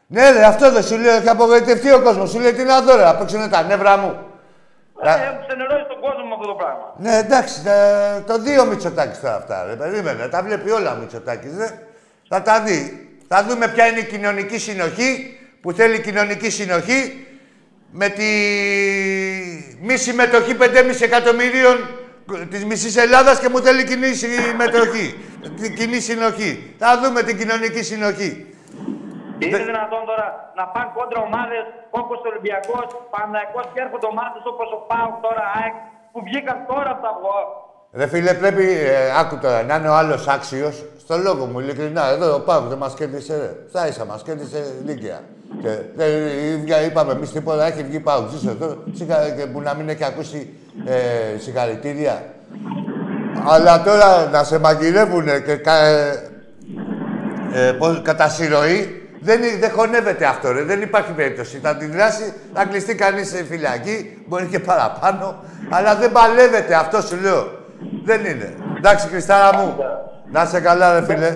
Ναι, 0.07 0.31
ρε, 0.31 0.43
αυτό 0.53 0.65
δεν 0.71 0.83
σου 0.83 0.97
λέω. 1.03 1.15
Έχει 1.19 1.29
απογοητευτεί 1.29 1.89
ο 1.91 2.01
κόσμος. 2.01 2.29
Σου 2.31 2.39
λέει 2.39 2.53
τι 2.53 2.63
να 2.63 2.81
δω, 2.81 2.95
ρε, 2.95 3.03
να 3.03 3.15
παίξουν 3.15 3.49
τα 3.49 3.61
νεύρα 3.63 3.97
μου. 3.97 4.11
Ε, 5.03 5.09
έχουν 5.09 5.45
ξενερώσει 5.47 5.85
τον 5.87 5.99
κόσμο 6.01 6.23
με 6.29 6.33
αυτό 6.33 6.47
το 6.47 6.53
πράγμα. 6.53 6.93
Ναι, 6.97 7.17
εντάξει, 7.17 7.63
τα, 7.63 7.77
το 8.27 8.39
δύο 8.39 8.65
Μητσοτάκης 8.65 9.19
τώρα 9.19 9.35
αυτά, 9.35 9.65
ρε. 9.65 9.75
Περίμενε, 9.75 10.27
τα 10.27 10.43
βλέπει 10.43 10.69
όλα 10.69 10.91
ο 10.93 10.95
Μητσοτάκης, 10.99 11.57
ρε. 11.57 11.69
Θα 12.27 12.41
τα 12.41 12.61
δει. 12.61 13.09
Θα 13.27 13.43
δούμε 13.43 13.67
ποια 13.67 13.87
είναι 13.87 13.99
η 13.99 14.03
κοινωνική 14.05 14.57
συνοχή, 14.57 15.39
που 15.61 15.71
θέλει 15.71 16.01
κοινωνική 16.01 16.49
συνοχή, 16.49 17.27
με 17.91 18.09
τη 18.09 18.23
μη 19.81 19.97
συμμετοχή 19.97 20.55
5,5 20.59 21.01
εκατομμυρίων 21.01 21.89
της 22.49 22.65
μισής 22.65 22.95
Ελλάδας 22.95 23.39
και 23.39 23.49
μου 23.49 23.59
θέλει 23.59 23.83
κοινή 23.83 24.13
συμμετοχή. 24.13 25.15
Την 25.61 25.75
κοινή 25.75 25.99
συνοχή. 25.99 26.75
Θα 26.79 26.99
δούμε 27.03 27.23
την 27.23 27.37
κοινωνική 27.37 27.83
συνοχή. 27.83 28.54
Είναι 29.43 29.59
δυνατόν 29.69 30.01
τώρα 30.09 30.27
να 30.59 30.63
πάνε 30.73 30.89
κόντρα 30.95 31.19
ομάδες 31.29 31.63
όπως 31.99 32.17
ο 32.25 32.27
Ολυμπιακός, 32.31 32.85
Παναγιακό 33.13 33.59
και 33.73 33.79
έρχονται 33.85 34.07
ομάδες 34.13 34.43
όπως 34.51 34.67
ο 34.77 34.79
Πάου 34.89 35.11
τώρα, 35.25 35.43
ΑΕΚ, 35.57 35.75
που 36.11 36.19
βγήκαν 36.27 36.57
τώρα 36.71 36.89
από 36.93 37.01
τα 37.05 37.09
αυγό. 37.15 37.39
Ρε 37.99 38.07
φίλε, 38.11 38.33
πρέπει, 38.41 38.65
ε, 38.93 39.19
άκου 39.21 39.35
τώρα, 39.43 39.59
να 39.69 39.75
είναι 39.75 39.89
ο 39.93 39.95
άλλος 40.01 40.27
άξιος. 40.35 40.75
Στο 41.03 41.17
λόγο 41.17 41.43
μου, 41.45 41.59
ειλικρινά, 41.59 42.03
εδώ 42.15 42.27
ο 42.35 42.39
Παύλο 42.47 42.67
δεν 42.69 42.77
μας 42.77 42.93
κέρδισε, 42.93 43.35
ρε. 43.41 43.49
Στα 43.69 43.87
ίσα 43.87 44.05
μας 44.05 44.23
κέρδισε 44.23 44.59
δίκαια. 44.83 45.19
Και 45.61 45.69
δεν 45.95 46.07
ε, 46.81 46.85
είπαμε 46.85 47.11
εμείς 47.11 47.31
τίποτα, 47.31 47.65
έχει 47.65 47.83
βγει 47.83 47.99
Παύλο. 47.99 48.27
Ζήσε 48.27 48.49
εδώ, 48.49 48.77
σιγα- 48.91 49.29
και 49.37 49.45
που 49.45 49.61
να 49.61 49.73
μην 49.73 49.89
έχει 49.89 50.03
ακούσει 50.03 50.53
ε, 50.85 51.37
συγχαρητήρια. 51.37 52.23
Αλλά 53.47 53.83
τώρα 53.83 54.29
να 54.31 54.43
σε 54.43 54.59
μαγειρεύουνε 54.59 55.39
και 55.39 55.55
κα, 55.55 55.75
ε, 55.77 56.29
ε, 57.53 57.71
πώς- 57.71 58.01
κατά 58.01 58.29
συρροή, 58.29 59.04
δεν, 59.25 59.43
είναι- 59.43 59.57
δεν 59.57 59.71
χωνεύεται 59.71 60.25
αυτό, 60.25 60.51
ρε. 60.51 60.63
Δεν 60.63 60.81
υπάρχει 60.81 61.11
περίπτωση. 61.11 61.59
Θα 61.59 61.77
τη 61.77 61.85
δράσει, 61.85 62.33
θα 62.53 62.65
κλειστεί 62.65 62.95
κανείς 62.95 63.27
σε 63.29 63.43
φυλακή, 63.43 64.23
μπορεί 64.27 64.45
και 64.47 64.59
παραπάνω, 64.59 65.43
αλλά 65.69 65.95
δεν 65.95 66.11
παλεύεται 66.11 66.75
αυτό 66.75 67.01
σου 67.01 67.15
λέω. 67.17 67.59
Δεν 68.03 68.25
είναι. 68.25 68.55
Εντάξει, 68.77 69.07
Χριστάρα 69.07 69.57
μου. 69.57 69.77
Να 70.31 70.41
είσαι 70.41 70.59
καλά, 70.61 70.99
ρε 70.99 71.05
φίλε. 71.05 71.29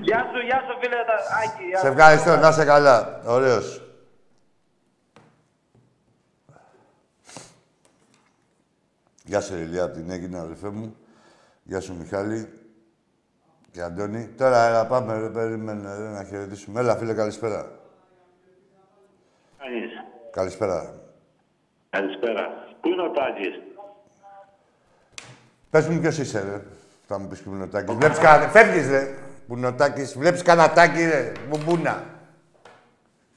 Γεια 0.00 0.18
σου, 0.32 0.40
γεια 0.46 0.62
σου 0.66 0.78
φίλε 0.80 0.96
τα... 1.06 1.14
Άκη. 1.44 1.64
γεια 1.68 1.78
Σε 1.78 1.86
σου. 1.86 1.92
ευχαριστώ. 1.92 2.36
Να 2.36 2.48
είσαι 2.48 2.64
καλά. 2.64 3.20
Ωραίος. 3.24 3.82
Γεια 9.24 9.40
σου, 9.40 9.54
Ηλία, 9.56 9.82
από 9.84 9.94
την 9.94 10.10
Έγινα, 10.10 10.40
αδελφέ 10.40 10.68
μου. 10.68 10.96
Γεια 11.62 11.80
σου, 11.80 11.96
Μιχάλη. 11.96 12.48
Και 13.72 13.82
Αντώνη. 13.82 14.26
Τώρα, 14.26 14.66
έλα, 14.66 14.86
πάμε, 14.86 15.18
ρε, 15.18 15.28
περίμενε, 15.28 15.96
ρε, 15.96 16.08
να 16.08 16.24
χαιρετήσουμε. 16.24 16.80
Έλα, 16.80 16.96
φίλε, 16.96 17.14
καλησπέρα. 17.14 17.70
Κάνεις. 19.58 19.90
Καλησπέρα. 20.30 20.94
Καλησπέρα. 21.90 22.48
Πού 22.80 22.88
είναι 22.88 23.02
ο 23.02 23.10
Τάκης; 23.10 23.60
Πες 25.70 25.88
μου 25.88 26.00
ποιος 26.00 26.18
είσαι, 26.18 26.40
ρε. 26.40 26.62
Θα 27.06 27.18
μου 27.18 27.28
πεις 27.28 27.40
που 27.40 27.50
είναι 27.50 27.62
ο 27.62 27.68
Τάκης. 27.68 27.94
Βλέπεις 27.94 28.18
κανένα... 28.18 28.50
Φεύγεις, 28.50 28.88
ρε. 28.88 29.14
Που 29.46 29.56
είναι 29.56 29.66
ο 29.66 29.72
Τάκης. 29.72 30.18
Βλέπεις 30.18 30.42
κανένα 30.42 30.72
Τάκη, 30.72 31.04
ρε. 31.04 31.32
Μπουμπούνα. 31.48 32.04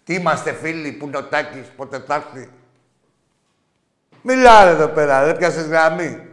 Τι 0.04 0.14
είμαστε 0.14 0.52
φίλοι, 0.52 0.92
που 0.92 1.06
είναι 1.06 1.18
ο 1.18 1.24
Τάκης, 1.24 1.68
πότε 1.68 2.00
θα 2.00 2.16
έρθει. 2.16 2.50
Μιλά, 4.22 4.64
ρε, 4.64 4.70
εδώ 4.70 4.88
πέρα, 4.88 5.26
ρε. 5.26 5.34
Πιάσες 5.34 5.68
γραμμή. 5.68 6.30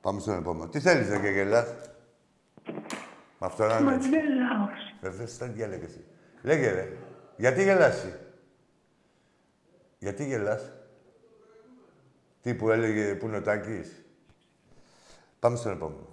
Πάμε 0.00 0.20
στον 0.20 0.38
επόμενο. 0.38 0.70
Τι 0.70 0.80
θέλεις, 0.80 1.08
ρε, 1.08 1.20
και 1.20 1.28
γελάς. 1.28 1.74
Με 3.38 3.46
αυτό 3.46 3.66
να 3.66 3.78
είναι. 3.78 3.98
Δεν 5.00 5.12
θες, 5.12 5.36
τι 5.38 5.66
λέγε 5.66 5.84
εσύ. 5.84 6.04
Λέγε, 6.42 6.70
ρε. 6.70 6.96
Γιατί 7.36 7.62
γελάς 7.62 8.04
εσύ; 8.04 8.18
Γιατί 9.98 10.26
γελάς; 10.26 10.72
Τι 12.42 12.54
που 12.54 12.70
έλεγε 12.70 13.14
που 13.14 13.26
είναι 13.26 13.36
ο 13.36 13.42
Τάκης; 13.42 14.04
Πάμε 15.40 15.56
στον 15.56 15.72
επόμενο. 15.72 16.06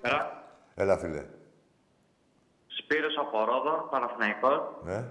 Πέρα. 0.00 0.44
Έλα, 0.74 0.98
φίλε. 0.98 1.24
Σπύρος 2.66 3.16
από 3.18 3.44
Ρόδο, 3.44 3.88
Παναθηναϊκός. 3.90 4.60
Ναι. 4.84 5.04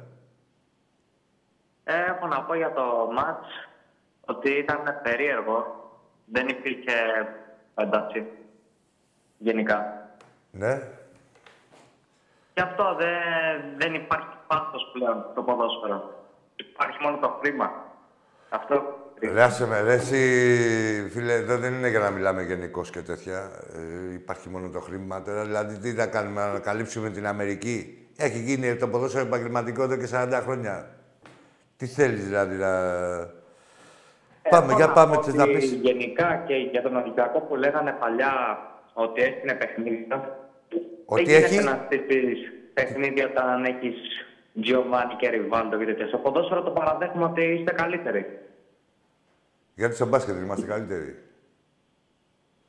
Ε, 1.83 2.03
έχω 2.05 2.27
να 2.27 2.43
πω 2.43 2.55
για 2.55 2.73
το 2.73 3.09
μάτς 3.11 3.47
ότι 4.25 4.49
ήταν 4.51 4.99
περίεργο. 5.03 5.74
Δεν 6.25 6.47
υπήρχε 6.47 6.93
ένταση. 7.75 8.25
Γενικά. 9.37 10.09
Ναι. 10.51 10.81
Γι' 12.53 12.61
αυτό 12.61 12.95
δεν, 12.95 13.77
δεν 13.77 13.93
υπάρχει 13.93 14.37
πάθος 14.47 14.89
πλέον 14.93 15.25
στο 15.31 15.43
ποδόσφαιρο. 15.43 16.25
Υπάρχει 16.55 16.97
μόνο 17.01 17.17
το 17.17 17.39
χρήμα. 17.41 17.71
Αυτό. 18.49 19.03
Ρε, 19.19 19.43
άσε 19.43 19.67
με, 19.67 19.81
ρε, 19.81 19.93
εσύ, 19.93 21.09
φίλε, 21.09 21.33
εδώ 21.33 21.57
δεν 21.57 21.73
είναι 21.73 21.89
για 21.89 21.99
να 21.99 22.09
μιλάμε 22.09 22.43
γενικώς 22.43 22.89
και 22.89 23.01
τέτοια. 23.01 23.51
Ε, 24.09 24.13
υπάρχει 24.13 24.49
μόνο 24.49 24.69
το 24.69 24.79
χρήμα 24.79 25.21
τώρα. 25.21 25.43
Δηλαδή, 25.43 25.77
τι 25.77 25.93
θα 25.93 26.05
κάνουμε, 26.05 26.41
να 26.41 26.47
ανακαλύψουμε 26.47 27.09
την 27.09 27.27
Αμερική; 27.27 28.07
Έχει 28.17 28.39
γίνει 28.39 28.75
το 28.75 28.87
ποδόσφαιρο 28.87 29.25
επαγγελματικό 29.25 29.83
εδώ 29.83 29.95
και 29.95 30.09
40 30.11 30.39
χρόνια. 30.43 30.89
Τι 31.77 31.85
θέλεις, 31.85 32.25
δηλαδή, 32.25 32.55
να... 32.55 32.69
πάμε, 34.49 34.65
Έχω 34.67 34.75
για 34.77 34.87
να 34.87 34.93
πάμε, 34.93 35.15
πω 35.15 35.23
θες 35.23 35.33
να 35.33 35.43
ότι 35.43 35.53
πεις. 35.53 35.71
Γενικά 35.71 36.43
και 36.47 36.55
για 36.55 36.81
τον 36.81 36.95
Ολυμπιακό 36.95 37.39
που 37.39 37.55
λέγανε 37.55 37.91
παλιά 37.99 38.33
ότι 38.93 39.21
έστεινε 39.21 39.53
παιχνίδια. 39.53 40.39
Ότι 41.05 41.23
δεν 41.23 41.33
γίνεται 41.45 41.55
έχει; 41.55 41.63
να 41.63 41.85
στήσεις 41.85 42.51
παιχνίδια 42.73 43.25
όταν 43.25 43.63
έχεις 43.65 43.95
Giovanni 44.63 45.15
και 45.17 45.29
Ριβάλτο 45.29 45.77
και 45.77 45.85
τέτοια. 45.85 46.07
Στο 46.07 46.17
ποδόσφαιρο 46.17 46.61
το 46.63 46.71
παραδέχομαι 46.71 47.23
ότι 47.23 47.43
είστε 47.43 47.71
καλύτεροι. 47.71 48.39
Γιατί 49.75 49.95
στο 49.95 50.05
μπάσκετ 50.05 50.35
είμαστε 50.35 50.65
καλύτεροι. 50.65 51.19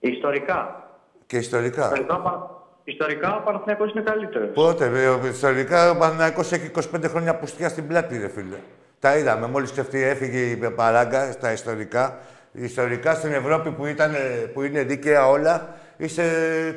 Ιστορικά. 0.00 0.88
Και 1.26 1.36
ιστορικά. 1.36 1.82
Ιστορικά, 1.84 2.14
ο 2.14 2.20
Πα- 2.22 2.50
ιστορικά 2.84 3.36
ο 3.36 3.40
Παναθηναϊκός 3.42 3.92
είναι 3.92 4.02
καλύτερος. 4.02 4.48
Πότε, 4.54 4.86
ρε, 4.88 5.08
ο- 5.08 5.26
ιστορικά 5.26 5.90
ο 5.90 5.96
Παναθηναϊκός 5.96 6.52
έχει 6.52 6.70
25 6.94 7.08
χρόνια 7.08 7.36
πουστιά 7.36 7.68
στην 7.68 7.86
πλάτη, 7.86 8.18
ρε 8.18 8.28
φίλε. 8.28 8.56
Τα 9.00 9.16
είδαμε. 9.16 9.46
Μόλις 9.46 9.70
ξεφτεί, 9.72 10.02
έφυγε 10.02 10.38
η 10.38 10.56
παράγκα 10.56 11.32
στα 11.32 11.52
ιστορικά. 11.52 12.18
Ιστορικά 12.52 13.14
στην 13.14 13.32
Ευρώπη 13.32 13.70
που, 13.70 13.86
ήταν, 13.86 14.14
που 14.52 14.62
είναι 14.62 14.82
δίκαια 14.82 15.28
όλα, 15.28 15.74
είσαι 15.96 16.22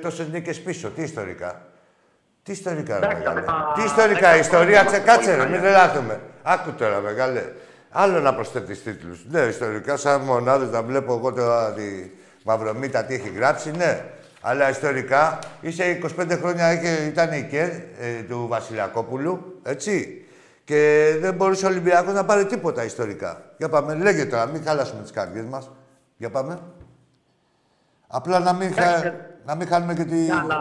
τόσες 0.01 0.27
νίκες 0.27 0.59
πίσω. 0.61 0.89
Τι 0.89 1.01
ιστορικά; 1.01 1.61
Τι 2.43 2.51
ιστορικά, 2.51 2.99
ρε, 2.99 3.05
Εντάξει, 3.05 3.23
μεγάλε; 3.23 3.41
τα- 3.41 3.71
Τι 3.75 3.83
ιστορικά, 3.83 4.13
δέκα 4.19 4.35
η 4.35 4.39
ιστορία 4.39 4.79
χρόνια 4.79 4.91
τσε, 4.91 4.99
κάτσε, 4.99 5.31
ρε, 5.31 5.37
πολύ 5.37 5.49
μην 5.49 5.59
παλιά. 5.61 5.73
τρελάθουμε. 5.75 6.19
Άκου 6.43 6.71
τώρα, 6.71 6.99
μεγάλε. 6.99 7.43
Άλλο 7.89 8.19
να 8.19 8.33
προσθέτεις 8.35 8.83
τίτλους. 8.83 9.25
Ναι, 9.29 9.39
ιστορικά, 9.41 9.97
σαν 9.97 10.21
μονάδες 10.21 10.69
να 10.69 10.81
βλέπω 10.83 11.13
εγώ 11.13 11.33
τώρα 11.33 11.73
τη 11.73 11.83
Μαυρομύτα 12.43 13.03
τι 13.03 13.13
έχει 13.13 13.29
γράψει, 13.35 13.71
ναι. 13.71 14.03
Αλλά 14.41 14.69
ιστορικά, 14.69 15.39
είσαι 15.61 15.83
25 16.19 16.37
χρόνια, 16.41 16.71
είχε- 16.73 17.05
ήταν 17.07 17.31
η 17.31 17.47
ΚΕΡ 17.49 17.69
ε, 17.69 18.21
του 18.29 18.45
Βασιλιακόπουλου, 18.49 19.59
έτσι. 19.63 20.23
Και 20.69 21.15
δεν 21.19 21.33
μπορούσε 21.33 21.65
ο 21.65 21.69
Ολυμπιακός 21.69 22.13
να 22.13 22.25
πάρει 22.25 22.45
τίποτα 22.45 22.83
ιστορικά. 22.83 23.41
Για 23.57 23.69
πάμε, 23.69 23.95
λέγε 23.95 24.25
τώρα, 24.25 24.45
μην 24.45 24.63
χαλάσουμε 24.63 25.01
τις 25.01 25.11
καρδιές 25.11 25.45
μας. 25.45 25.69
Για 26.17 26.29
πάμε. 26.29 26.59
Απλά 28.07 28.39
να 28.39 28.53
μην, 28.53 28.73
χα... 28.73 28.83
Εντάξει. 28.83 29.13
να 29.45 29.55
μην 29.55 29.67
χάνουμε 29.67 29.93
και 29.93 30.03
τη... 30.03 30.15
Ναι, 30.15 30.33
Αλλά 30.43 30.59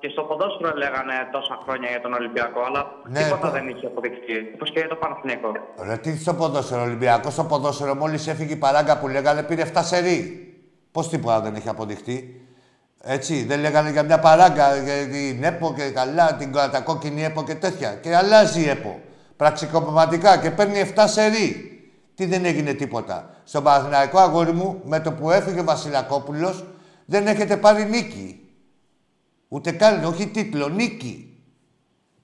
και 0.00 0.08
στο 0.08 0.22
ποδόσφαιρο 0.22 0.76
λέγανε 0.76 1.12
τόσα 1.32 1.58
χρόνια 1.64 1.88
για 1.88 2.00
τον 2.00 2.12
Ολυμπιακό, 2.12 2.60
αλλά 2.66 2.86
Ναι, 3.08 3.22
τίποτα 3.22 3.46
το- 3.46 3.52
δεν 3.52 3.68
είχε 3.68 3.86
αποδειχθεί. 3.86 4.32
Όπως 4.54 4.70
και 4.70 4.78
για 4.78 4.88
το 4.88 4.94
Παναθηναϊκό. 4.94 5.52
Ρε, 5.86 5.96
τι 5.96 6.18
στο 6.18 6.34
ποδόσφαιρο, 6.34 6.82
Ολυμπιακός 6.82 7.32
στο 7.32 7.44
ποδόσφαιρο, 7.44 7.94
μόλις 7.94 8.26
έφυγε 8.26 8.52
η 8.52 8.56
παράγκα 8.56 8.98
που 8.98 9.08
λέγανε 9.08 9.42
πήρε 9.42 9.62
7 9.74 9.80
σερί. 9.82 10.20
Πώς 10.92 11.08
τίποτα 11.08 11.40
δεν 11.40 11.54
έχει 11.54 11.68
αποδειχτεί. 11.68 12.40
Έτσι, 13.02 13.44
δεν 13.44 13.60
λέγανε 13.60 13.90
για 13.90 14.02
μια 14.02 14.18
παράγκα, 14.18 14.76
για 14.76 14.94
την 15.08 15.44
ΕΠΟ 15.44 15.72
και 15.76 15.90
καλά, 15.90 16.34
την 16.34 16.52
κατακόκκινη 16.52 17.24
ΕΠΟ 17.24 17.42
και 17.44 17.54
τέτοια. 17.54 17.94
Και 17.94 18.16
αλλάζει 18.16 18.60
η 18.64 18.68
ΕΠΟ. 18.68 19.00
Πραξικοπηματικά 19.36 20.38
και 20.38 20.50
παίρνει 20.50 20.92
7 20.96 21.04
σερί. 21.06 21.70
Τι 22.14 22.26
δεν 22.26 22.44
έγινε 22.44 22.72
τίποτα. 22.72 23.30
Στον 23.44 23.62
Παναθηναϊκό 23.64 24.18
αγόρι 24.18 24.52
μου, 24.52 24.80
με 24.84 25.00
το 25.00 25.12
που 25.12 25.30
έφυγε 25.30 25.60
ο 25.60 25.64
Βασιλακόπουλος, 25.64 26.64
δεν 27.06 27.26
έχετε 27.26 27.56
πάρει 27.56 27.84
νίκη. 27.84 28.40
Ούτε 29.48 29.72
καν, 29.72 30.04
όχι 30.04 30.26
τίτλο, 30.28 30.68
νίκη. 30.68 31.40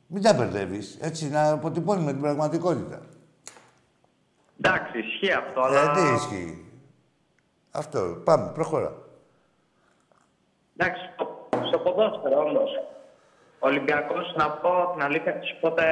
Μην 0.07 0.23
τα 0.23 0.33
μπερδεύεις. 0.33 0.99
Έτσι, 1.01 1.29
να 1.31 1.51
αποτυπώνουμε 1.51 2.13
την 2.13 2.21
πραγματικότητα. 2.21 3.01
Εντάξει, 4.61 4.99
ισχύει 4.99 5.33
αυτό, 5.33 5.61
Ε, 5.61 5.79
αλλά. 5.79 5.91
τι 5.93 6.01
ισχύει. 6.15 6.65
Αυτό. 7.71 7.99
Πάμε, 8.25 8.51
προχώρα. 8.55 8.93
Εντάξει, 10.77 11.01
στο, 11.15 11.49
στο 11.69 11.79
ποδόσφαιρο 11.79 12.39
όμω. 12.41 12.63
Ο 13.59 13.67
Ολυμπιακός, 13.69 14.35
να 14.37 14.51
πω 14.51 14.71
την 14.95 15.03
αλήθεια, 15.03 15.33
τη 15.39 15.47
πότε 15.61 15.85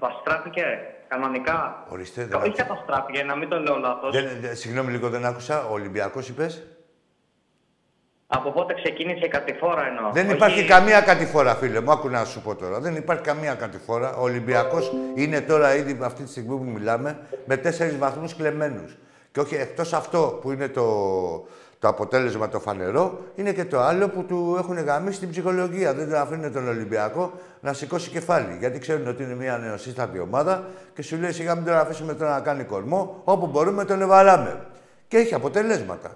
καταστράφηκε 0.00 0.64
κανονικά. 1.08 1.84
Ορίστε, 1.88 2.24
δεν 2.24 2.38
Όχι 2.38 2.46
άκουσα. 2.48 2.62
καταστράφηκε, 2.62 3.22
να 3.22 3.36
μην 3.36 3.48
το 3.48 3.58
λέω 3.60 3.76
λάθος. 3.76 4.12
Δεν, 4.12 4.28
δεν- 4.40 4.56
συγγνώμη 4.56 4.90
λίγο, 4.90 5.08
δεν 5.08 5.24
άκουσα. 5.26 5.66
Ο 5.66 5.72
Ολυμπιακός 5.72 6.28
είπες; 6.28 6.66
Από 8.26 8.50
πότε 8.52 8.74
ξεκίνησε 8.74 9.24
η 9.24 9.28
κατηφόρα 9.28 9.86
εννοώ. 9.86 10.10
Δεν 10.12 10.26
Όχι- 10.26 10.34
υπάρχει 10.34 10.64
καμία 10.64 11.00
κατηφόρα, 11.00 11.54
φίλε 11.54 11.80
μου. 11.80 11.90
Άκου 11.92 12.08
να 12.08 12.24
σου 12.24 12.42
πω 12.42 12.54
τώρα. 12.54 12.80
Δεν 12.80 12.94
υπάρχει 12.96 13.22
καμία 13.22 13.54
κατηφόρα. 13.54 14.16
Ο 14.16 14.22
Ολυμπιακός 14.22 14.92
είναι 15.14 15.40
τώρα 15.40 15.74
ήδη 15.74 15.98
αυτή 16.02 16.22
τη 16.22 16.30
στιγμή 16.30 16.56
που 16.56 16.64
μιλάμε 16.64 17.18
με 17.44 17.56
τέσσερις 17.56 17.98
βαθμούς 17.98 18.34
κλεμμένους. 18.36 18.96
Και 19.32 19.40
όχι 19.40 19.54
εκτός 19.54 19.92
αυτό 19.92 20.38
που 20.42 20.52
είναι 20.52 20.68
το, 20.68 20.82
το 21.78 21.88
αποτέλεσμα 21.88 22.48
το 22.48 22.60
φανερό, 22.60 23.18
είναι 23.34 23.52
και 23.52 23.64
το 23.64 23.80
άλλο 23.80 24.08
που 24.08 24.24
του 24.24 24.56
έχουν 24.58 24.78
γαμίσει 24.78 25.18
την 25.18 25.30
ψυχολογία. 25.30 25.94
Δεν 25.94 26.10
τον 26.10 26.18
αφήνουν 26.18 26.52
τον 26.52 26.68
Ολυμπιακό 26.68 27.32
να 27.60 27.72
σηκώσει 27.72 28.10
κεφάλι. 28.10 28.56
Γιατί 28.58 28.78
ξέρουν 28.78 29.06
ότι 29.08 29.22
είναι 29.22 29.34
μια 29.34 29.58
νεοσύστατη 29.58 30.18
ομάδα 30.18 30.64
και 30.94 31.02
σου 31.02 31.16
λέει 31.16 31.32
σιγά 31.32 31.54
μην 31.54 31.64
τον 31.64 31.74
αφήσουμε 31.74 32.14
τώρα 32.14 32.30
να 32.30 32.40
κάνει 32.40 32.64
κορμό. 32.64 33.20
Όπου 33.24 33.46
μπορούμε 33.46 33.84
τον 33.84 34.02
ευαράμε. 34.02 34.60
Και 35.08 35.16
έχει 35.16 35.34
αποτελέσματα. 35.34 36.10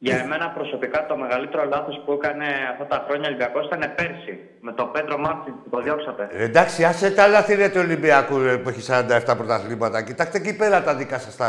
Για 0.00 0.18
εμένα 0.18 0.48
προσωπικά 0.48 1.06
το 1.06 1.16
μεγαλύτερο 1.16 1.64
λάθος 1.64 2.02
που 2.04 2.12
έκανε 2.12 2.46
αυτά 2.72 2.86
τα 2.86 3.04
χρόνια 3.06 3.24
ο 3.24 3.28
Ολυμπιακός 3.28 3.66
ήταν 3.66 3.94
πέρσι. 3.94 4.40
Με 4.60 4.72
τον 4.72 4.92
Πέντρο 4.92 5.18
Μάρτιν 5.18 5.54
που 5.62 5.68
το 5.70 5.82
διώξατε. 5.82 6.28
Ε, 6.32 6.44
Εντάξει, 6.44 6.84
άσε 6.84 7.10
τα 7.10 7.26
λάθη 7.26 7.54
ρε, 7.54 7.68
του 7.68 7.80
Ολυμπιακού 7.80 8.38
ρε, 8.38 8.58
που 8.58 8.68
έχει 8.68 8.92
47 9.28 9.36
πρωταθλήματα. 9.36 10.02
Κοιτάξτε 10.02 10.38
εκεί 10.38 10.56
πέρα 10.56 10.82
τα 10.82 10.94
δικά 10.94 11.18
σας 11.18 11.36
τα 11.36 11.48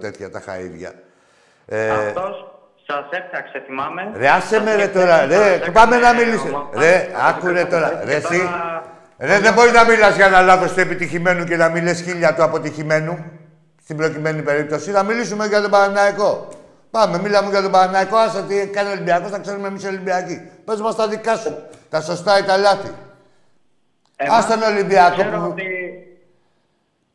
τέτοια, 0.00 0.30
τα 0.30 0.42
χαΐδια. 0.46 0.92
Ε, 1.68 1.90
Αυτός 1.90 2.52
σας 2.86 3.04
έφτιαξε, 3.10 3.62
θυμάμαι. 3.66 4.10
ρε, 4.16 4.28
άσε 4.28 4.60
με 4.60 4.74
ρε 4.74 4.82
Σας 4.82 4.92
τώρα. 4.92 5.26
Ρε, 5.26 5.34
έφτιαξε, 5.36 5.70
πάμε 5.70 5.96
να 5.96 6.08
έκανε 6.08 6.24
μιλήσει. 6.24 6.48
ομάδα, 6.48 6.68
Ρε, 6.80 7.06
και 7.10 7.14
άκου 7.28 7.46
ρε 7.48 7.64
τώρα. 7.64 7.88
και 7.88 8.04
Ρε, 8.04 8.14
εσύ. 8.14 8.38
τώρα- 8.38 8.82
Ρε, 9.18 9.38
δεν 9.38 9.52
μπορεί 9.52 9.70
να 9.70 9.84
μιλάς 9.84 10.14
για 10.16 10.26
ένα 10.26 10.40
λάθος 10.40 10.72
του 10.72 10.80
επιτυχημένου 10.80 11.44
και 11.44 11.56
να 11.56 11.68
μιλές 11.68 12.00
χίλια 12.00 12.34
του 12.34 12.42
αποτυχημένου. 12.42 13.24
Στην 13.82 13.96
προκειμένη 13.96 14.42
περίπτωση. 14.42 14.90
Να 14.90 15.02
μιλήσουμε 15.02 15.46
για 15.46 15.60
τον 15.60 15.70
Παναναϊκό. 15.70 16.48
Πάμε, 16.90 17.18
μιλάμε 17.18 17.50
για 17.50 17.62
τον 17.62 17.70
Παναναϊκό. 17.70 18.16
Άσε 18.16 18.42
τι 18.48 18.66
κάνει 18.66 18.88
ο 18.88 18.92
Ολυμπιακός, 18.92 19.30
θα 19.30 19.38
ξέρουμε 19.38 19.68
εμείς 19.68 19.84
οι 19.84 19.86
Ολυμπιακοί. 19.86 20.50
Πες 20.64 20.80
μας 20.80 20.96
τα 20.96 21.08
δικά 21.08 21.36
σου. 21.36 21.56
Τα 21.90 22.00
σωστά 22.00 22.38
ή 22.38 22.42
τα 22.42 22.56
λάθη. 22.56 22.90
Ε, 24.16 24.26
Ας 24.30 24.46
τον 24.46 24.62
Ολυμπιακό 24.62 25.14
Ξέρω 25.22 25.38
που- 25.38 25.48
ότι 25.50 25.62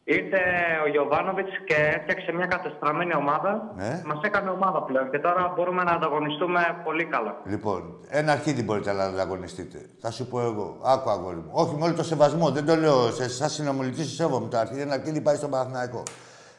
Ήρθε 0.06 0.40
ο 0.86 0.88
Γιωβάνοβιτς 0.90 1.52
και 1.66 1.76
έφτιαξε 1.96 2.32
μια 2.32 2.46
κατεστραμμένη 2.46 3.16
ομάδα. 3.16 3.74
Ναι. 3.76 4.02
Μας 4.06 4.20
έκανε 4.24 4.50
ομάδα 4.50 4.82
πλέον 4.84 5.10
και 5.12 5.20
τώρα 5.20 5.54
μπορούμε 5.56 5.84
να 5.84 5.92
ανταγωνιστούμε 5.92 6.62
πολύ 6.84 7.06
καλά. 7.06 7.36
Λοιπόν, 7.46 7.96
ένα 8.10 8.32
αρχίδι 8.32 8.64
μπορείτε 8.64 8.92
να 8.94 9.04
ανταγωνιστείτε. 9.04 9.78
Θα 10.02 10.12
σου 10.12 10.28
πω 10.28 10.42
εγώ. 10.42 10.78
Άκου, 10.84 11.10
αγόρι 11.10 11.36
μου. 11.36 11.50
Όχι, 11.52 11.76
με 11.76 11.84
όλο 11.86 11.94
το 11.94 12.04
σεβασμό. 12.04 12.50
Δεν 12.52 12.66
το 12.66 12.76
λέω 12.76 13.12
σε 13.12 13.30
σαν 13.30 13.50
συνομιλητή, 13.50 14.04
σου 14.04 14.16
σέβομαι. 14.16 14.48
Το 14.50 14.58
αρχίδι 14.58 14.82
ένα 14.82 14.94
αρχίδι 14.94 15.22
πάει 15.22 15.36
στον 15.36 15.50
Παναθηναϊκό. 15.50 16.04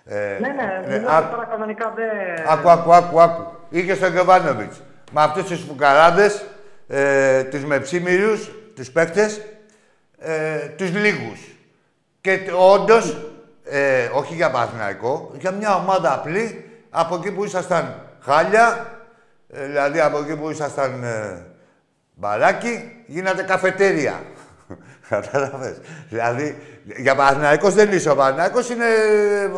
Ε, 0.05 0.39
Ναι, 0.41 0.49
ναι, 0.49 0.95
ε, 0.95 0.99
μιλάω 0.99 1.17
άκου, 1.17 1.31
τώρα 1.31 1.45
κανονικά 1.45 1.93
δεν. 1.97 2.47
άκου, 2.49 2.69
άκου, 2.71 2.95
άκου, 2.95 3.21
άκου. 3.21 3.43
Είχε 3.69 3.95
στον 3.95 4.13
Γιωβάνοβιτς. 4.13 4.83
Με 5.13 5.23
αυτούς 5.23 5.45
τους 5.45 5.61
φουκαράδες, 5.65 6.45
ε, 6.89 7.43
τους 7.45 7.65
μεψίμηρου, 7.65 8.33
τους 8.77 8.91
παίκτες, 8.91 9.41
ε, 10.19 10.59
τους 10.77 10.91
λίγους. 10.93 11.57
Και 12.21 12.39
όντως, 12.75 13.17
ε, 13.65 14.11
όχι 14.13 14.35
για 14.35 14.51
Παναθηναϊκό, 14.51 15.31
για 15.39 15.51
μια 15.51 15.75
ομάδα 15.75 16.13
απλή, 16.13 16.71
από 16.91 17.15
εκεί 17.15 17.31
που 17.31 17.45
ήσασταν 17.45 17.95
χάλια, 18.21 18.87
ε, 19.49 19.67
δηλαδή 19.67 20.01
από 20.01 20.19
εκεί 20.19 20.37
που 20.37 20.51
ήσασταν 20.51 21.05
ε, 21.05 21.43
μπαράκι, 22.15 23.05
γίνατε 23.07 23.43
καφετέρια. 23.43 24.23
Κατάλαβες. 25.09 25.77
Δηλαδή, 26.09 26.59
για 26.97 27.15
Παναθηναϊκός 27.15 27.75
δεν 27.75 27.93
είσαι. 27.93 28.11
Ο 28.11 28.17
Παναθηναϊκός 28.17 28.71
είναι, 28.71 28.85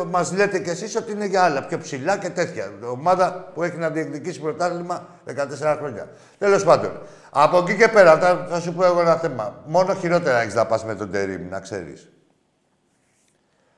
μας 0.09 0.33
λέτε 0.33 0.59
κι 0.59 0.69
εσείς 0.69 0.95
ότι 0.95 1.11
είναι 1.11 1.25
για 1.25 1.43
άλλα, 1.43 1.63
πιο 1.63 1.77
ψηλά 1.77 2.17
και 2.17 2.29
τέτοια. 2.29 2.71
Ομάδα 2.89 3.51
που 3.53 3.63
έχει 3.63 3.77
να 3.77 3.89
διεκδικήσει 3.89 4.39
πρωτάθλημα 4.39 5.07
14 5.25 5.75
χρόνια. 5.77 6.07
Τέλος 6.37 6.63
πάντων. 6.63 6.91
Από 7.29 7.57
εκεί 7.57 7.75
και 7.75 7.87
πέρα, 7.87 8.17
θα, 8.17 8.47
θα 8.49 8.59
σου 8.59 8.73
πω 8.73 8.85
εγώ 8.85 9.01
ένα 9.01 9.15
θέμα. 9.15 9.63
Μόνο 9.65 9.93
χειρότερα 9.93 10.41
έχεις 10.41 10.53
να 10.53 10.65
πας 10.65 10.85
με 10.85 10.95
τον 10.95 11.11
Τερίμ, 11.11 11.49
να 11.49 11.59
ξέρεις. 11.59 12.09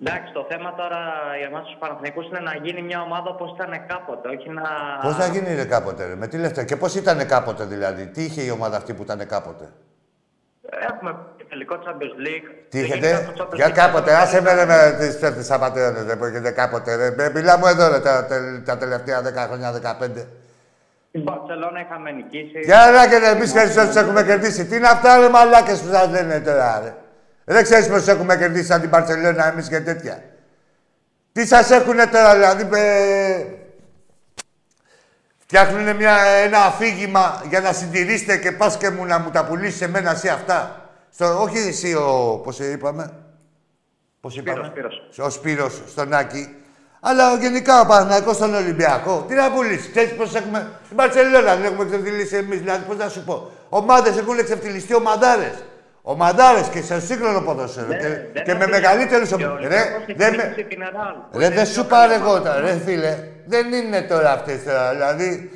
Εντάξει, 0.03 0.33
το 0.33 0.45
θέμα 0.49 0.73
τώρα 0.75 0.99
για 1.37 1.47
εμάς 1.47 1.63
τους 1.65 1.75
Παναθηναϊκούς 1.79 2.25
είναι 2.27 2.39
να 2.39 2.53
γίνει 2.63 2.81
μια 2.81 3.01
ομάδα 3.01 3.29
όπως 3.29 3.51
ήταν 3.55 3.71
κάποτε, 3.87 4.27
όχι 4.35 4.49
να. 4.49 4.63
Πώς 5.01 5.15
θα 5.15 5.25
γίνει 5.27 5.55
ρε, 5.55 5.65
κάποτε, 5.65 6.05
ρε, 6.05 6.15
με 6.15 6.27
τι 6.27 6.37
λεφτά. 6.37 6.63
Και 6.63 6.75
πώς 6.75 6.95
ήταν 6.95 7.27
κάποτε 7.27 7.63
δηλαδή. 7.65 8.05
Τι 8.07 8.23
είχε 8.23 8.41
η 8.41 8.49
ομάδα 8.49 8.77
αυτή 8.77 8.93
που 8.93 9.03
ήταν 9.03 9.27
κάποτε; 9.27 9.65
Έχουμε 10.91 11.15
τελικό 11.49 11.75
Champions 11.75 12.15
League. 12.27 12.47
Τι 12.69 12.77
Δεν 12.77 12.85
είχετε, 12.85 13.07
γίνεται 13.07 13.31
το 13.35 13.43
Champions 13.43 13.55
για 13.55 13.67
League. 13.67 13.71
κάποτε, 13.71 14.13
άσε 14.15 14.41
με 14.41 14.53
ρε 14.53 14.65
με 14.65 14.95
τις 14.99 15.19
τέτοιες 15.19 15.51
απαταιώνες, 15.51 16.05
ρε, 16.05 16.15
που 16.15 16.25
έχετε 16.25 16.51
κάποτε, 16.51 16.95
ρε. 16.95 17.11
Με- 17.17 17.31
Μιλάμε 17.33 17.69
εδώ, 17.69 17.89
ρε, 17.91 17.99
τα, 17.99 18.25
τε- 18.25 18.65
τα 18.65 18.77
τελευταία 18.77 19.21
10 19.21 19.45
χρόνια, 19.47 19.71
15. 19.71 20.27
Την 21.11 21.23
Barcelona 21.27 21.79
είχαμε 21.85 22.11
νικήσει. 22.11 22.59
Για 22.63 22.91
να 22.95 23.07
και 23.07 23.17
ρε, 23.17 23.29
εμείς 23.29 23.53
περισσότερους 23.53 23.95
έχουμε 23.95 24.23
κερδίσει. 24.23 24.65
Τι 24.65 24.75
είναι 24.75 24.87
αυτά, 24.87 25.17
ρε, 25.19 25.29
μαλάκες 25.29 25.81
που 25.81 25.91
σας 25.93 26.09
λένε 26.09 26.39
τώρα, 26.39 26.79
ρε. 26.83 26.93
Δεν 27.51 27.63
ξέρεις 27.63 27.87
πώς 27.87 28.07
έχουμε 28.07 28.37
κερδίσει 28.37 28.65
σαν 28.65 28.81
την 28.81 28.89
Παρσελόνα 28.89 29.47
εμείς 29.47 29.67
και 29.67 29.79
τέτοια. 29.79 30.23
Τι 31.31 31.47
σας 31.47 31.69
έχουνε 31.69 32.05
τώρα, 32.05 32.33
δηλαδή, 32.33 32.77
ε, 32.79 33.45
Φτιάχνουν 35.37 35.95
μια, 35.95 36.17
ένα 36.43 36.63
αφήγημα 36.63 37.43
για 37.49 37.59
να 37.59 37.73
συντηρήσετε 37.73 38.37
και 38.37 38.51
πας 38.51 38.77
και 38.77 38.89
μου 38.89 39.05
να 39.05 39.19
μου 39.19 39.29
τα 39.29 39.45
πουλήσεις 39.45 39.81
εμένα 39.81 40.11
εσύ 40.11 40.27
αυτά; 40.27 40.89
Στο, 41.13 41.41
όχι 41.41 41.57
εσύ 41.57 41.93
ο... 41.93 42.41
Πώς 42.43 42.59
είπαμε; 42.59 43.13
Πώς 44.21 44.35
είπαμε; 44.37 44.65
Σπύρος. 44.65 45.19
Ο 45.19 45.29
Σπύρος, 45.29 45.81
στον 45.87 46.13
Άκη. 46.13 46.55
Αλλά 46.99 47.35
γενικά 47.35 47.81
ο 47.81 47.85
Παναθηναϊκός 47.85 48.35
στον 48.35 48.55
Ολυμπιακό. 48.55 49.25
Τι 49.27 49.33
να 49.33 49.51
πουλήσεις; 49.51 49.89
Ξέρεις 49.89 50.13
πώς 50.13 50.35
έχουμε... 50.35 50.71
Στην 50.85 50.97
Παρσελόνα 50.97 51.55
δεν 51.55 51.65
έχουμε 51.65 51.83
εξευτελίσει 51.83 52.35
εμείς. 52.35 52.59
Δηλαδή 52.59 52.85
πώς 52.85 52.97
να 52.97 53.09
σου 53.09 53.23
πω; 53.23 53.51
Ομάδες 53.69 54.17
έχουν 54.17 54.37
εξευτελιστεί 54.37 54.95
ομαδάρες. 54.95 55.63
Ομαδάρες 56.13 56.67
και 56.67 56.81
σε 56.81 56.99
σύγχρονο 56.99 57.41
ποδόσφαιρο. 57.41 57.87
Δεν- 57.87 57.99
και, 57.99 58.07
δεν 58.07 58.43
και 58.43 58.53
με 58.53 58.63
αφήνει- 58.63 58.69
μεγαλύτερους... 58.69 59.27
και 59.29 59.33
ο 59.33 59.37
Ρε, 59.37 59.45
Ολυμπιακός 59.53 60.01
έχει 60.07 60.13
δεν 60.13 60.35
με... 60.35 60.43
νικήσει 60.43 60.67
την 60.67 60.79
Ρεάλ, 60.79 61.13
που 61.31 61.37
Ρε, 61.39 61.45
είναι 61.45 61.55
δεν 61.55 61.63
πιο 61.63 61.73
σου 61.73 61.87
καλή 61.87 61.89
πάρε 61.89 62.13
εγώ 62.13 62.29
ομάδα. 62.29 62.53
τώρα, 62.53 62.59
ρε 62.65 62.79
φίλε. 62.85 63.17
Δεν 63.45 63.73
είναι 63.73 64.01
τώρα 64.01 64.31
αυτές 64.31 64.63
τώρα. 64.63 64.91
Δηλαδή, 64.91 65.51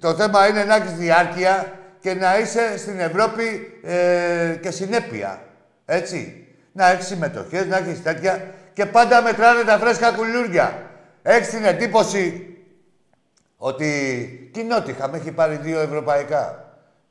το 0.00 0.14
θέμα 0.14 0.46
είναι 0.48 0.64
να 0.64 0.74
έχεις 0.74 0.92
διάρκεια 0.92 1.72
και 2.00 2.14
να 2.14 2.38
είσαι 2.38 2.78
στην 2.78 3.00
Ευρώπη 3.00 3.78
ε, 3.84 4.56
και 4.62 4.70
συνέπεια. 4.70 5.40
Έτσι. 5.84 6.46
Να 6.72 6.90
έχεις 6.90 7.06
συμμετοχές, 7.06 7.66
να 7.66 7.76
έχεις 7.76 8.02
τέτοια 8.02 8.44
και 8.72 8.86
πάντα 8.86 9.22
μετράνε 9.22 9.62
τα 9.62 9.78
φρέσκα 9.78 10.10
κουλούρια. 10.12 10.82
Έχεις 11.22 11.48
την 11.48 11.64
εντύπωση 11.64 12.56
ότι 13.56 13.90
κοινότυχα 14.52 15.08
με 15.08 15.16
έχει 15.16 15.30
πάρει 15.32 15.56
δύο 15.62 15.80
ευρωπαϊκά. 15.80 16.69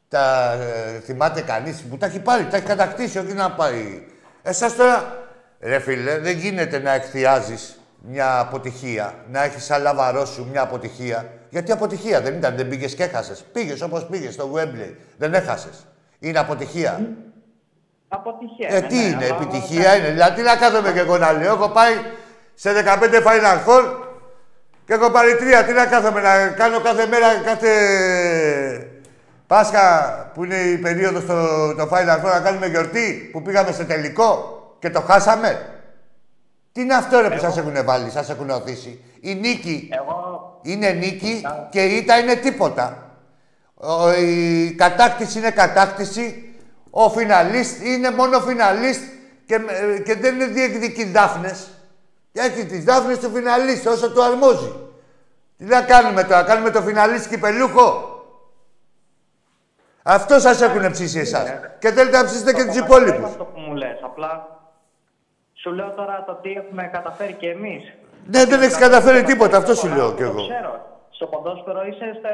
Τα 0.10 0.52
ε, 0.54 1.00
θυμάται 1.00 1.42
κανείς 1.42 1.82
που 1.90 1.98
τα 1.98 2.06
έχει 2.06 2.20
πάρει, 2.20 2.46
τα 2.46 2.58
έχει 2.58 2.66
κατακτήσει, 2.66 3.18
όχι 3.20 3.34
να 3.34 3.52
πάει. 3.52 4.04
Εσάς 4.42 4.76
τώρα, 4.76 5.18
ρε 5.60 5.80
φίλε, 5.80 6.20
δεν 6.20 6.38
γίνεται 6.38 6.80
να 6.80 6.92
εκθιάζεις 6.94 7.80
μια 8.02 8.40
αποτυχία, 8.40 9.14
να 9.32 9.44
έχεις 9.44 9.64
σαν 9.66 9.82
λαβαρό 9.82 10.26
σου 10.26 10.48
μια 10.52 10.62
αποτυχία. 10.62 11.30
Γιατί 11.50 11.72
αποτυχία 11.72 12.22
δεν 12.22 12.34
ήταν, 12.34 12.56
δεν 12.56 12.68
πήγες 12.68 12.96
και 12.96 13.04
έχασες. 13.04 13.44
Πήγες 13.54 13.82
όπως 13.82 14.06
πήγες 14.06 14.34
στο 14.34 14.52
Wembley, 14.56 14.94
δεν 15.18 15.34
έχασες. 15.34 15.86
Είναι 16.20 16.40
αποτυχία. 16.40 17.02
Αποτυχία. 18.08 18.68
Ε, 18.70 18.78
είναι, 18.78 18.88
τι 18.88 18.96
ναι, 18.96 19.02
είναι, 19.02 19.26
αλλά- 19.26 19.36
επιτυχία 19.36 19.96
είναι. 19.96 20.10
Δηλαδή, 20.10 20.36
τι 20.36 20.42
να 20.42 20.56
κάθομαι 20.56 20.92
και 20.92 21.00
εγώ 21.00 21.18
να 21.18 21.32
λέω. 21.32 21.54
Έχω 21.54 21.70
πάει 21.70 21.94
σε 22.54 22.72
15 22.74 23.22
Final 23.24 23.68
Four 23.68 23.84
και 24.86 24.94
έχω 24.94 25.12
πάρει 25.12 25.36
τρία. 25.36 25.64
Τι 25.64 25.74
να 25.74 25.86
κάθομαι 25.86 26.22
να 26.22 26.48
κάνω 26.48 26.80
κάθε 26.80 27.08
μέρα, 27.08 27.36
κάθε 27.46 27.70
Πάσχα 29.50 30.14
που 30.34 30.44
είναι 30.44 30.56
η 30.56 30.78
περίοδος 30.78 31.26
το, 31.26 31.74
το 31.76 31.90
Final 31.92 32.20
Four 32.20 32.32
να 32.34 32.40
κάνουμε 32.40 32.68
γιορτή 32.68 33.30
που 33.32 33.42
πήγαμε 33.42 33.72
σε 33.72 33.84
τελικό 33.84 34.58
και 34.80 34.90
το 34.90 35.02
χάσαμε. 35.02 35.70
Τι 36.72 36.82
είναι 36.82 36.94
αυτό 36.94 37.20
ρε 37.20 37.30
που 37.30 37.40
σας 37.40 37.58
έχουν 37.58 37.74
βάλει, 37.86 38.10
σας 38.10 38.30
έχουν 38.30 38.50
οθήσει; 38.50 39.04
Η 39.20 39.36
νίκη 39.36 39.90
Εγώ 39.92 40.60
είναι 40.62 40.90
νίκη 40.90 41.42
και 41.70 41.86
η 41.86 41.96
ήττα 41.96 42.18
είναι 42.20 42.36
τίποτα. 42.36 43.12
Ο, 43.74 44.12
η 44.14 44.72
κατάκτηση 44.78 45.38
είναι 45.38 45.52
κατάκτηση. 45.52 46.54
Ο 46.90 47.10
φιναλίστ 47.10 47.86
είναι 47.86 48.12
μόνο 48.12 48.40
φιναλίστ 48.40 49.02
και, 49.46 49.58
με- 49.58 50.02
και 50.06 50.16
δεν 50.16 50.36
είναι 50.36 50.46
διεκδικεί 50.46 51.04
δάφνες. 51.04 51.68
Έχει 52.32 52.66
τις 52.66 52.84
δάφνες 52.84 53.18
του 53.20 53.30
φιναλίστ 53.34 53.88
όσο 53.88 54.12
του 54.12 54.24
αρμόζει. 54.24 54.74
Τι 55.58 55.64
να 55.66 55.82
κάνουμε 55.82 56.24
τώρα, 56.24 56.44
κάνουμε 56.44 56.70
το 56.70 56.82
φιναλίστ 56.82 57.30
κυπελούχο. 57.30 58.18
Αυτό 60.04 60.40
σας 60.40 60.62
έχουν 60.62 60.92
ψήσει 60.92 61.20
εσάς. 61.20 61.50
Και 61.80 61.92
θέλετε 61.92 62.18
να 62.18 62.26
ψήσετε 62.26 62.54
και 62.54 62.64
τους 62.66 62.78
το 62.78 62.84
υπόλοιπους. 62.86 63.12
καταλαβαίνω 63.12 63.28
αυτό 63.28 63.44
που 63.44 63.60
μου 63.60 63.76
λες. 63.76 64.00
Απλά 64.04 64.48
σου 65.54 65.72
λέω 65.72 65.90
τώρα 65.92 66.24
το 66.28 66.34
τι 66.34 66.52
έχουμε 66.52 66.90
καταφέρει 66.94 67.34
κι 67.34 67.46
εμείς. 67.46 67.94
Ναι, 68.26 68.46
δεν 68.46 68.62
έχεις 68.62 68.78
καταφέρει 68.78 69.24
τίποτα, 69.24 69.58
αυτό 69.58 69.74
σου 69.76 69.88
λέω 69.88 70.12
κι 70.14 70.24
Το 70.24 70.30
εγώ. 70.30 70.48
ξέρω. 70.48 70.88
Στο 71.10 71.26
ποδόσφαιρο 71.26 71.86
είσαστε 71.86 72.30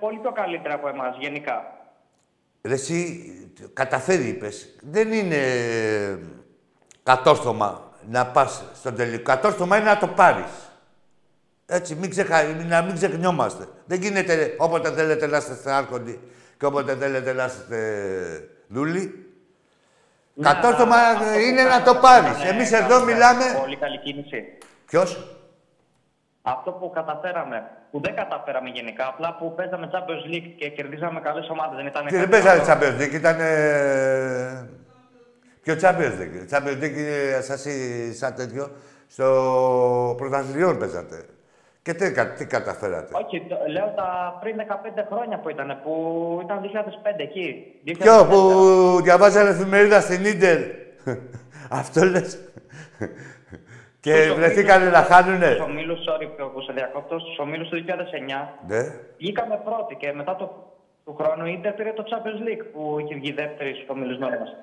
πολύ 0.00 0.18
πιο 0.18 0.32
καλύτερα 0.32 0.74
από 0.74 0.88
εμάς 0.88 1.16
γενικά. 1.18 1.62
Ρε 2.62 2.72
εσύ, 2.72 3.22
καταφέρει 3.72 4.28
είπες. 4.28 4.76
Δεν 4.82 5.12
είναι 5.12 5.36
ε, 5.36 6.18
κατόρθωμα 7.02 7.82
να 8.10 8.26
πας 8.26 8.64
στον 8.74 8.96
τελικό. 8.96 9.22
Κατόρθωμα 9.22 9.76
είναι 9.76 9.88
να 9.90 9.98
το 9.98 10.06
πάρεις. 10.06 10.52
Έτσι, 11.66 11.94
μην 11.94 12.10
ξεχα... 12.10 12.42
να 12.68 12.82
μην 12.82 12.94
ξεχνιόμαστε. 12.94 13.64
Δεν 13.86 14.00
γίνεται 14.00 14.34
ρε, 14.34 14.54
όποτε 14.58 14.90
θέλετε 14.90 15.26
να 15.26 15.36
είστε 15.36 15.72
άρχοντοι 15.72 16.20
και 16.64 16.70
όποτε 16.70 16.94
θέλετε 16.96 17.32
να 17.32 17.44
είστε 17.44 17.78
δούλοι. 18.68 19.26
Ναι, 20.34 20.48
Κατόρθωμα 20.48 20.96
αλλά 20.96 21.08
αυτό 21.18 21.32
που 21.32 21.38
είναι 21.38 21.62
να 21.62 21.68
κάναμε 21.68 21.84
το 21.84 21.94
πάρεις. 21.94 22.36
ήταν, 22.42 22.48
Εμείς 22.54 22.72
ε, 22.72 22.76
εδώ 22.76 22.88
κάναμε 22.88 23.12
μιλάμε... 23.12 23.44
Πολύ 23.60 23.76
καλή 23.76 23.98
κίνηση. 23.98 24.58
Ποιος; 24.86 25.38
Αυτό 26.42 26.70
που 26.70 26.90
καταφέραμε, 26.94 27.70
που 27.90 28.00
δεν 28.00 28.14
καταφέραμε 28.16 28.68
γενικά, 28.68 29.06
απλά 29.06 29.36
που 29.38 29.54
παίζαμε 29.54 29.90
Champions 29.92 30.34
League 30.34 30.50
και 30.58 30.68
κερδίζαμε 30.70 31.20
καλές 31.20 31.48
ομάδες, 31.48 31.76
δεν 31.76 31.86
ήταν 31.86 32.06
Και 32.06 32.16
δεν 32.16 32.30
κάτι 32.30 32.30
παίζανε 32.30 32.60
άλλο. 32.60 32.66
Champions 32.80 33.00
League, 33.02 33.12
ήταν... 33.14 33.36
Ε... 33.40 34.68
Ποιο 35.62 35.74
Champions 35.82 36.16
League; 36.20 36.36
Champions 36.52 36.82
League 36.82 36.96
είναι 36.96 37.40
σας 37.40 37.64
ή- 37.64 38.14
σαν 38.14 38.34
τέτοιο. 38.34 38.70
Στο 39.08 40.14
πρωταθλητριών 40.18 40.78
παίζατε. 40.78 41.24
Και 41.84 41.94
τι, 41.94 42.12
κα- 42.12 42.32
τι 42.32 42.46
καταφέρατε; 42.46 43.12
Όχι, 43.24 43.40
το- 43.48 43.56
λέω 43.68 43.92
τα 43.96 44.38
πριν 44.40 44.56
15 44.56 45.04
χρόνια 45.10 45.38
που 45.38 45.48
ήταν, 45.48 45.80
που 45.82 45.92
ήταν 46.44 46.60
2005 46.60 47.22
εκεί. 47.22 47.46
Ποιο 47.84 47.94
2004. 48.22 48.28
που 48.30 48.38
διαβάζανε 49.02 49.48
εφημερίδα 49.50 50.00
στην 50.00 50.24
Ίντερ; 50.24 50.58
Αυτό 51.80 52.04
λες; 52.04 52.38
και 54.04 54.14
Τους 54.26 54.34
βρεθήκανε 54.34 54.90
να 54.90 55.02
Στους 55.02 55.14
χάνουνε. 55.14 55.56
ομίλους, 55.62 55.98
sorry 56.08 56.28
που 56.52 56.60
σε 56.60 56.72
διακόπτω, 56.72 57.18
στους 57.18 57.38
ομίλους 57.38 57.68
του 57.68 57.76
2009 57.76 58.48
Ναι. 58.66 58.80
βγήκαμε 59.18 59.60
πρώτοι 59.64 59.94
και 59.94 60.12
μετά 60.12 60.36
το, 60.36 60.72
του 61.04 61.14
χρόνου 61.20 61.46
η 61.46 61.52
Ίντερ 61.58 61.72
πήρε 61.72 61.92
το 61.92 62.04
Champions 62.10 62.40
League 62.48 62.64
που 62.72 62.96
είχε 63.00 63.14
βγει 63.14 63.32
δεύτερη 63.32 63.74
στους 63.74 63.88
ομίλους 63.88 64.18
νόμου 64.18 64.38
μας. 64.38 64.56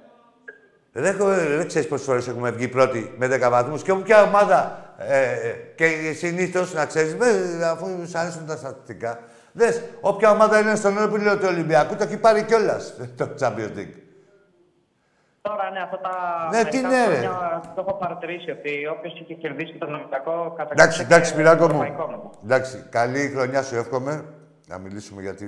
Δεν, 0.91 1.05
έχω, 1.05 1.25
δεν 1.25 1.67
ξέρεις 1.67 1.87
πόσες 1.87 2.05
φορές 2.05 2.27
έχουμε 2.27 2.51
βγει 2.51 2.67
πρώτοι 2.67 3.13
με 3.17 3.27
10 3.27 3.49
βαθμούς. 3.49 3.83
Και 3.83 3.91
όποια 3.91 4.23
ομάδα, 4.23 4.79
ε, 4.97 5.31
ε, 5.31 5.51
και 5.75 6.13
συνήθως, 6.13 6.73
να 6.73 6.85
ξέρεις, 6.85 7.15
με, 7.15 7.25
αφού 7.65 7.85
σου 8.07 8.17
αρέσουν 8.17 8.45
τα 8.45 8.55
στατιστικά, 8.55 9.19
δες, 9.51 9.81
όποια 10.01 10.31
ομάδα 10.31 10.59
είναι 10.59 10.75
στον 10.75 10.97
όροπιλο 10.97 11.37
του 11.37 11.45
Ολυμπιακού, 11.47 11.95
το 11.95 12.03
έχει 12.03 12.17
πάρει 12.17 12.43
κιόλας 12.43 12.93
το 13.17 13.29
Champions 13.39 13.77
League. 13.77 13.95
Τώρα 15.41 15.71
ναι, 15.71 15.79
αυτά 15.79 15.99
τα. 15.99 16.09
Ναι, 16.51 16.63
τι 16.63 16.77
μερικά 16.77 16.89
ναι, 16.89 17.07
ρε. 17.07 17.15
χρόνια 17.17 17.61
Το 17.75 17.85
έχω 17.87 17.97
παρατηρήσει 17.97 18.51
ότι 18.51 18.87
όποιος 18.87 19.19
είχε 19.19 19.33
κερδίσει 19.33 19.77
τον 19.77 19.93
Ολυμπιακό 19.93 20.53
κατά 20.57 20.69
Εντάξει, 20.71 20.97
και 20.97 21.05
εντάξει, 21.05 21.31
Σπυράκο 21.31 21.63
μου. 21.67 21.81
ευρωπαϊκό 21.81 22.07
μετά. 22.07 22.29
Εντάξει, 22.43 22.85
καλή 22.89 23.31
χρονιά 23.35 23.63
σου 23.63 23.75
εύχομαι. 23.75 24.25
Να 24.67 24.77
μιλήσουμε 24.77 25.21
γιατί 25.21 25.45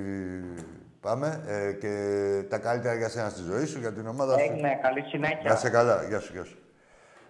πάμε. 1.03 1.43
Ε, 1.47 1.71
και 1.71 2.45
τα 2.49 2.57
καλύτερα 2.57 2.95
για 2.95 3.09
σένα 3.09 3.29
στη 3.29 3.41
ζωή 3.41 3.65
σου, 3.65 3.79
για 3.79 3.93
την 3.93 4.07
ομάδα 4.07 4.37
σου. 4.37 4.43
Έγινε, 4.51 4.79
καλή 4.81 5.01
συνέχεια. 5.01 5.41
Να 5.43 5.53
είσαι 5.53 5.69
καλά. 5.69 6.03
Γεια 6.03 6.19
σου, 6.19 6.33
γεια 6.33 6.43
σου. 6.43 6.57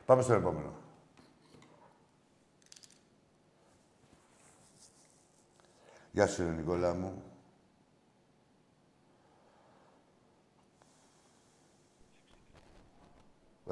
Πάμε 0.05 0.21
στο 0.21 0.33
επόμενο. 0.33 0.73
Γεια 6.11 6.27
σου, 6.27 6.43
ρε 6.43 6.49
Νικόλα 6.49 6.93
μου. 6.93 7.23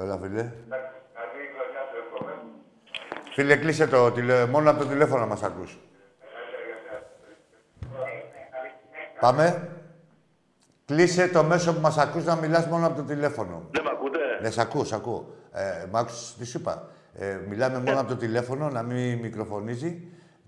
Έλα, 0.00 0.18
φίλε. 0.18 0.52
Φίλε, 3.32 3.56
κλείσε 3.56 3.86
το 3.86 4.12
τηλε... 4.12 4.46
μόνο 4.46 4.70
από 4.70 4.78
το 4.78 4.86
τηλέφωνο 4.86 5.26
μας 5.26 5.42
ακούς. 5.42 5.78
Πάμε. 9.20 9.76
Κλείσε 10.92 11.28
το 11.28 11.42
μέσο 11.42 11.74
που 11.74 11.80
μας 11.80 11.98
ακούς 11.98 12.24
να 12.24 12.34
μιλάς 12.36 12.66
μόνο 12.66 12.86
από 12.86 12.96
το 12.96 13.02
τηλέφωνο. 13.02 13.68
Ναι, 13.76 13.82
με 13.82 13.90
ακούτε; 13.92 14.18
Ναι, 14.42 14.50
σ' 14.50 14.58
ακούω, 14.58 14.84
σ' 14.84 14.92
ακούω. 14.92 15.34
Ε, 15.52 15.86
μ' 15.90 15.96
άκουσες 15.96 16.34
τι 16.38 16.46
σου 16.46 16.58
είπα; 16.58 16.88
Ε, 17.14 17.38
μιλάμε 17.48 17.78
μόνο 17.86 18.00
από 18.00 18.08
το 18.08 18.16
τηλέφωνο, 18.16 18.68
να 18.68 18.82
μην 18.82 19.18
μικροφωνίζει. 19.18 19.90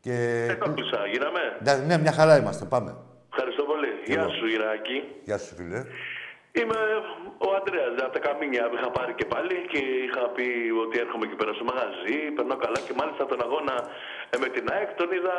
Και... 0.01 0.45
Δεν 0.47 0.59
το 0.59 0.67
άκουσα. 0.71 0.99
Γίναμε; 1.13 1.41
Ναι, 1.65 1.73
ναι, 1.87 1.99
μια 2.05 2.13
χαρά 2.13 2.37
είμαστε. 2.41 2.65
Πάμε. 2.65 2.91
Ευχαριστώ 3.33 3.63
πολύ. 3.71 3.91
Γεια 4.11 4.21
Εγώ. 4.21 4.31
σου, 4.37 4.47
Ιράκη. 4.57 4.97
Γεια 5.29 5.39
σου, 5.39 5.55
φίλε. 5.59 5.81
Είμαι 6.61 6.79
ο 7.47 7.49
Αντρέας, 7.59 7.95
από 8.07 8.13
τα 8.17 8.21
Καμίνια 8.27 8.65
που 8.69 8.77
είχα 8.79 8.91
πάρει 8.99 9.13
και 9.21 9.27
πάλι 9.35 9.55
και 9.73 9.81
είχα 10.07 10.25
πει 10.35 10.47
ότι 10.85 10.95
έρχομαι 11.05 11.25
εκεί 11.29 11.37
πέρα 11.41 11.53
στο 11.59 11.65
μαγαζί, 11.71 12.17
περνάω 12.37 12.59
καλά 12.65 12.79
και 12.87 12.95
μάλιστα 13.01 13.23
τον 13.33 13.41
αγώνα 13.47 13.77
ε, 14.33 14.37
με 14.43 14.49
την 14.55 14.65
ΑΕΚ 14.73 14.89
τον 15.01 15.09
είδα 15.17 15.37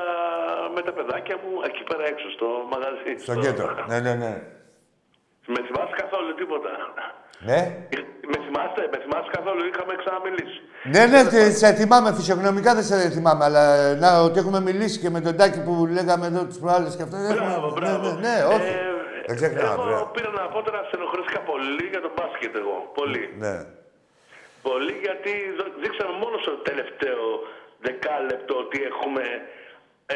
με 0.76 0.82
τα 0.88 0.91
παιδάκια 0.97 1.36
μου 1.41 1.51
εκεί 1.70 1.84
πέρα 1.89 2.03
έξω 2.14 2.28
στο 2.38 2.47
μαγαζί. 2.74 3.12
Στον 3.28 3.38
κέντρο. 3.45 3.66
Ναι, 3.91 3.99
ναι, 4.06 4.14
ναι. 4.24 4.34
Με 5.54 5.60
θυμάσαι 5.68 5.96
καθόλου 6.04 6.32
τίποτα. 6.41 6.72
Ναι. 7.50 7.60
Με 8.32 8.38
θυμάστε, 8.46 8.82
με 8.91 8.98
θυμάσαι 9.04 9.30
καθόλου, 9.38 9.62
είχαμε 9.70 9.93
ξαναμιλήσει. 10.02 10.60
Ναι, 10.93 11.02
ναι, 11.12 11.20
τε- 11.32 11.56
σε 11.62 11.74
θυμάμαι. 11.80 12.10
Φυσιογνωμικά 12.18 12.72
δεν 12.78 12.84
σε 12.84 13.10
θυμάμαι. 13.16 13.43
Αλλά 13.48 13.64
ε, 13.76 13.96
να, 13.96 14.10
ότι 14.28 14.39
έχουμε 14.39 14.60
μιλήσει 14.70 14.98
και 15.00 15.10
με 15.16 15.20
τον 15.22 15.38
Τάκη 15.39 15.60
που 15.66 15.74
λέγαμε 15.98 16.26
εδώ 16.32 16.41
τις 16.50 16.60
προάλλες 16.60 16.96
και 16.96 17.04
αυτά. 17.08 17.18
έχουμε- 17.18 17.39
Μπράβο, 17.39 17.68
μπράβο. 17.78 18.08
Ναι, 18.08 18.14
ναι, 18.14 18.36
ναι, 18.36 18.36
όχι. 18.56 18.72
Ε, 18.74 19.26
δεν 19.28 19.36
ξεχνάω, 19.39 19.74
εγώ 19.74 19.82
Αντρέα. 19.84 20.06
πήρα 20.16 20.30
να 20.39 20.43
πω 20.54 20.60
τώρα 20.68 20.80
στενοχωρήθηκα 20.89 21.39
πολύ 21.52 21.86
για 21.93 22.02
τον 22.06 22.12
μπάσκετ 22.16 22.54
εγώ. 22.62 22.78
Πολύ. 23.00 23.24
Ναι. 23.43 23.56
Πολύ 24.68 24.93
γιατί 25.06 25.32
δο- 25.58 25.74
δείξαμε 25.84 26.14
μόνο 26.24 26.36
στο 26.43 26.54
τελευταίο 26.70 27.24
δεκάλεπτο 27.88 28.54
ότι 28.64 28.78
έχουμε. 28.91 29.24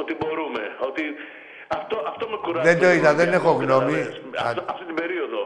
ότι 0.00 0.12
μπορούμε. 0.20 0.62
Ότι 0.88 1.02
αυτό, 1.78 1.96
αυτό 2.10 2.24
με 2.32 2.36
κουράζει. 2.44 2.68
Δεν 2.68 2.78
το 2.82 2.88
είδα, 2.96 3.10
δεν 3.14 3.28
Ολυμπιακό, 3.28 3.48
έχω 3.48 3.52
γνώμη. 3.62 3.92
καταλαβαίνεις. 3.92 4.20
Αυτό, 4.48 4.60
Α- 4.60 4.64
αυτή 4.72 4.84
την 4.90 4.94
περίοδο. 4.94 5.40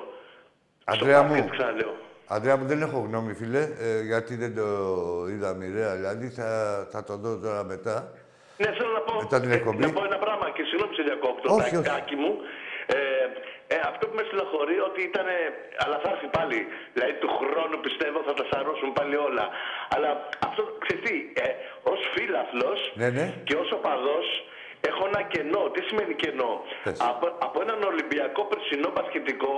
Αντρέα 0.92 1.18
στο 1.18 1.24
μου. 1.28 1.34
μπάσκετ, 1.34 1.50
ξαναλέω. 1.56 1.92
Αντρέα 2.34 2.56
μου, 2.58 2.66
δεν 2.66 2.80
έχω 2.86 2.98
γνώμη, 3.08 3.32
φίλε, 3.40 3.62
ε, 3.86 4.00
γιατί 4.10 4.32
δεν 4.42 4.52
το 4.58 4.66
είδα 5.32 5.50
μοιραία. 5.60 5.92
Δηλαδή 6.00 6.26
θα, 6.38 6.48
θα 6.92 7.00
το 7.08 7.14
δω 7.22 7.30
τώρα 7.44 7.62
μετά. 7.72 7.96
Ναι, 8.62 8.68
θέλω 8.78 8.92
να 8.98 9.02
πω, 9.08 9.12
Μετά 9.24 9.38
την 9.44 9.50
ε, 9.50 9.54
εκπομπή. 9.58 9.82
να 9.86 9.92
πω 9.98 10.02
ένα 10.10 10.18
πράγμα 10.24 10.46
και 10.56 10.62
συγγνώμη 10.68 10.94
σε 10.98 11.02
διακόπτω, 11.08 11.46
Όχι, 11.58 11.74
όχι. 11.76 11.84
τακάκι 11.88 12.16
μου. 12.22 12.32
Ε, 12.96 12.98
ε, 13.74 13.76
αυτό 13.90 14.02
που 14.08 14.14
με 14.18 14.24
στενοχωρεί 14.28 14.76
ότι 14.88 15.00
ήταν. 15.10 15.26
Αλλά 15.84 15.96
θα 16.02 16.08
έρθει 16.14 16.28
πάλι. 16.38 16.58
Δηλαδή 16.94 17.12
του 17.22 17.30
χρόνου 17.40 17.76
πιστεύω 17.86 18.18
θα 18.28 18.34
τα 18.38 18.44
σαρώσουν 18.50 18.90
πάλι 18.98 19.16
όλα. 19.28 19.44
Αλλά 19.94 20.08
αυτό 20.48 20.60
ξέρεις 20.84 21.02
τι, 21.06 21.14
ε, 21.44 21.48
ως 21.92 22.00
φίλαθλος 22.14 22.78
Ναι, 23.00 23.08
ναι. 23.18 23.26
και 23.48 23.54
ως 23.62 23.68
οπαδός 23.78 24.26
έχω 24.90 25.02
ένα 25.12 25.22
κενό. 25.32 25.62
Τι 25.74 25.80
σημαίνει 25.88 26.14
κενό; 26.22 26.52
Πες. 26.84 26.98
Από, 27.10 27.26
από 27.46 27.56
έναν 27.64 27.80
Ολυμπιακό 27.92 28.42
περσινό 28.50 28.88
μπασκετικό 28.94 29.56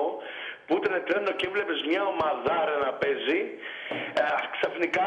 που 0.67 0.75
ήταν 0.81 0.95
τρένο 1.07 1.31
και 1.39 1.47
έβλεπες 1.51 1.79
μια 1.91 2.03
ομαδάρα 2.13 2.77
να 2.87 2.91
παίζει, 3.01 3.41
ε, 4.21 4.23
ξαφνικά 4.55 5.07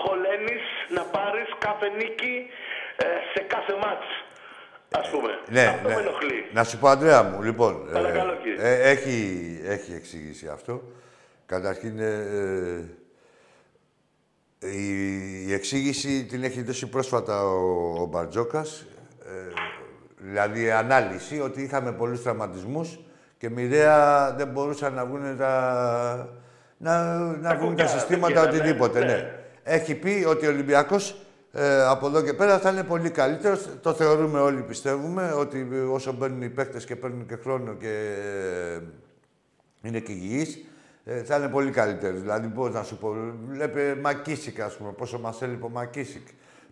χωλένεις 0.00 0.64
να 0.96 1.02
πάρεις 1.16 1.48
κάθε 1.66 1.88
νίκη 1.98 2.34
ε, 2.96 3.06
σε 3.32 3.40
κάθε 3.52 3.74
μάτς. 3.82 4.08
Ας 5.00 5.10
πούμε. 5.10 5.30
Ναι, 5.48 5.64
Αυτό 5.66 5.88
ναι. 5.88 5.94
με 5.94 6.00
ενοχλεί. 6.00 6.46
Να 6.52 6.64
σου 6.64 6.78
πω, 6.78 6.88
Αντρέα 6.88 7.22
μου, 7.22 7.42
λοιπόν. 7.42 7.88
Παρακαλώ, 7.92 8.34
κύριε. 8.42 8.56
ε, 8.60 8.90
έχει, 8.90 9.16
έχει 9.64 9.92
εξήγηση 9.92 10.48
αυτό. 10.48 10.82
Καταρχήν, 11.46 11.98
ε, 11.98 12.12
ε, 14.60 14.70
η, 14.70 15.46
η 15.48 15.52
εξήγηση 15.52 16.24
την 16.26 16.44
έχει 16.44 16.62
δώσει 16.62 16.86
πρόσφατα 16.88 17.42
ο, 17.42 17.56
ο 18.02 18.06
Μπαρτζόκας. 18.06 18.86
Ε, 19.28 19.52
δηλαδή, 20.16 20.70
ανάλυση 20.70 21.40
ότι 21.40 21.62
είχαμε 21.62 21.92
πολλούς 21.92 22.22
τραυματισμούς 22.22 22.98
και 23.38 23.50
μοιραία 23.50 24.34
δεν 24.36 24.48
μπορούσαν 24.48 24.94
να 24.94 25.04
βγουν 25.04 25.36
τα, 25.36 26.28
να, 26.76 27.18
να 27.18 27.26
βγουν 27.26 27.42
τα 27.42 27.54
κουκιά, 27.54 27.86
συστήματα, 27.86 28.40
δεν 28.40 28.50
γίνανε, 28.50 28.58
οτιδήποτε. 28.58 28.98
ναι. 28.98 29.06
ναι. 29.06 29.32
Έχει 29.62 29.94
πει 29.94 30.24
ότι 30.28 30.46
ο 30.46 30.50
Ολυμπιακός 30.50 31.16
ε, 31.52 31.84
από 31.84 32.06
εδώ 32.06 32.22
και 32.22 32.32
πέρα 32.32 32.58
θα 32.58 32.70
είναι 32.70 32.82
πολύ 32.84 33.10
καλύτερος. 33.10 33.68
Το 33.82 33.92
θεωρούμε 33.92 34.40
όλοι, 34.40 34.62
πιστεύουμε, 34.62 35.32
ότι 35.38 35.68
όσο 35.92 36.12
μπαίνουν 36.12 36.42
οι 36.42 36.48
παίκτες 36.48 36.84
και 36.84 36.96
παίρνουν 36.96 37.26
και 37.26 37.36
χρόνο 37.36 37.74
και 37.74 38.16
ε, 38.76 38.82
είναι 39.82 40.00
και 40.00 40.12
υγιείς, 40.12 40.64
ε, 41.04 41.22
θα 41.22 41.36
είναι 41.36 41.48
πολύ 41.48 41.70
καλύτερος. 41.70 42.20
Δηλαδή, 42.20 42.48
πώς 42.48 42.72
να 42.72 42.82
σου 42.82 42.96
πω, 42.96 43.16
βλέπε 43.48 43.98
Μακίσικ, 44.02 44.60
ας 44.60 44.76
πούμε, 44.76 44.92
πόσο 44.92 45.18
μας 45.18 45.42
έλειπε 45.42 45.64
ο 45.64 45.68
Μακίσικ, 45.68 46.26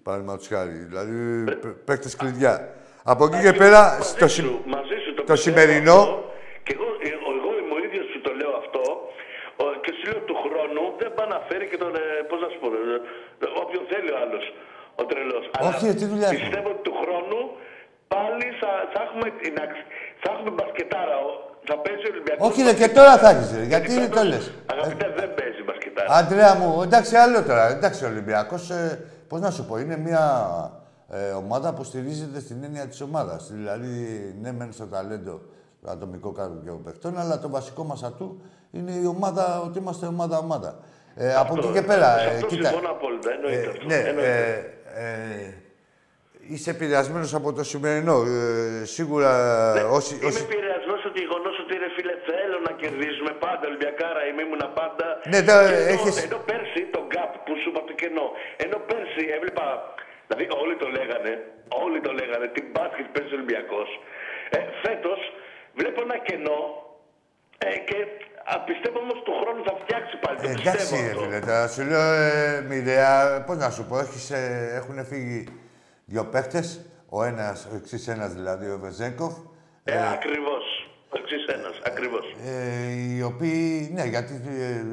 παραδείγματος 0.06 0.46
χάρη. 0.52 0.76
Δηλαδή, 0.90 1.14
παι- 1.48 1.66
παίκτες 1.88 2.14
κλειδιά. 2.20 2.54
Από 3.12 3.22
εκεί 3.28 3.38
και 3.46 3.52
πέρα, 3.62 3.80
Μαζί 3.84 4.08
στο, 4.12 4.26
σου, 4.36 4.42
συ- 4.48 4.66
μαζί 4.76 4.96
σου 5.04 5.10
το 5.18 5.22
πιστεύω 5.22 5.36
σημερινό- 5.46 6.06
αυτό. 6.08 6.24
Και 6.66 6.72
εγώ, 6.76 6.88
ε, 7.06 7.08
εγώ 7.38 7.50
είμαι 7.60 7.74
ο 7.78 7.80
ίδιος 7.86 8.06
σου 8.12 8.18
το 8.26 8.30
λέω 8.40 8.52
αυτό 8.62 8.82
ο- 9.62 9.76
και 9.84 9.90
σου 9.96 10.04
λέω 10.10 10.20
του 10.28 10.36
χρόνου 10.44 10.82
δεν 11.00 11.10
πάει 11.16 11.28
να 11.34 11.38
φέρει 11.48 11.66
και 11.72 11.78
τον, 11.82 11.92
ε, 12.02 12.04
πώς 12.28 12.38
να 12.44 12.48
σου 12.52 12.58
πω, 12.62 12.68
ε, 13.44 13.46
όποιον 13.62 13.82
θέλει 13.92 14.10
ο 14.14 14.18
άλλος, 14.22 14.44
ο 15.00 15.02
τρελός. 15.10 15.44
Όχι, 15.68 15.82
ρε, 15.90 15.94
τι 16.00 16.04
δουλειά 16.12 16.26
έχουμε. 16.28 16.40
Πιστεύω 16.44 16.68
ότι 16.74 16.82
του 16.88 16.94
χρόνου 17.02 17.40
πάλι 18.14 18.46
θα, 18.60 18.70
θα 18.92 19.00
έχουμε, 19.06 19.26
την 19.42 19.54
αξ- 19.64 19.88
θα 20.22 20.28
έχουμε 20.34 20.50
μπασκετάρα. 20.56 21.16
Ο- 21.28 21.38
Θα 21.70 21.78
παίζει 21.84 22.04
ο 22.08 22.10
Ολυμπιακός. 22.14 22.42
Όχι, 22.48 22.60
ρε, 22.68 22.72
και 22.80 22.88
τώρα 22.98 23.14
θα 23.22 23.28
έχεις, 23.32 23.48
ρε. 23.58 23.64
Γιατί 23.72 23.90
φέτος, 23.90 24.16
το 24.18 24.22
λες. 24.32 24.44
Αγαπητέ, 24.74 25.06
δεν 25.20 25.28
παίζει 25.38 25.60
μπασκετάρα. 25.66 26.08
Αντρέα 26.20 26.54
μου, 26.54 26.82
εντάξει, 26.86 27.14
άλλο 27.24 27.38
τώρα. 27.48 27.64
Εντάξει, 27.76 28.04
ο 28.04 28.08
Ολυμπιακός, 28.12 28.70
ε, 28.70 28.84
πώς 29.28 29.40
να 29.40 29.50
σου 29.50 29.64
πω, 29.64 29.78
είναι 29.78 29.96
μια 29.96 30.22
ε, 31.10 31.30
ομάδα 31.30 31.74
που 31.74 31.84
στηρίζεται 31.84 32.40
στην 32.40 32.64
έννοια 32.64 32.86
της 32.86 33.00
ομάδας. 33.00 33.50
Δηλαδή, 33.52 33.88
ναι, 34.40 34.52
μένει 34.52 34.72
στο 34.72 34.86
ταλέντο 34.86 35.40
το 35.82 35.90
ατομικό 35.90 36.32
κάποιων 36.32 36.82
παιχτών, 36.82 37.18
αλλά 37.18 37.38
το 37.38 37.48
βασικό 37.48 37.84
μας 37.84 38.02
ατού 38.02 38.40
είναι 38.70 38.92
η 38.92 39.06
ομάδα, 39.06 39.60
ότι 39.60 39.78
είμαστε 39.78 40.06
ομάδα-ομάδα. 40.06 40.78
Ε, 41.14 41.34
από 41.34 41.54
εκεί 41.58 41.68
και 41.72 41.82
πέρα, 41.82 42.18
Σε 42.18 42.24
ε, 42.28 42.34
αυτό 42.34 42.46
κοίτα. 42.46 42.68
συμφωνώ 42.68 42.90
απόλυτα, 42.90 43.30
εννοείται 43.32 43.66
Ε, 43.66 43.70
αυτό. 43.70 43.84
ναι, 43.86 43.94
εννοείται. 43.94 44.74
ε, 44.94 45.04
ε, 45.04 45.54
είσαι 46.48 46.70
επηρεασμένος 46.70 47.34
από 47.34 47.52
το 47.52 47.62
σημερινό. 47.64 48.16
Ε, 48.22 48.84
σίγουρα 48.84 49.30
όσοι... 49.98 50.14
Είμαι 50.14 50.26
όσοι... 50.26 50.42
επηρεασμένος 50.42 51.00
στο 51.04 51.10
γεγονός 51.20 51.54
ότι 51.64 51.72
ρε 51.82 51.90
φίλε 51.96 52.14
θέλω 52.28 52.56
να 52.68 52.72
κερδίζουμε 52.80 53.32
πάντα. 53.44 53.64
Ολυμπιακάρα 53.70 54.20
είμαι, 54.28 54.42
ήμουν 54.46 54.64
πάντα. 54.80 55.06
Ναι, 55.32 55.38
τώρα 55.48 55.66
Και 55.68 55.74
ενώ, 55.74 55.88
έχεις- 55.94 56.22
ενώ 56.24 56.38
πέρσι 56.48 56.80
το 56.94 57.00
gap 57.26 57.32
που 57.44 57.52
σου 57.60 57.68
είπα 57.70 57.80
το 57.90 57.94
κενό. 58.00 58.26
Ενώ 58.64 58.76
πέρσι 58.88 59.22
έβλεπα. 59.36 59.66
Δηλαδή 60.26 60.44
όλοι 60.62 60.76
το 60.82 60.88
λέγανε. 60.96 61.32
Όλοι 61.84 61.98
το 62.06 62.12
λέγανε. 62.20 62.46
Τι 62.54 62.60
μπάσκετ 62.72 63.06
παίζει 63.14 63.32
ο 63.34 63.36
Ολυμπιακός. 63.38 63.88
Ε, 64.56 64.58
Φέτος 64.82 65.20
βλέπω 65.78 65.98
ένα 66.06 66.18
κενό. 66.28 66.60
Ε, 67.58 67.76
και 67.88 67.96
α, 68.52 68.60
πιστεύω 68.60 68.98
όμως 68.98 69.18
του 69.24 69.32
χρόνου 69.40 69.62
θα 69.68 69.74
φτιάξει 69.82 70.14
πάλι. 70.24 70.36
Το 70.38 70.48
Ε, 70.48 70.50
Εντάξει, 70.50 70.70
πιστεύω 70.76 71.02
ρε 71.02 71.08
αυτό. 71.10 71.22
φίλε, 71.24 71.38
τώρα 71.40 71.68
σου 71.68 71.82
λέω 71.90 72.12
ε, 72.12 72.64
μοιραία, 72.68 73.44
πώς 73.46 73.56
να 73.56 73.70
σου 73.70 73.84
πω, 73.88 73.98
έχεις, 73.98 74.30
ε, 74.30 74.70
έχουν 74.80 75.04
φύγει 75.04 75.44
δύο 76.04 76.24
παίχτες, 76.24 76.66
ο 77.08 77.24
ένας, 77.24 77.68
ο 77.72 77.76
εξής 77.76 78.08
ένας 78.08 78.32
δηλαδή, 78.34 78.66
ο 78.70 78.78
Βεζέγκοφ, 78.78 79.34
Ε, 79.84 80.12
ακριβώς. 80.12 80.64
Ο 81.16 81.18
εξής 81.22 81.44
ένας. 81.46 81.80
Ακριβώς. 81.86 82.36
ε, 82.46 82.92
οι 82.92 83.22
οποίοι, 83.22 83.90
ναι, 83.94 84.04
γιατί, 84.04 84.34
ε, 84.34 84.84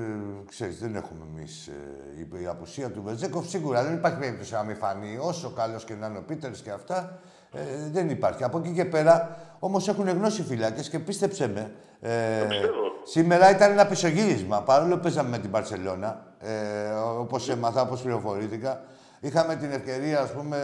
ξέρεις, 0.49 0.80
δεν 0.80 0.95
έχουμε 0.95 1.26
εμείς 1.34 1.67
ε, 1.67 2.38
η, 2.38 2.41
η 2.43 2.47
απουσία 2.47 2.89
του 2.91 3.01
Βεζέγκοφ, 3.05 3.47
σίγουρα 3.47 3.84
δεν 3.84 3.93
υπάρχει 3.93 4.17
περίπτωση 4.17 4.53
να 4.53 4.63
μην 4.63 4.76
φανεί, 4.76 5.17
όσο 5.21 5.49
καλός 5.49 5.84
και 5.84 5.93
να 5.93 6.07
είναι 6.07 6.17
ο 6.17 6.24
Πίτερς 6.28 6.61
και 6.61 6.71
αυτά, 6.71 7.19
ε, 7.51 7.59
δεν 7.91 8.09
υπάρχει. 8.09 8.43
Από 8.43 8.57
εκεί 8.57 8.71
και 8.74 8.86
πέρα, 8.86 9.38
όμως 9.59 9.88
έχουν 9.88 10.09
γνώση 10.09 10.41
οι 10.41 10.43
φυλάκες 10.43 10.89
και 10.89 10.99
πίστεψέ 10.99 11.47
με, 11.47 11.71
ε, 12.01 12.45
πιστεύω. 12.49 12.82
Σήμερα 13.03 13.49
ήταν 13.51 13.71
ένα 13.71 13.86
πισωγύρισμα, 13.86 14.61
παρόλο 14.61 14.95
που 14.95 15.01
παίζαμε 15.01 15.30
με 15.30 15.38
την 15.38 15.51
Παρσελώνα, 15.51 16.26
ε, 16.39 16.91
όπως 17.19 17.49
έμαθα, 17.49 17.82
όπως 17.82 18.01
πληροφορήθηκα. 18.01 18.82
Είχαμε 19.28 19.55
την 19.55 19.71
ευκαιρία, 19.71 20.19
ας 20.19 20.32
πούμε, 20.34 20.57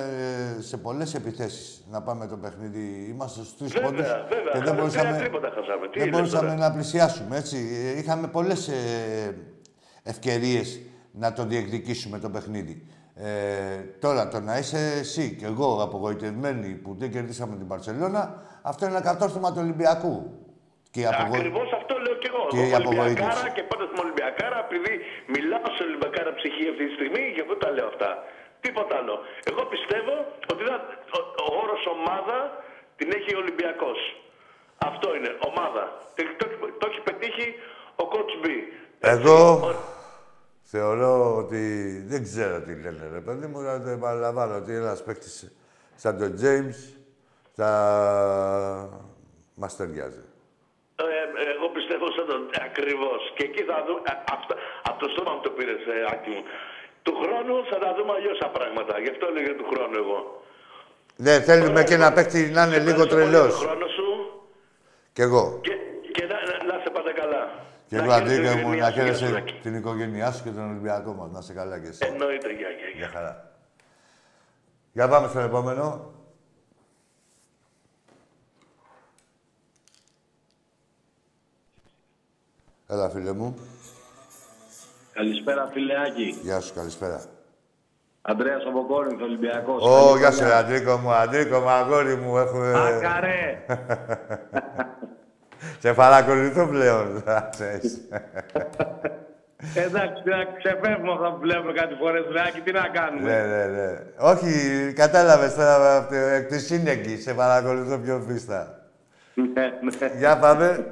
σε 0.59 0.77
πολλές 0.77 1.13
επιθέσεις 1.13 1.85
να 1.89 2.01
πάμε 2.01 2.27
το 2.27 2.37
παιχνίδι. 2.37 3.07
Είμαστε 3.09 3.39
στους 3.43 3.57
τρεις 3.57 3.71
Βέβαια, 3.73 3.89
πόντους 3.89 4.07
βέβαια. 4.07 4.51
και 4.51 4.57
δεν 4.57 4.59
Χάσαμε 4.59 4.79
μπορούσαμε, 4.79 5.09
τρία 5.09 5.19
τρίποτα 5.19 5.51
χάσαμε. 5.55 5.87
Τι 5.87 5.99
δεν 5.99 6.07
είναι 6.07 6.17
μπορούσαμε 6.17 6.49
τώρα; 6.49 6.59
να 6.59 6.71
πλησιάσουμε, 6.71 7.37
έτσι. 7.37 7.57
Ε, 7.95 7.99
Είχαμε 7.99 8.27
πολλές 8.27 8.67
ε, 8.67 9.37
ευκαιρίες 10.03 10.79
να 11.11 11.33
το 11.33 11.43
διεκδικήσουμε 11.45 12.19
το 12.19 12.29
παιχνίδι. 12.29 12.87
Ε, 13.15 13.77
τώρα, 13.99 14.27
το 14.27 14.39
να 14.39 14.57
είσαι 14.57 14.81
εσύ 14.99 15.35
και 15.39 15.45
εγώ 15.45 15.83
απογοητευμένοι 15.83 16.67
που 16.83 16.95
δεν 16.99 17.11
κερδίσαμε 17.11 17.55
την 17.55 17.67
Παρσελώνα, 17.67 18.21
αυτό 18.61 18.85
είναι 18.85 18.95
ένα 18.95 19.03
κατόρθωμα 19.03 19.49
του 19.51 19.59
Ολυμπιακού. 19.65 20.15
Και 20.91 20.99
η 20.99 21.05
απογο... 21.05 21.35
Ακριβώς 21.35 21.69
αυτό 21.79 21.93
λέω 22.05 22.15
και 22.21 22.29
εγώ. 22.31 22.41
Και 22.53 22.61
η 22.61 22.67
Εγώ 22.67 22.77
απογοήτευση. 22.77 23.09
Ολυμπιακάρα 23.11 23.49
και 23.55 23.63
πάντα 23.69 23.85
στην 23.89 23.99
Ολυμπιακάρα, 24.05 24.57
επειδή 24.67 24.93
μιλάω 25.35 25.67
σε 25.77 25.83
Ολυμπιακάρα 25.89 26.31
ψυχή 26.39 26.63
αυτή 26.71 26.83
τη 26.87 26.93
στιγμή, 26.97 27.23
γι' 27.35 27.41
αυτό 27.45 27.55
τα 27.63 27.69
λέω 27.75 27.87
αυτά. 27.93 28.11
Τίποτα 28.61 28.95
άλλο. 28.97 29.15
Εγώ 29.51 29.61
πιστεύω 29.65 30.13
ότι 30.51 30.63
θα- 30.69 30.85
ο, 31.17 31.19
ο 31.43 31.45
όρος 31.63 31.83
ομάδα 31.97 32.63
την 32.95 33.11
έχει 33.17 33.35
ο 33.35 33.39
Ολυμπιακός. 33.39 33.99
Αυτό 34.85 35.15
είναι, 35.15 35.37
ομάδα. 35.49 35.83
Το, 36.15 36.23
το, 36.37 36.45
το 36.79 36.87
έχει 36.91 37.01
πετύχει 37.01 37.55
ο 37.95 38.03
coach 38.13 38.45
B. 38.45 38.47
Εγώ 38.99 39.51
Ο- 39.51 39.75
θεωρώ 40.63 41.35
ότι 41.35 41.61
δεν 42.07 42.23
ξέρω 42.23 42.61
τι 42.61 42.73
λένε, 42.81 43.09
ρε 43.13 43.19
παιδί 43.19 43.47
μου, 43.47 43.59
αλλά 43.59 43.83
το 43.83 43.89
επαναλαμβάνω 43.89 44.55
ότι 44.55 44.73
ένας 44.75 45.03
παίκτης 45.03 45.51
σαν 45.95 46.17
τον 46.17 46.31
James 46.43 46.77
θα 47.55 47.69
μας 49.55 49.75
ταιριάζει. 49.75 50.23
Ε, 50.95 51.03
εγώ 51.55 51.67
πιστεύω 51.69 52.05
σαν 52.11 52.25
τον 52.27 52.49
ακριβώς. 52.67 53.21
Και 53.35 53.43
εκεί 53.43 53.63
θα 53.63 53.83
δούμε. 53.87 53.99
α, 54.05 54.23
Αυτό, 54.37 54.55
από 54.89 54.99
το 55.03 55.07
στόμα 55.13 55.31
μου 55.33 55.41
το 55.41 55.49
πήρε, 55.49 55.71
Άκη 56.13 56.29
μου. 56.29 56.43
Του 57.03 57.13
χρόνου 57.21 57.55
θα 57.71 57.77
τα 57.83 57.89
δούμε 57.97 58.11
αλλιώς 58.17 58.37
τα 58.39 58.49
πράγματα. 58.49 58.99
Γι' 58.99 59.09
αυτό 59.09 59.25
έλεγα 59.31 59.55
του 59.55 59.65
χρόνου 59.71 59.95
εγώ. 60.03 60.19
Ναι, 61.15 61.41
θέλουμε 61.41 61.83
και 61.83 61.93
ένα 61.93 62.13
παίκτη 62.13 62.39
να 62.55 62.61
είναι 62.63 62.73
Σε 62.73 62.79
λίγο 62.79 63.01
ευχαριστώ 63.03 63.15
πολύ 63.15 63.29
για 63.29 63.31
τρελός. 63.39 63.59
τον 63.59 63.67
χρόνο 63.67 63.87
σου 63.87 64.07
Κι 65.13 65.21
εγώ. 65.21 65.59
και, 65.63 65.73
και 66.15 66.23
να, 66.31 66.35
να, 66.49 66.73
να 66.73 66.79
είσαι 66.79 66.89
πάντα 66.89 67.11
καλά. 67.13 67.41
Κι 67.87 67.95
Να 67.95 68.03
εγώ, 68.03 68.11
χαίρεσαι 68.13 68.33
Αντρίκο 68.33 68.51
την 68.51 68.59
μου, 68.67 68.73
οικογένειά 68.73 68.85
να 68.85 68.91
σου, 68.91 68.97
χαίρεσαι 68.99 69.25
Γιαννάκη. 69.25 69.53
την 69.61 69.75
οικογένειά 69.75 70.31
σου 70.31 70.43
και 70.43 70.49
τον 70.49 70.69
Ολυμπιακό 70.69 71.11
μας. 71.13 71.31
Να 71.31 71.39
είσαι 71.39 71.53
καλά 71.53 71.79
κι 71.79 71.87
εσύ. 71.87 71.99
Εννοείται, 72.11 72.47
γεια, 72.47 72.57
γεια, 72.69 72.87
γεια. 72.87 72.97
Γεια 72.97 73.07
χαρά. 73.07 73.51
Για 74.91 75.07
πάμε 75.07 75.27
στον 75.27 75.43
επόμενο. 75.43 76.13
Έλα, 82.87 83.09
φίλε 83.09 83.31
μου. 83.33 83.55
Καλησπέρα, 85.19 85.69
φίλε 85.73 85.93
Άκη. 86.07 86.35
Γεια 86.41 86.59
σου, 86.59 86.73
καλησπέρα. 86.73 87.21
Αντρέας 88.21 88.63
από 88.67 88.85
Κόρινθο, 88.85 89.23
Ολυμπιακός. 89.25 89.83
Ω, 89.83 90.05
Καλή 90.07 90.19
γεια 90.19 90.31
σου, 90.31 90.37
χρονιά. 90.37 90.57
Αντρίκο 90.57 90.97
μου, 90.97 91.11
Αντρίκο 91.11 91.59
μου, 91.59 91.69
αγόρι 91.69 92.15
μου, 92.15 92.37
έχουμε... 92.37 92.73
Άκαρε! 92.87 93.57
Σε 95.83 95.93
παρακολουθώ 95.93 96.67
πλέον, 96.67 97.21
θα 97.25 97.49
ξέρεις. 97.51 97.97
Εντάξει, 99.75 100.21
να 100.25 100.37
ξεφεύγουμε 100.57 101.11
αυτά 101.13 101.31
που 101.33 101.39
βλέπουμε 101.39 101.73
κάτι 101.73 101.93
φορές, 101.99 102.25
ρε 102.31 102.41
Άκη, 102.47 102.61
τι 102.61 102.71
να 102.71 102.87
κάνουμε; 102.87 103.29
ναι, 103.29 103.45
ναι, 103.45 103.65
ναι. 103.65 103.97
Όχι, 104.17 104.51
κατάλαβες 104.95 105.55
τώρα, 105.55 105.97
από 105.97 106.09
το- 106.09 106.15
εκ 106.15 106.47
του 106.51 106.59
σύνεγγυς, 106.59 107.23
σε 107.23 107.33
παρακολουθώ 107.33 107.97
πιο 107.97 108.23
πίστα. 108.27 108.79
Ναι, 109.33 109.45
ναι. 109.53 110.11
Για 110.17 110.37
πάμε. 110.37 110.85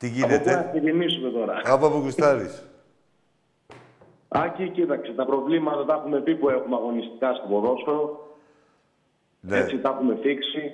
Τι 0.00 0.06
Από 0.06 0.14
πού 0.14 0.20
να 0.20 0.26
γίνεται, 0.26 0.68
ξεκινήσουμε 0.70 1.30
τώρα; 1.30 1.60
από 1.64 1.90
που 1.90 1.98
γουστάρεις. 1.98 2.64
Άκη, 4.44 4.68
κοίταξε, 4.68 5.12
τα 5.12 5.24
προβλήματα 5.24 5.84
τα 5.84 5.94
έχουμε 5.94 6.20
πει 6.20 6.34
που 6.34 6.48
έχουμε 6.48 6.76
αγωνιστικά 6.76 7.34
στο 7.34 7.46
ποδόσφαιρο. 7.48 8.28
Ναι. 9.40 9.56
Έτσι 9.58 9.78
τα 9.78 9.88
έχουμε 9.88 10.18
θίξει. 10.22 10.72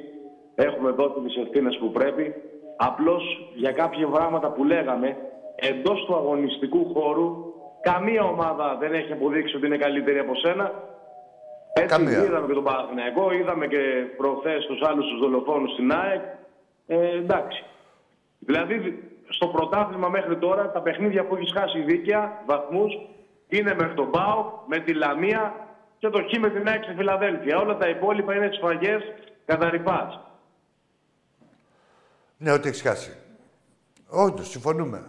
Έχουμε 0.54 0.90
δώσει 0.90 1.20
τις 1.26 1.36
ευθύνες 1.36 1.76
που 1.76 1.90
πρέπει. 1.90 2.34
Απλώς 2.76 3.50
για 3.54 3.72
κάποια 3.72 4.06
πράγματα 4.06 4.48
που 4.50 4.64
λέγαμε, 4.64 5.16
εντός 5.56 6.04
του 6.04 6.16
αγωνιστικού 6.16 6.92
χώρου, 6.94 7.54
καμία 7.80 8.22
ομάδα 8.24 8.76
δεν 8.80 8.94
έχει 8.94 9.12
αποδείξει 9.12 9.56
ότι 9.56 9.66
είναι 9.66 9.76
καλύτερη 9.76 10.18
από 10.18 10.34
σένα. 10.34 10.72
Έτσι 11.72 11.96
Καμία. 11.96 12.24
είδαμε 12.24 12.46
και 12.46 12.52
τον 12.52 12.64
Παναθηναϊκό, 12.64 13.32
είδαμε 13.32 13.66
και 13.66 13.78
προχθές 14.16 14.66
τους 14.66 14.82
άλλους 14.82 15.06
τους 15.06 15.18
δολοφόνους 15.18 15.72
στην 15.72 15.92
ΑΕΚ. 15.92 16.22
Ε, 16.86 17.16
εντάξει. 17.16 17.64
Δηλαδή, 18.38 19.02
στο 19.36 19.46
πρωτάθλημα 19.46 20.08
μέχρι 20.08 20.36
τώρα, 20.38 20.70
τα 20.70 20.80
παιχνίδια 20.80 21.24
που 21.26 21.36
έχει 21.36 21.52
χάσει 21.58 21.80
δίκαια, 21.80 22.42
βαθμούς, 22.46 22.92
είναι 23.48 23.74
με 23.74 23.92
τον 23.94 24.10
Πάο, 24.10 24.52
με 24.66 24.78
τη 24.78 24.92
Λαμία 24.94 25.54
και 25.98 26.08
το 26.08 26.18
Χ 26.22 26.38
με 26.40 26.50
την 26.50 26.68
ΑΕΚ 26.68 26.82
στη 26.84 26.94
Φιλαδέλφια. 26.94 27.58
Όλα 27.58 27.76
τα 27.76 27.88
υπόλοιπα 27.88 28.34
είναι 28.34 28.50
σφαγές 28.52 29.02
καταρριφάς. 29.44 30.20
Ναι, 32.38 32.52
ότι 32.52 32.68
έχεις 32.68 32.82
χάσει. 32.82 33.16
Όντως, 34.08 34.48
συμφωνούμε. 34.48 35.02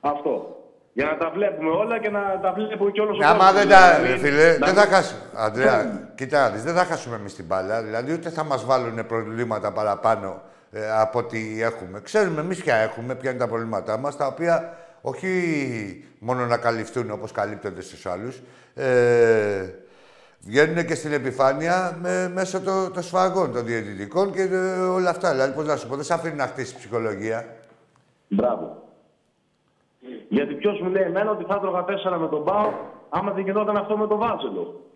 Αυτό. 0.00 0.56
Για 0.92 1.06
να 1.06 1.16
τα 1.16 1.30
βλέπουμε 1.30 1.70
όλα 1.70 1.98
και 1.98 2.10
να 2.10 2.40
τα 2.42 2.52
βλέπουμε 2.52 2.90
και 2.90 3.00
όλος 3.00 3.18
ο 3.18 3.24
Άμα 3.24 3.36
κόσμος. 3.38 3.52
δεν 3.52 3.68
τα. 3.68 3.94
Δηλαδή, 3.94 4.12
ρε 4.12 4.16
φίλε, 4.18 4.58
να 4.58 4.66
δεν 4.66 4.74
μην- 4.74 4.84
θα 4.84 4.86
χάσουμε. 4.94 5.20
Αντρέα, 5.36 6.10
κοίτα, 6.14 6.40
να 6.40 6.48
δεις, 6.50 6.62
δεν 6.62 6.74
θα 6.74 6.84
χάσουμε 6.84 7.16
εμείς 7.16 7.34
την 7.34 7.44
μπάλα. 7.44 7.82
Δηλαδή, 7.82 8.12
ούτε 8.12 8.30
θα 8.30 8.44
μας 8.44 8.64
βάλουν 8.64 9.06
προβλήματα 9.06 9.72
παραπάνω 9.72 10.42
ε, 10.70 10.90
από 11.00 11.18
ό,τι 11.18 11.62
έχουμε. 11.62 12.00
Ξέρουμε 12.00 12.40
εμείς 12.40 12.62
ποια 12.62 12.74
έχουμε, 12.74 13.14
ποια 13.14 13.30
είναι 13.30 13.38
τα 13.38 13.48
προβλήματά 13.48 13.98
μας, 13.98 14.16
τα 14.16 14.26
οποία 14.26 14.76
όχι 15.00 16.04
μόνο 16.18 16.46
να 16.46 16.56
καλυφθούν 16.56 17.10
όπως 17.10 17.32
καλύπτονται 17.32 17.80
στους 17.80 18.06
άλλους. 18.06 18.42
Ε, 18.74 19.74
βγαίνουν 20.40 20.86
και 20.86 20.94
στην 20.94 21.12
επιφάνεια 21.12 21.98
με, 22.00 22.28
μέσω 22.28 22.60
των 22.60 22.92
το 22.92 23.02
σφαγών 23.02 23.52
των 23.52 23.64
διαιτητικών 23.64 24.32
και 24.32 24.42
ε, 24.42 24.80
όλα 24.80 25.10
αυτά. 25.10 25.30
Δηλαδή, 25.30 25.52
πώς 25.52 25.66
να 25.66 25.76
σου 25.76 25.88
πω, 25.88 25.94
δεν 25.94 26.04
σε 26.04 26.14
αφήνει 26.14 26.36
να 26.36 26.46
χτίσεις 26.46 26.74
ψυχολογία. 26.74 27.46
Μπράβο. 28.28 28.82
Γιατί 30.28 30.54
ποιος 30.54 30.80
μου 30.80 30.88
λέει 30.88 31.02
εμένα 31.02 31.30
ότι 31.30 31.44
θα 31.44 31.54
έτρωγα 31.54 31.84
τέσσερα 31.84 32.18
με 32.18 32.28
τον 32.28 32.44
Πάο, 32.44 32.72
άμα 33.08 33.32
δεν 33.32 33.44
γινόταν 33.44 33.76
αυτό 33.76 33.96
με 33.96 34.06
τον 34.06 34.18
Βάζελο. 34.18 34.87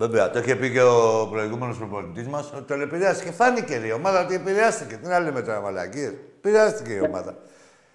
Βέβαια, 0.00 0.30
το 0.30 0.38
είχε 0.38 0.56
πει 0.56 0.70
και 0.70 0.82
ο 0.82 1.28
προηγούμενος 1.30 1.76
προπονητής 1.76 2.26
μας 2.26 2.52
ότι 2.56 2.62
τον 2.62 2.80
επηρεάστηκε. 2.80 3.30
Φάνηκε 3.30 3.76
ρε, 3.76 3.86
η 3.86 3.92
ομάδα 3.92 4.24
ότι 4.24 4.34
επηρεάστηκε. 4.34 4.96
Τι 4.96 5.08
να 5.08 5.20
λέμε 5.20 5.42
τώρα, 5.42 5.60
μαλακίε. 5.60 6.12
Επηρεάστηκε 6.38 6.92
η 6.92 7.00
ομάδα. 7.00 7.34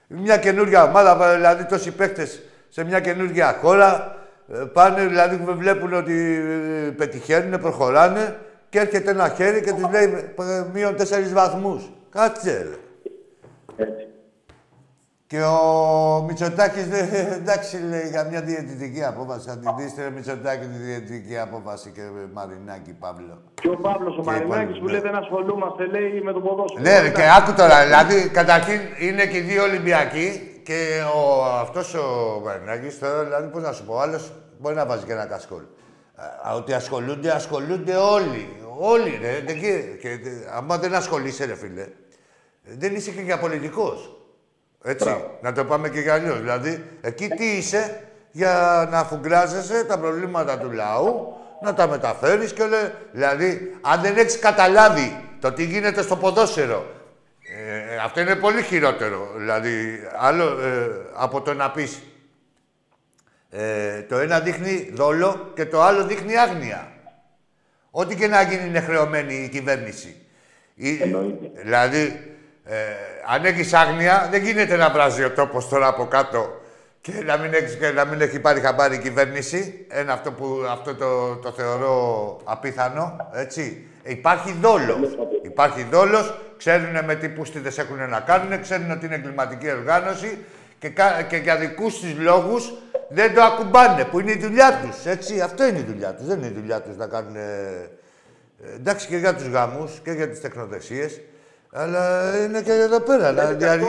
Μια 0.07 0.37
καινούργια 0.37 0.83
ομάδα, 0.83 1.33
δηλαδή 1.35 1.65
τόσοι 1.65 1.91
παίκτες 1.91 2.41
σε 2.69 2.83
μια 2.83 2.99
καινούργια 2.99 3.57
χώρα. 3.61 4.17
ε, 4.53 4.57
Πάνε, 4.57 5.05
δηλαδή 5.05 5.39
βλέπουν 5.53 5.93
ότι 5.93 6.43
ε, 6.87 6.89
πετυχαίνουν, 6.89 7.59
προχωράνε 7.59 8.35
και 8.69 8.79
έρχεται 8.79 9.11
ένα 9.11 9.29
χέρι 9.29 9.61
και 9.61 9.73
τους 9.73 9.89
λέει 9.91 10.31
ε, 10.39 10.63
μείον 10.73 10.95
τέσσερις 10.95 11.33
βαθμούς. 11.33 11.91
Κάτσε, 12.09 12.67
ρε. 13.77 13.85
Έτσι. 15.27 15.37
Και 15.37 15.41
ο 15.43 16.21
Μητσοτάκης, 16.27 16.85
εντάξει, 17.39 17.77
λέει 17.89 18.07
για 18.09 18.23
μια 18.23 18.41
διαιτητική 18.41 19.03
απόφαση. 19.03 19.47
Θα 19.49 19.57
την 19.57 19.71
δείτε, 19.77 20.03
ρε 20.03 20.09
Μητσοτάκη, 20.09 20.65
τη 20.65 20.77
διαιτητική 20.77 21.37
απόφαση 21.37 21.89
και 21.91 22.01
ε, 22.01 22.27
Μαρινάκη 22.33 22.91
Παύλο. 22.99 23.41
Και 23.53 23.69
ο 23.69 23.75
Παύλος 23.77 24.17
ο 24.17 24.21
Και 24.21 24.29
Μαρινάκης 24.29 24.49
υπόλοιποι, 24.53 24.79
που 24.79 24.85
ναι. 24.85 24.91
λέει 24.91 25.01
δεν 25.01 25.15
ασχολούμαστε, 25.15 25.85
λέει 25.85 26.21
με 26.23 26.31
το 26.33 26.39
ποδόσφαιρο. 26.39 26.81
Ναι, 26.83 26.89
ρε, 26.89 26.97
Εντάξει. 27.07 27.21
και 27.21 27.27
άκου 27.37 27.53
τώρα, 27.53 27.83
δηλαδή, 27.83 28.29
καταρχήν 28.29 28.79
είναι 28.99 29.25
και 29.25 29.37
οι 29.37 29.41
δύο 29.41 29.63
Ολυμπιακοί 29.63 30.59
και 30.63 30.79
ο, 31.15 31.43
αυτός 31.45 31.93
ο 31.93 32.05
Μαρινάκης 32.45 32.99
τώρα, 32.99 33.23
δηλαδή, 33.23 33.47
πώς 33.47 33.61
να 33.63 33.71
σου 33.71 33.85
πω, 33.85 33.93
ο 33.93 33.99
άλλος 33.99 34.33
μπορεί 34.59 34.75
να 34.75 34.85
βάζει 34.85 35.05
και 35.05 35.11
ένα 35.11 35.25
κασκόλ. 35.25 35.61
Α, 36.45 36.53
ότι 36.55 36.73
ασχολούνται, 36.73 37.29
ασχολούνται 37.31 37.95
όλοι. 37.95 38.49
Όλοι, 38.79 39.17
ρε. 39.21 39.41
δεν- 39.45 39.59
Και, 39.59 39.79
και, 40.01 40.19
άμα 40.57 40.77
δεν 40.77 40.95
ασχολείσαι, 40.95 41.45
ρε 41.45 41.55
φίλε, 41.55 41.85
δεν 42.63 42.95
είσαι 42.95 43.11
και 43.11 43.21
για 43.21 43.37
πολιτικός. 43.39 44.09
Έτσι, 44.87 45.23
να 45.41 45.51
το 45.53 45.65
πάμε 45.65 45.89
και 45.89 45.99
για 45.99 46.13
αλλιώς. 46.13 46.39
Δηλαδή, 46.39 46.83
εκεί 47.01 47.27
τι 47.27 47.45
είσαι 47.45 48.01
για 48.31 48.87
να 48.91 48.99
αφουγκράζεσαι 48.99 49.83
τα 49.83 49.99
προβλήματα 49.99 50.57
του 50.57 50.71
λαού, 50.71 51.33
να 51.61 51.73
τα 51.73 51.87
μεταφέρεις 51.87 52.53
και 52.53 52.61
όλε... 52.61 52.91
Δηλαδή, 53.11 53.77
αν 53.81 54.01
δεν 54.01 54.17
έχεις 54.17 54.39
καταλάβει 54.39 55.23
το 55.39 55.51
τι 55.51 55.63
γίνεται 55.65 56.01
στο 56.01 56.15
ποδόσφαιρο, 56.15 56.85
ε, 57.41 57.97
αυτό 58.03 58.19
είναι 58.21 58.35
πολύ 58.35 58.61
χειρότερο. 58.61 59.27
Δηλαδή, 59.37 59.99
άλλο 60.17 60.43
ε, 60.43 60.87
από 61.13 61.41
το 61.41 61.53
να 61.53 61.71
πεις 61.71 62.01
ε, 63.49 64.01
το 64.01 64.17
ένα 64.17 64.39
δείχνει 64.39 64.91
δόλο 64.93 65.51
και 65.55 65.65
το 65.65 65.81
άλλο 65.81 66.05
δείχνει 66.05 66.37
άγνοια. 66.37 66.91
Ό,τι 67.91 68.15
και 68.15 68.27
να 68.27 68.41
γίνει 68.41 68.67
είναι 68.67 68.79
χρεωμένη 68.79 69.33
η 69.33 69.47
κυβέρνηση. 69.49 70.15
Ή- 70.75 70.99
Εννοείται. 71.01 71.51
δηλαδή, 71.61 72.34
ε, 72.65 72.75
αν 73.33 73.45
έχεις 73.45 73.73
άγνοια, 73.73 74.27
δεν 74.31 74.43
γίνεται 74.43 74.75
να 74.75 74.89
βράζει 74.89 75.23
ο 75.23 75.31
τόπος 75.31 75.67
τώρα 75.69 75.87
από 75.87 76.05
κάτω 76.05 76.61
και 77.01 77.11
να 77.25 77.37
μην, 77.37 77.53
έχεις, 77.53 77.75
και 77.75 77.89
να 77.89 78.05
μην 78.05 78.21
έχει 78.21 78.39
πάρει 78.39 78.59
χαμπάρι 78.59 78.95
η 78.95 78.99
κυβέρνηση. 78.99 79.85
Ένα 79.89 80.13
αυτό 80.13 80.31
που 80.31 80.59
αυτό 80.71 80.95
το, 80.95 81.35
το 81.35 81.51
θεωρώ 81.51 82.37
απίθανο. 82.43 83.29
Έτσι. 83.33 83.87
Υπάρχει 84.03 84.55
δόλος. 84.61 85.17
Υπάρχει 85.43 85.87
δόλος. 85.91 86.39
Ξέρουν 86.57 87.05
με 87.05 87.15
τι 87.15 87.29
πούστιδες 87.29 87.77
έχουν 87.77 88.09
να 88.09 88.19
κάνουν. 88.19 88.61
Ξέρουν 88.61 88.91
ότι 88.91 89.05
είναι 89.05 89.15
εγκληματική 89.15 89.71
οργάνωση 89.71 90.37
και, 90.79 90.89
κα- 90.89 91.21
και 91.21 91.37
για 91.37 91.55
δικούς 91.57 91.99
του 91.99 92.07
λόγους 92.17 92.73
δεν 93.09 93.33
το 93.33 93.41
ακουμπάνε, 93.41 94.03
που 94.03 94.19
είναι 94.19 94.31
η 94.31 94.37
δουλειά 94.37 94.79
τους. 94.83 95.05
Έτσι, 95.05 95.41
αυτό 95.41 95.65
είναι 95.67 95.79
η 95.79 95.85
δουλειά 95.87 96.13
τους. 96.13 96.25
Δεν 96.27 96.37
είναι 96.37 96.47
η 96.47 96.53
δουλειά 96.59 96.81
τους 96.81 96.97
να 96.97 97.07
κάνουν. 97.07 97.35
ε, 97.35 97.89
εντάξει 98.75 99.07
και 99.07 99.17
για 99.17 99.35
τους 99.35 99.47
γάμους 99.47 99.99
και 100.03 100.11
για 100.11 100.29
τις 100.29 100.41
τεχνοδεσίες. 100.41 101.21
Αλλά 101.77 102.31
είναι 102.43 102.61
και 102.61 102.71
εδώ 102.71 102.99
πέρα 102.99 103.31
να 103.31 103.45
δια- 103.51 103.79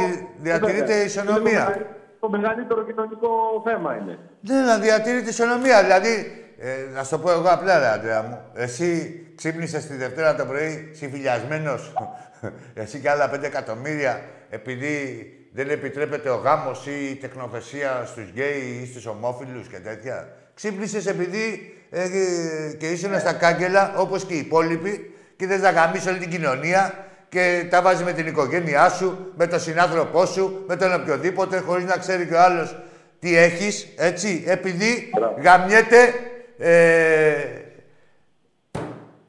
διατηρείται 0.42 1.00
η 1.00 1.04
ισονομία. 1.04 1.86
Το 2.20 2.28
μεγαλύτερο 2.28 2.84
κοινωνικό 2.84 3.28
θέμα 3.64 3.96
είναι. 3.96 4.18
Ναι, 4.40 4.60
να 4.60 4.78
διατηρεί 4.78 5.22
τη 5.22 5.28
ισονομία. 5.28 5.82
Δηλαδή, 5.82 6.44
ε, 6.58 6.94
να 6.94 7.02
σου 7.04 7.10
το 7.10 7.18
πω 7.18 7.30
εγώ 7.30 7.48
απλά, 7.48 7.78
ρε 7.78 7.86
Αντρέα 7.88 8.22
μου. 8.22 8.40
Εσύ 8.54 9.20
ξύπνησες 9.36 9.86
τη 9.86 9.94
Δευτέρα 9.94 10.34
το 10.34 10.44
πρωί 10.44 10.90
συμφιλιασμένος, 10.92 11.92
εσύ 12.82 12.98
και 12.98 13.10
άλλα 13.10 13.30
5 13.30 13.42
εκατομμύρια, 13.42 14.20
επειδή 14.50 15.26
δεν 15.52 15.70
επιτρέπεται 15.70 16.30
ο 16.30 16.36
γάμος 16.36 16.86
ή 16.86 17.10
η 17.10 17.14
τεκνοθεσία 17.14 18.02
στους 18.06 18.30
γκέι 18.30 18.80
ή 18.82 18.86
στους 18.86 19.06
ομόφυλους 19.06 19.68
και 19.68 19.78
τέτοια. 19.78 20.28
Ξύπνησες 20.54 21.06
επειδή 21.06 21.74
ε, 21.90 22.02
ε, 22.02 22.72
και 22.78 22.90
ήσουν 22.90 23.18
στα 23.18 23.32
κάγκελα, 23.32 23.94
όπως 23.96 24.24
και 24.24 24.34
οι 24.34 24.38
υπόλοιποι, 24.38 25.14
και 25.36 25.46
δεν 25.46 25.60
να 25.60 25.70
γαμίσει 25.70 26.08
όλη 26.08 26.18
την 26.18 26.30
κοινωνία 26.30 27.05
και 27.28 27.66
τα 27.70 27.82
βάζει 27.82 28.04
με 28.04 28.12
την 28.12 28.26
οικογένειά 28.26 28.88
σου, 28.88 29.32
με 29.36 29.46
τον 29.46 29.60
συνάνθρωπό 29.60 30.26
σου, 30.26 30.64
με 30.66 30.76
τον 30.76 30.94
οποιοδήποτε, 30.94 31.58
χωρίς 31.58 31.84
να 31.84 31.96
ξέρει 31.96 32.26
και 32.26 32.34
ο 32.34 32.40
άλλος 32.40 32.76
τι 33.18 33.36
έχεις, 33.36 33.88
έτσι, 33.96 34.44
επειδή 34.46 35.10
γαμιέται, 35.42 36.14
ε, 36.58 37.34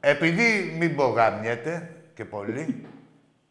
επειδή 0.00 0.76
μην 0.78 0.96
πω 0.96 1.04
γαμιέται 1.04 1.90
και 2.14 2.24
πολύ, 2.24 2.86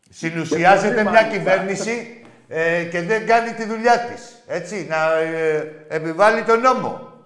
συνουσιάζεται 0.09 1.03
μια 1.03 1.23
κυβέρνηση 1.23 2.23
ε, 2.47 2.83
και 2.83 3.01
δεν 3.01 3.25
κάνει 3.25 3.51
τη 3.51 3.65
δουλειά 3.65 3.99
της, 3.99 4.43
έτσι, 4.47 4.85
να 4.89 5.17
ε, 5.19 5.85
επιβάλλει 5.87 6.43
τον 6.43 6.59
νόμο. 6.59 7.16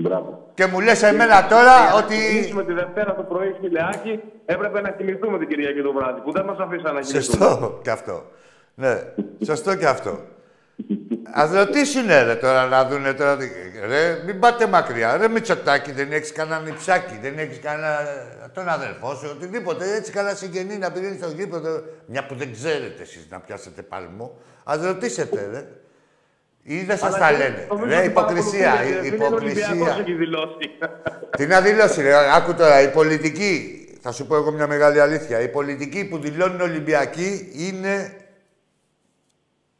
Μπράβο. 0.00 0.50
Και 0.54 0.66
μου 0.66 0.80
λες 0.80 1.02
εμένα 1.02 1.46
τώρα 1.46 1.76
Για 1.76 1.90
να 1.92 1.96
ότι... 1.96 2.16
ξεκινήσουμε 2.16 2.64
τη 2.64 2.72
Δευτέρα 2.72 3.14
το 3.14 3.22
πρωί, 3.22 3.56
φιλεάκι, 3.60 4.20
έπρεπε 4.46 4.80
να 4.80 4.90
κοιμηθούμε 4.90 5.38
την 5.38 5.48
Κυριακή 5.48 5.82
το 5.82 5.92
βράδυ, 5.92 6.20
που 6.20 6.32
δεν 6.32 6.44
μας 6.44 6.58
αφήσαν 6.58 6.94
να 6.94 7.00
κοιμηθούμε. 7.00 7.22
Σωστό 7.22 7.78
και 7.82 7.90
αυτό. 7.90 8.24
Ναι, 8.74 8.94
σωστό 9.44 9.74
και 9.76 9.86
αυτό. 9.86 10.18
Α 11.32 11.48
ρωτήσουνε 11.54 12.22
ρε 12.22 12.34
τώρα 12.34 12.66
να 12.66 12.84
δούνε 12.84 13.12
τώρα. 13.12 13.36
τι- 13.36 13.50
Ρε, 13.88 14.22
μην 14.26 14.38
πάτε 14.40 14.66
μακριά. 14.66 15.16
Ρε 15.16 15.28
Μητσοτάκη, 15.28 15.92
δεν 15.92 16.12
έχεις 16.12 16.32
κανένα 16.32 16.60
νυψάκι, 16.60 17.18
δεν 17.22 17.38
έχεις 17.38 17.58
κανένα. 17.60 17.98
τον 18.54 18.68
αδερφό 18.68 19.14
σου, 19.14 19.28
οτιδήποτε. 19.36 19.94
Έτσι 19.94 20.12
κανένα 20.12 20.34
συγγενή 20.34 20.78
να 20.78 20.90
πηγαίνεις 20.92 21.18
στο 21.18 21.28
γήπεδο. 21.30 21.82
Μια 22.06 22.26
που 22.26 22.34
δεν 22.34 22.52
ξέρετε 22.52 23.02
εσείς 23.02 23.26
να 23.30 23.40
πιάσετε 23.40 23.82
παλμό. 23.82 24.38
Α 24.64 24.74
ρωτήσετε, 24.82 25.48
ρε. 25.52 25.64
Ή 26.70 26.82
δεν 26.84 26.98
σας 26.98 27.14
Αλλά 27.14 27.18
τα 27.18 27.30
και 27.30 27.36
λένε. 27.36 27.66
νομίζω 27.68 27.90
Ρε, 27.90 27.96
ότι 27.98 28.06
υποκρισία. 28.06 28.70
παρακολουθούν, 28.70 28.98
η- 29.04 29.08
γιατί 29.08 29.16
είναι 29.16 29.24
Ολυμπιακός, 29.24 29.74
Υποκρισία. 29.76 30.00
έχει 30.00 30.12
δηλώσει. 30.12 30.70
Τι 31.36 31.46
να 31.46 31.60
δηλώσει, 31.60 32.02
ρε. 32.02 32.34
Άκου 32.36 32.54
τώρα, 32.54 32.80
η 32.82 32.88
πολιτική. 32.90 33.72
Θα 34.02 34.12
σου 34.12 34.26
πω 34.26 34.36
εγώ 34.36 34.50
μια 34.52 34.66
μεγάλη 34.66 35.00
αλήθεια. 35.00 35.40
Οι 35.40 35.48
πολιτικοί 35.48 36.04
που 36.04 36.18
δηλώνουν 36.18 36.60
Ολυμπιακοί 36.60 37.48
είναι 37.56 38.12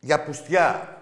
για 0.01 0.23
πουστιά. 0.23 0.93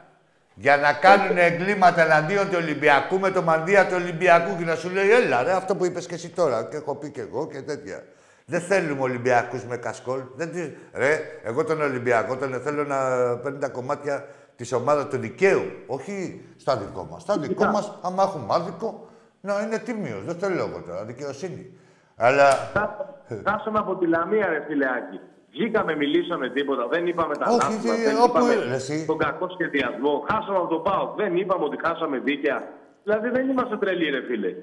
Για 0.54 0.76
να 0.76 0.92
κάνουν 0.92 1.38
εγκλήματα 1.38 2.02
εναντίον 2.04 2.46
του 2.48 2.54
Ολυμπιακού 2.56 3.18
με 3.18 3.30
το 3.30 3.42
μανδύα 3.42 3.86
του 3.86 3.94
Ολυμπιακού 3.94 4.58
και 4.58 4.64
να 4.64 4.74
σου 4.74 4.90
λέει, 4.90 5.10
έλα 5.10 5.42
ρε, 5.42 5.52
αυτό 5.52 5.76
που 5.76 5.84
είπες 5.84 6.06
και 6.06 6.14
εσύ 6.14 6.28
τώρα 6.28 6.68
και 6.70 6.76
έχω 6.76 6.94
πει 6.94 7.10
και 7.10 7.20
εγώ 7.20 7.48
και 7.48 7.60
τέτοια. 7.62 8.04
Δεν 8.44 8.60
θέλουμε 8.60 9.00
Ολυμπιακούς 9.02 9.64
με 9.64 9.76
κασκόλ. 9.76 10.20
Δεν 10.36 10.52
τι... 10.52 10.70
Ρε, 10.92 11.20
εγώ 11.44 11.64
τον 11.64 11.80
Ολυμπιακό 11.82 12.36
τον 12.36 12.60
θέλω 12.64 12.84
να 12.84 12.96
παίρνει 13.36 13.58
τα 13.58 13.68
κομμάτια 13.68 14.26
της 14.56 14.72
ομάδας 14.72 15.08
του 15.08 15.16
δικαίου. 15.16 15.62
Όχι 15.86 16.44
στα 16.56 16.76
δικό 16.76 17.08
μας. 17.10 17.22
Στα 17.22 17.38
δικό 17.38 17.64
μας, 17.64 17.98
άμα 18.02 18.22
έχουμε 18.22 18.46
άδικο, 18.48 19.08
να 19.40 19.60
είναι 19.60 19.78
τίμιος. 19.78 20.24
Δεν 20.24 20.34
θέλω 20.34 20.58
εγώ 20.58 20.82
τώρα, 20.86 21.04
δικαιοσύνη. 21.04 21.70
Αλλά 22.16 22.48
Χάσαμε 23.48 23.78
από 23.78 23.96
τη 23.96 24.06
Λαμία, 24.06 24.46
ρε 24.48 24.64
φιλεάκι. 24.68 25.20
Βγήκαμε, 25.50 25.96
μιλήσαμε 25.96 26.50
τίποτα. 26.50 26.88
Δεν 26.88 27.06
είπαμε 27.06 27.34
τα 27.36 27.46
Όχι, 27.48 27.56
λάθη 27.72 27.86
μας, 27.88 27.96
τι- 27.96 28.02
δεν 28.04 28.16
όπου 28.16 28.26
είπαμε 28.38 28.52
είναι, 28.52 28.74
εσύ. 28.74 29.04
τον 29.06 29.18
κακό 29.18 29.48
σχεδιασμό. 29.50 30.24
Χάσαμε 30.30 30.56
από 30.58 30.66
τον 30.66 30.82
ΠΑΟΚ. 30.82 31.16
Δεν 31.16 31.36
είπαμε 31.36 31.64
ότι 31.64 31.76
χάσαμε 31.86 32.18
δίκαια. 32.18 32.68
Δηλαδή 33.04 33.28
δεν 33.28 33.48
είμαστε 33.48 33.76
τρελοί, 33.76 34.10
ρε 34.10 34.22
φίλε. 34.28 34.54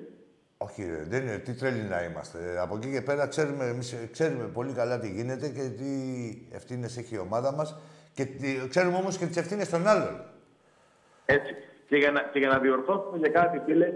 Όχι, 0.57 0.81
ρε, 0.89 1.03
δεν 1.09 1.21
είναι. 1.27 1.37
Τι 1.37 1.53
τρέλοι 1.53 1.81
να 1.81 2.03
είμαστε. 2.03 2.37
Από 2.61 2.75
εκεί 2.75 2.91
και 2.91 3.01
πέρα 3.01 3.27
ξέρουμε, 3.27 3.65
εμείς, 3.65 3.95
ξέρουμε 4.11 4.43
πολύ 4.43 4.71
καλά 4.71 4.99
τι 4.99 5.09
γίνεται 5.09 5.47
και 5.49 5.61
τι 5.61 5.91
ευθύνες 6.51 6.97
έχει 6.97 7.15
η 7.15 7.19
ομάδα 7.19 7.53
μας. 7.53 7.75
Και 8.13 8.25
τι- 8.25 8.67
ξέρουμε 8.69 8.97
όμως 8.97 9.17
και 9.17 9.25
τις 9.25 9.37
ευθύνες 9.37 9.69
των 9.69 9.87
άλλων. 9.87 10.21
Έτσι. 11.25 11.53
Και 11.87 11.95
για, 11.95 12.11
να, 12.11 12.19
και 12.21 12.39
για 12.39 12.47
να 12.47 12.59
διορθώσουμε 12.59 13.17
για 13.17 13.29
κάτι, 13.29 13.61
φίλε, 13.65 13.87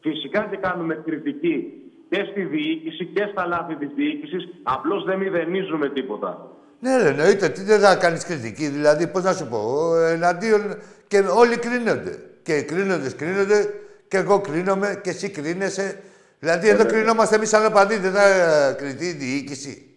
φυσικά 0.00 0.46
και 0.50 0.56
κάνουμε 0.56 1.02
κριτική 1.04 1.72
και 2.10 2.26
στη 2.30 2.42
διοίκηση 2.42 3.04
και 3.06 3.28
στα 3.32 3.46
λάθη 3.46 3.74
της 3.76 3.88
διοίκησης. 3.96 4.48
Απλώς 4.62 5.04
δεν 5.04 5.18
μηδενίζουμε 5.18 5.88
τίποτα. 5.88 6.50
Ναι, 6.80 6.96
ρε, 7.02 7.08
εννοείται. 7.08 7.48
Τι 7.48 7.62
δεν 7.62 7.80
θα 7.80 7.96
κάνεις 7.96 8.24
κριτική. 8.24 8.66
Δηλαδή, 8.68 9.06
πώς 9.06 9.22
να 9.22 9.32
σου 9.32 9.46
πω, 9.48 9.56
ο, 9.58 9.96
εναντίον. 9.96 10.78
και 11.06 11.18
όλοι 11.18 11.58
κρίνονται. 11.58 12.18
Και 12.42 12.56
οι 12.56 12.62
κρίνοντε 12.62 13.10
κρίνονται 13.10 13.74
και 14.08 14.16
εγώ 14.16 14.40
κρίνομαι 14.40 15.00
και 15.02 15.10
εσύ 15.10 15.30
κρίνεσαι. 15.30 16.00
Δηλαδή, 16.38 16.68
εδώ 16.68 16.86
κρινόμαστε 16.86 17.36
εμείς 17.36 17.48
σαν 17.48 17.66
οπαδοί, 17.66 17.96
δεν 17.96 18.12
θα 18.12 18.26
ε, 18.68 18.72
κριτεί 18.72 19.06
η 19.06 19.12
διοίκηση. 19.12 19.93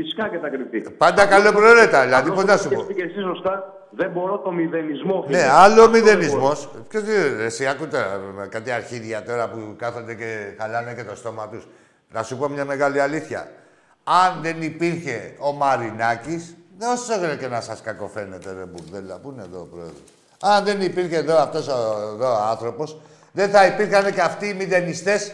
Φυσικά 0.00 0.28
και 0.28 0.38
θα 0.38 0.48
κρυφτεί. 0.48 0.80
Πάντα 0.90 1.26
καλοπροαίρετα, 1.26 2.02
δηλαδή, 2.04 2.30
πώ 2.30 2.42
να 2.42 2.56
σου 2.56 2.68
πω. 2.68 2.84
Και 2.86 2.92
και 2.92 3.02
εσύ 3.02 3.20
σωστά, 3.20 3.72
δεν 3.90 4.10
μπορώ 4.10 4.38
το 4.38 4.50
μηδενισμό. 4.52 5.24
φίλε. 5.26 5.38
Ναι, 5.38 5.48
άλλο 5.48 5.82
Αυτό 5.82 5.90
δεν 5.92 6.02
μηδενισμός. 6.02 6.68
μπορώ. 6.72 6.84
Ποιο 6.88 7.00
εσύ 7.44 7.66
άκου 7.66 7.86
τώρα 7.88 8.20
με 8.36 8.46
κάτι 8.46 8.70
αρχίδια 8.70 9.22
τώρα 9.22 9.48
που 9.48 9.74
κάθονται 9.78 10.14
και 10.14 10.54
χαλάνε 10.58 10.94
και 10.94 11.04
το 11.04 11.16
στόμα 11.16 11.48
τους. 11.48 11.66
Να 12.12 12.22
σου 12.22 12.36
πω 12.36 12.48
μια 12.48 12.64
μεγάλη 12.64 13.00
αλήθεια. 13.00 13.48
Αν 14.04 14.38
δεν 14.42 14.62
υπήρχε 14.62 15.34
ο 15.38 15.52
Μαρινάκης, 15.52 16.56
όσο 16.92 17.20
ρε 17.26 17.36
και 17.36 17.46
να 17.46 17.60
σας 17.60 17.80
κακοφαίνεται, 17.82 18.52
ρε 18.52 18.64
μπουρδέλα, 18.64 19.18
πού 19.18 19.30
είναι 19.30 19.42
εδώ 19.42 19.60
ο 19.60 19.64
πρόεδρος; 19.64 19.98
Αν 20.42 20.64
δεν 20.64 20.80
υπήρχε 20.80 21.16
εδώ 21.16 21.36
αυτός 21.36 21.68
ο 21.68 22.26
άνθρωπος, 22.50 23.00
δεν 23.32 23.50
θα 23.50 23.66
υπήρχαν 23.66 24.12
και 24.14 24.20
αυτοί 24.20 24.46
οι 24.48 24.54
μηδενιστές. 24.54 25.32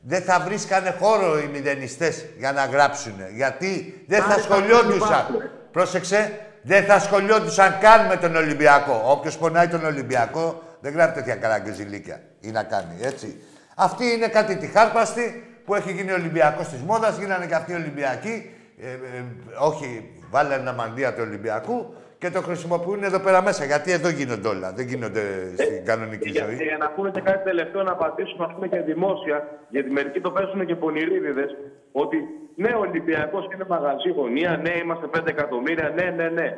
Δεν 0.00 0.22
θα 0.22 0.40
βρίσκανε 0.40 0.96
χώρο 1.00 1.38
οι 1.38 1.46
μηδενιστές 1.52 2.24
για 2.38 2.52
να 2.52 2.64
γράψουν. 2.64 3.14
Γιατί 3.34 4.04
δεν 4.06 4.22
θα 4.22 4.32
Άρα, 4.32 4.42
σχολιόντουσαν. 4.42 4.96
υπάρχουν. 4.96 5.42
Πρόσεξε, 5.72 6.40
δεν 6.62 6.84
θα 6.84 6.98
σχολιόντουσαν 6.98 7.78
καν 7.80 8.06
με 8.06 8.16
τον 8.16 8.36
Ολυμπιακό. 8.36 9.02
Όποιος 9.04 9.38
πονάει 9.38 9.68
τον 9.68 9.84
Ολυμπιακό 9.84 10.62
δεν 10.80 10.92
γράφει 10.92 11.12
τέτοια 11.12 11.34
καραγκιουζιλίκια 11.34 12.20
ή 12.40 12.50
να 12.50 12.62
κάνει 12.62 12.96
έτσι. 13.00 13.42
Αυτή 13.76 14.04
είναι 14.04 14.28
κάτι 14.28 14.56
τη 14.56 14.66
χάρπαστη 14.66 15.44
που 15.64 15.74
έχει 15.74 15.92
γίνει 15.92 16.12
Ολυμπιακός 16.12 16.68
της 16.68 16.80
μόδας, 16.80 17.18
γίνανε 17.18 17.46
και 17.46 17.54
αυτοί 17.54 17.74
Ολυμπιακοί. 17.74 18.50
Ε, 18.80 18.90
ε, 18.90 19.24
όχι, 19.58 20.10
βάλανε 20.30 20.54
ένα 20.54 20.72
μανδύα 20.72 21.14
του 21.14 21.22
Ολυμπιακού 21.26 21.94
και 22.26 22.32
το 22.32 22.42
χρησιμοποιούν 22.42 23.02
εδώ 23.02 23.20
πέρα 23.20 23.42
μέσα. 23.42 23.64
Γιατί 23.64 23.92
εδώ 23.92 24.08
γίνονται 24.08 24.48
όλα, 24.48 24.72
δεν 24.72 24.86
γίνονται 24.86 25.22
στην 25.56 25.84
κανονική 25.84 26.28
Για, 26.30 26.44
ζωή. 26.44 26.54
για 26.54 26.76
να 26.76 26.88
πούνε 26.90 27.10
και 27.10 27.20
κάτι 27.20 27.44
τελευταίο 27.44 27.82
να 27.82 27.92
απαντήσουν 27.92 28.40
ας 28.42 28.52
πούμε 28.54 28.68
και 28.68 28.80
δημόσια, 28.80 29.48
γιατί 29.68 29.90
μερικοί 29.90 30.20
το 30.20 30.30
παίζουν 30.30 30.66
και 30.66 30.74
πονηρίδιδες, 30.76 31.50
ότι 31.92 32.16
ναι, 32.54 32.70
ο 32.74 32.78
Ολυμπιακός 32.78 33.44
είναι 33.54 33.64
μαγαζί 33.68 34.10
γωνία, 34.10 34.56
ναι, 34.64 34.72
είμαστε 34.82 35.06
5 35.06 35.26
εκατομμύρια, 35.26 35.92
ναι, 35.96 36.06
ναι, 36.18 36.28
ναι. 36.28 36.48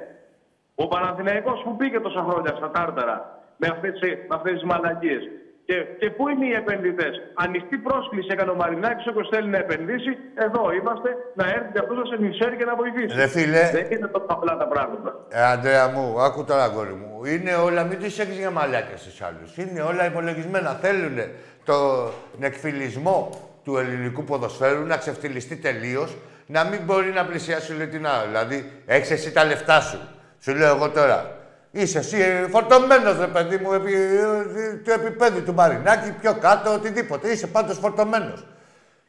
Ο 0.74 0.88
Παναθηναϊκός 0.88 1.62
που 1.64 1.76
πήγε 1.76 2.00
τόσα 2.00 2.22
χρόνια 2.28 2.52
στα 2.56 2.70
Τάρταρα 2.70 3.16
με 3.56 3.68
αυτές, 3.72 3.92
τις- 4.00 4.12
με 4.28 4.34
αυτές 4.38 4.52
τις 4.52 4.62
μαλακίες. 4.62 5.22
Και, 5.68 5.78
και 5.98 6.10
πού 6.10 6.28
είναι 6.28 6.46
οι 6.46 6.52
επενδυτές; 6.62 7.14
Ανοιχτή 7.34 7.76
πρόσκληση 7.76 8.28
έκανε 8.30 8.50
ο 8.50 8.54
Μαρινάκης 8.54 9.06
όποιος 9.06 9.28
θέλει 9.32 9.48
να 9.48 9.58
επενδύσει. 9.58 10.12
Εδώ 10.34 10.72
είμαστε 10.78 11.08
να 11.34 11.44
έρθει 11.46 11.70
και 11.72 11.78
αυτός 11.78 11.96
να 11.96 12.04
σε 12.04 12.14
ενισχύει 12.14 12.56
και 12.58 12.64
να 12.64 12.74
βοηθήσει. 12.76 13.16
Ρε 13.16 13.26
φίλε. 13.26 13.70
Δεν 13.72 13.86
είναι 13.90 14.06
τόσο 14.06 14.26
απλά 14.28 14.56
τα 14.56 14.66
πράγματα. 14.66 15.10
Ε, 15.28 15.42
Αντρέα 15.44 15.88
μου, 15.88 16.20
άκου 16.20 16.44
τώρα, 16.44 16.64
αγόρι 16.64 16.92
μου. 16.92 17.24
Είναι 17.24 17.54
όλα, 17.54 17.84
μην 17.84 17.98
τους 17.98 18.18
έχεις 18.18 18.38
για 18.38 18.50
μαλάκες 18.50 19.00
στους 19.00 19.22
άλλους. 19.22 19.56
Είναι 19.56 19.80
όλα 19.80 20.06
υπολογισμένα. 20.06 20.70
Θέλουν 20.70 21.16
τον 21.64 22.12
εκφυλισμό 22.40 23.30
του 23.64 23.76
ελληνικού 23.76 24.24
ποδοσφαίρου 24.24 24.84
να 24.86 24.96
ξεφτυλιστεί 24.96 25.56
τελείως, 25.56 26.16
να 26.46 26.64
μην 26.64 26.80
μπορεί 26.84 27.10
να 27.10 27.24
πλησιάσει 27.24 27.74
λέει 27.74 27.86
την 27.86 28.06
άλλη. 28.06 28.26
Δηλαδή, 28.26 28.72
έχεις 28.86 29.10
εσύ 29.10 29.32
τα 29.32 29.44
λεφτά 29.44 29.80
σου. 29.80 29.98
Σου 30.40 30.54
λέω 30.54 30.74
εγώ 30.76 30.90
τώρα. 30.90 31.37
Είσαι 31.70 31.98
εσύ 31.98 32.16
φορτωμένος, 32.50 33.18
ρε 33.18 33.26
παιδί 33.26 33.56
μου, 33.56 33.72
επί, 33.72 33.94
ε, 33.94 34.72
του 34.84 34.90
επίπεδου 34.90 35.42
του 35.42 35.54
Μαρινάκη, 35.54 36.12
πιο 36.20 36.34
κάτω, 36.34 36.72
οτιδήποτε. 36.72 37.28
Είσαι 37.28 37.46
πάντως 37.46 37.78
φορτωμένος. 37.78 38.46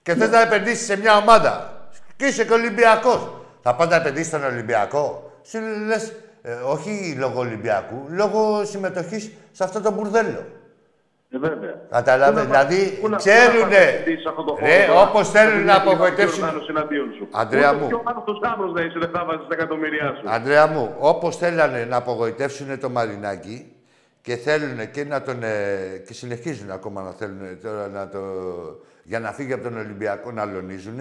Και 0.01 0.15
θες 0.15 0.29
να 0.29 0.41
επενδύσεις 0.41 0.85
σε 0.85 0.97
μια 0.97 1.17
ομάδα. 1.17 1.73
Και 2.15 2.25
είσαι 2.25 2.45
και 2.45 2.53
Ολυμπιακός. 2.53 3.31
Θα 3.61 3.75
πάντα 3.75 3.95
επενδύσεις 3.95 4.27
στον 4.27 4.43
Ολυμπιακό. 4.43 5.31
Σου 5.43 5.59
λες, 5.85 6.13
όχι 6.65 7.15
λόγω 7.17 7.39
Ολυμπιακού, 7.39 8.05
λόγω 8.09 8.65
συμμετοχής 8.65 9.31
σε 9.51 9.63
αυτό 9.63 9.81
το 9.81 9.91
μπουρδέλο. 9.91 10.45
Ε, 11.31 11.37
βέβαια. 11.37 11.73
Κατάλαβε. 11.89 12.41
Πού 12.41 12.47
να 12.47 12.53
πας- 12.53 12.67
Δηλαδή, 12.67 12.97
πού 13.01 13.09
να- 13.09 13.17
ξέρουνε. 13.17 13.59
πού 13.59 13.59
να 13.59 13.69
πας 13.69 14.15
να 14.15 14.21
σε 14.21 14.29
αυτό 14.29 14.43
το 14.43 14.57
Ρε, 14.59 14.71
χώρο 14.71 14.85
τώρα, 14.93 15.01
όπως 15.09 15.33
να 15.33 15.39
θέλουν 15.39 15.57
μην 15.57 15.65
να 15.65 15.71
έχει 15.73 15.87
η 15.87 15.91
απογοητεύσουν- 15.91 16.43
οργάνωση 16.43 16.67
εναντίον 16.69 17.07
σου. 17.17 17.27
Αντρέα 17.31 17.69
Ούτε 17.71 17.79
μου. 17.81 17.87
πιο 17.87 17.99
πάνω 17.99 18.19
στους 18.25 18.37
γάμους 18.43 18.71
να 18.73 18.81
είσαι, 18.81 18.99
δεν 18.99 19.09
θα 19.13 19.25
βάζεις 19.25 19.47
τα 19.47 19.53
εκατομμυριά 19.57 20.15
σου. 20.17 20.23
Αντρέα 20.29 20.67
μου, 20.67 20.95
όπως 20.99 21.37
θέλανε 21.37 21.85
να 21.89 21.95
απογοητεύσουν 21.97 22.79
το 22.79 22.89
Μαρινάκι, 22.89 23.73
και 24.21 24.35
θέλουν 24.35 24.91
και 24.91 25.03
να 25.03 25.21
τον... 25.21 25.43
ε, 25.43 26.03
και 26.07 26.13
συνεχίζουν 26.13 26.71
ακόμα 26.71 27.01
να 27.01 27.11
θέλουν 27.11 27.59
τώρα 27.63 27.87
να 27.87 28.09
το... 28.09 28.19
για 29.03 29.19
να 29.19 29.31
φύγει 29.31 29.53
από 29.53 29.63
τον 29.63 29.77
Ολυμπιακό 29.77 30.31
να 30.31 30.41
αλωνίζουν, 30.41 30.99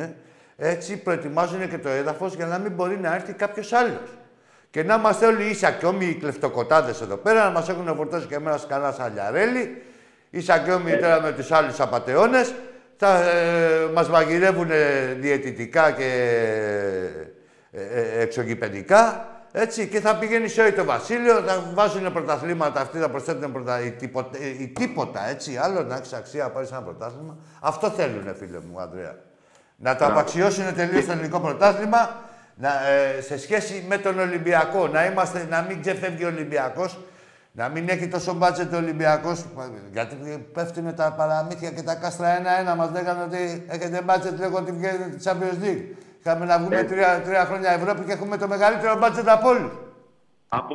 έτσι 0.57 0.97
προετοιμάζουν 1.03 1.69
και 1.71 1.79
το 1.79 1.89
έδαφος 1.89 2.35
για 2.35 2.47
να 2.47 2.59
μην 2.59 2.73
μπορεί 2.73 2.99
να 2.99 3.15
έρθει 3.15 3.33
κάποιος 3.33 3.73
άλλος. 3.73 4.09
Και 4.71 4.83
να 4.83 4.95
είμαστε 4.95 5.27
όλοι 5.27 5.45
ίσα 5.45 5.71
και 5.71 5.87
όμοιοι 5.87 6.15
οι 6.17 6.21
κλεφτοκοτάδες 6.21 7.01
εδώ 7.01 7.17
πέρα, 7.17 7.45
να 7.45 7.51
μας 7.51 7.69
έχουν 7.69 7.95
φορτώσει 7.97 8.27
και 8.27 8.35
εμένα 8.35 8.59
κανένα 8.69 8.93
σαλιαρέλι, 8.93 9.83
ίσα 10.31 10.59
και 10.59 10.73
όμοιοι 10.73 10.97
τώρα 10.97 11.21
με 11.21 11.33
τους 11.33 11.53
άλλους 11.53 11.81
απατεώνες, 11.81 12.55
θα 12.97 13.23
ε, 13.23 13.91
μας 13.95 14.09
μαγειρεύουν 14.09 14.71
διαιτητικά 15.21 15.91
και 15.91 16.05
ε, 17.71 17.81
ε, 17.81 18.21
εξωγηπαιδικά, 18.21 19.29
έτσι, 19.53 19.87
και 19.87 20.01
θα 20.01 20.17
πηγαίνει 20.17 20.49
σε 20.49 20.61
όλο 20.61 20.73
το 20.73 20.85
βασίλειο, 20.85 21.35
θα 21.35 21.71
βάζουν 21.75 22.13
πρωταθλήματα 22.13 22.81
αυτοί, 22.81 22.99
θα 22.99 23.09
προσθέτουν 23.09 23.53
πρωτα... 23.53 23.81
ή, 23.81 23.91
τίποτα, 23.91 24.39
ή 24.61 24.69
τίποτα, 24.69 25.29
έτσι, 25.29 25.57
άλλο 25.57 25.83
να 25.83 25.97
έχεις 25.97 26.13
αξία 26.13 26.43
να 26.43 26.51
πάρεις 26.51 26.71
ένα 26.71 26.83
πρωτάθλημα. 26.83 27.37
Αυτό 27.61 27.91
θέλουν, 27.91 28.35
φίλε 28.39 28.59
μου, 28.71 28.81
Ανδρέα. 28.81 29.17
Να 29.77 29.97
το 29.97 30.05
απαξιώσουν 30.05 30.75
τελείως 30.75 31.07
το 31.07 31.13
ελληνικό 31.13 31.41
πρωτάθλημα 31.41 32.21
να, 32.55 32.89
ε, 32.89 33.21
σε 33.21 33.39
σχέση 33.39 33.85
με 33.89 33.99
τον 33.99 34.19
Ολυμπιακό. 34.19 34.89
Να, 34.89 35.05
είμαστε, 35.05 35.47
να 35.51 35.63
μην 35.63 35.81
ξεφεύγει 35.81 36.25
ο 36.25 36.29
Ολυμπιακός, 36.29 36.99
να 37.61 37.69
μην 37.69 37.85
έχει 37.89 38.07
τόσο 38.09 38.35
μπάτζετ 38.35 38.73
ο 38.75 38.77
Ολυμπιακός. 38.85 39.39
Γιατί 39.93 40.15
πέφτουν 40.55 40.95
τα 40.95 41.07
παραμύθια 41.19 41.71
και 41.77 41.83
τα 41.89 41.95
κάστρα 42.03 42.29
ένα-ένα. 42.39 42.73
Μας 42.81 42.91
λέγανε 42.97 43.23
ότι 43.29 43.43
έχετε 43.75 43.99
μπάτζετ, 44.05 44.35
λέγω 44.43 44.57
ότι 44.63 44.73
βγαίνει 44.79 45.05
τη 45.13 45.19
Champions 45.27 45.59
League. 45.65 45.85
Είχαμε 46.21 46.45
να 46.51 46.59
βγούμε 46.59 46.83
τρία, 46.93 47.11
τρία 47.27 47.45
χρόνια 47.51 47.71
Ευρώπη 47.79 48.03
και 48.07 48.13
έχουμε 48.19 48.37
το 48.43 48.49
μεγαλύτερο 48.55 48.95
μπάτζετ 48.99 49.29
από 49.37 49.49
όλους. 49.53 49.73
Από... 50.49 50.75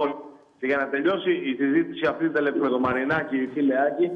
Και 0.59 0.65
για 0.69 0.77
να 0.77 0.87
τελειώσει 0.93 1.31
η 1.49 1.51
συζήτηση 1.59 2.03
αυτή 2.11 2.25
με 2.65 2.69
τον 2.73 2.81
Μαρινάκη, 2.85 3.37
η 3.45 3.49
Φιλεάκη, 3.53 4.07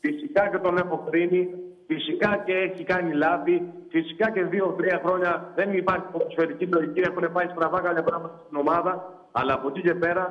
φυσικά 0.00 0.42
και 0.50 0.58
τον 0.58 0.74
έχω 0.82 0.96
κρίνει, 1.10 1.42
φυσικά 1.86 2.30
και 2.46 2.54
έχει 2.66 2.84
κάνει 2.92 3.12
λάθη, 3.24 3.62
φυσικά 3.94 4.30
και 4.30 4.42
δύο-τρία 4.44 5.00
χρόνια 5.04 5.52
δεν 5.54 5.68
υπάρχει 5.72 6.06
ποδοσφαιρική 6.12 6.66
λογική, 6.66 7.00
έχουν 7.00 7.32
πάει 7.32 7.46
στραβά 7.54 7.80
κάποια 7.80 8.02
πράγματα 8.02 8.40
στην 8.44 8.56
ομάδα, 8.64 8.92
αλλά 9.32 9.52
από 9.54 9.68
εκεί 9.68 9.80
και 9.80 9.94
πέρα 9.94 10.24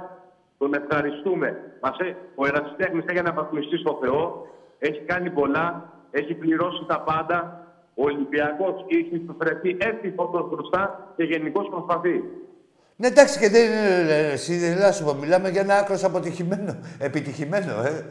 τον 0.63 0.73
ευχαριστούμε. 0.81 1.47
Μας, 1.83 1.95
έ- 1.99 2.15
ο 2.35 2.41
Ερασιτέχνης 2.49 3.05
έχει 3.09 3.19
αναβαθμιστεί 3.19 3.77
στο 3.83 3.99
Θεό, 4.01 4.47
έχει 4.87 4.99
κάνει 5.11 5.29
πολλά, 5.39 5.67
έχει 6.11 6.33
πληρώσει 6.33 6.83
τα 6.87 6.99
πάντα. 7.09 7.37
Ο 7.95 8.03
Ολυμπιακός 8.11 8.75
έχει 8.99 9.25
βρεθεί 9.37 9.69
έτσι 9.89 10.13
φωτός 10.17 10.49
μπροστά 10.49 11.13
και 11.15 11.23
γενικώ 11.23 11.61
προσπαθεί. 11.69 12.23
Ναι, 12.95 13.07
εντάξει, 13.07 13.39
και 13.39 13.49
δεν 13.49 13.63
είναι. 13.65 14.11
ε, 14.13 14.31
Εσύ 14.31 14.57
δεν 14.57 14.93
σου 14.93 15.03
πω, 15.03 15.13
μιλάμε 15.13 15.49
για 15.49 15.61
ένα 15.61 15.75
άκρο 15.75 15.97
αποτυχημένο. 16.03 16.75
Επιτυχημένο, 16.99 17.71
ε. 17.83 18.05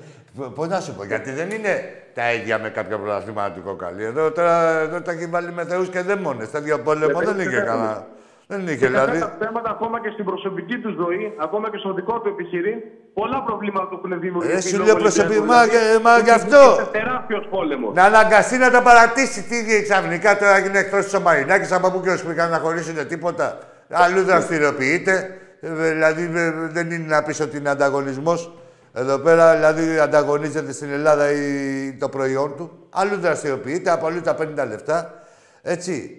Πώ 0.55 0.67
να 0.67 0.81
σου 0.81 0.95
πω, 0.95 1.05
γιατί 1.05 1.31
δεν 1.31 1.51
είναι 1.51 1.75
τα 2.15 2.33
ίδια 2.33 2.59
με 2.59 2.69
κάποια 2.69 2.99
πρωταθλήματα 2.99 3.51
του 3.55 3.63
κοκαλί. 3.63 4.05
Εδώ 4.05 4.31
τώρα 4.33 4.79
εδώ 4.79 5.01
τα 5.03 5.13
έχει 5.13 5.27
βάλει 5.27 5.53
με 5.53 5.65
θεού 5.65 5.85
και 5.85 6.01
δαίμονε. 6.01 6.47
Τέτοιο 6.47 6.79
πόλεμο 6.79 7.19
δεν 7.21 7.39
είχε 7.41 7.61
κανένα. 7.61 8.07
Δεν 8.53 8.61
είχε 8.67 8.75
Και 8.77 8.87
σε 8.87 8.87
αυτά 8.87 9.05
δηλαδή. 9.13 9.21
τα 9.21 9.31
θέματα, 9.45 9.71
ακόμα 9.77 9.97
και 10.03 10.11
στην 10.15 10.25
προσωπική 10.31 10.77
τους 10.83 10.95
ζωή, 11.03 11.25
ακόμα 11.47 11.67
και 11.71 11.79
στο 11.83 11.91
δικό 11.99 12.15
του 12.21 12.29
επιχειρήν, 12.35 12.79
πολλά 13.19 13.39
προβλήματα 13.49 13.87
του 13.91 13.97
έχουν 13.99 14.21
δημιουργήσει. 14.21 14.57
Ε, 14.57 14.61
σου 14.71 14.77
λόγω 14.79 14.85
λέω 14.87 14.95
Ολυμπιακού. 14.95 15.17
προσωπικά, 15.17 15.53
μα, 15.53 15.67
και- 15.73 15.99
μα 16.07 16.13
γι' 16.27 16.31
αυτό. 16.41 16.61
Είναι 16.75 16.89
τεράστιος 17.01 17.45
πόλεμος. 17.55 17.95
Να 17.99 18.05
αναγκαστεί 18.11 18.57
να 18.65 18.71
τα 18.71 18.81
παρατήσει. 18.89 19.43
Τι 19.49 19.55
έγινε 19.59 19.81
ξαφνικά 19.89 20.31
τώρα 20.39 20.59
γίνει 20.59 20.79
εκτό 20.79 20.97
της 21.07 21.15
Ομαρινάκη, 21.15 21.75
από 21.75 21.91
πού 21.93 22.01
και 22.05 22.11
ως 22.11 22.23
που 22.23 22.31
να 22.51 22.59
χωρίσουν 22.65 23.07
τίποτα. 23.13 23.47
Αλλού 23.91 24.23
δραστηριοποιείται. 24.23 25.15
Ε, 25.61 25.69
Δηλαδή 25.75 26.23
ε, 26.35 26.51
δεν 26.77 26.91
είναι 26.91 27.07
να 27.15 27.23
πεις 27.23 27.41
ότι 27.41 27.57
είναι 27.57 27.71
ανταγωνισμός. 27.71 28.53
Εδώ 28.95 29.19
πέρα 29.19 29.55
δηλαδή 29.55 29.99
ανταγωνίζεται 29.99 30.73
στην 30.73 30.91
Ελλάδα 30.93 31.31
η- 31.33 31.97
το 32.01 32.09
προϊόν 32.09 32.57
του. 32.57 32.71
Αλλού 32.91 33.17
δραστηριοποιείται, 33.17 33.91
από 33.91 34.07
αλλού 34.07 34.21
τα 34.21 34.35
παίρνει 34.35 34.55
τα 34.55 34.65
λεφτά. 34.67 35.15
Έτσι. 35.63 36.17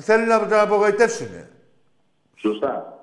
Θέλουν 0.00 0.26
να 0.26 0.38
τον 0.38 0.58
απογοητεύσουν. 0.58 1.28
Σωστά. 2.36 2.98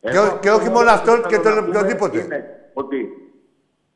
Και 0.00 0.18
ό- 0.18 0.38
και 0.40 0.50
όχι 0.50 0.68
μόνο 0.70 0.90
αυτόν, 0.90 1.22
και 1.26 1.38
τον 1.38 1.54
να 1.54 1.64
πούμε 1.64 1.78
οποιοδήποτε. 1.78 2.18
είναι 2.20 2.44
Ότι 2.72 2.96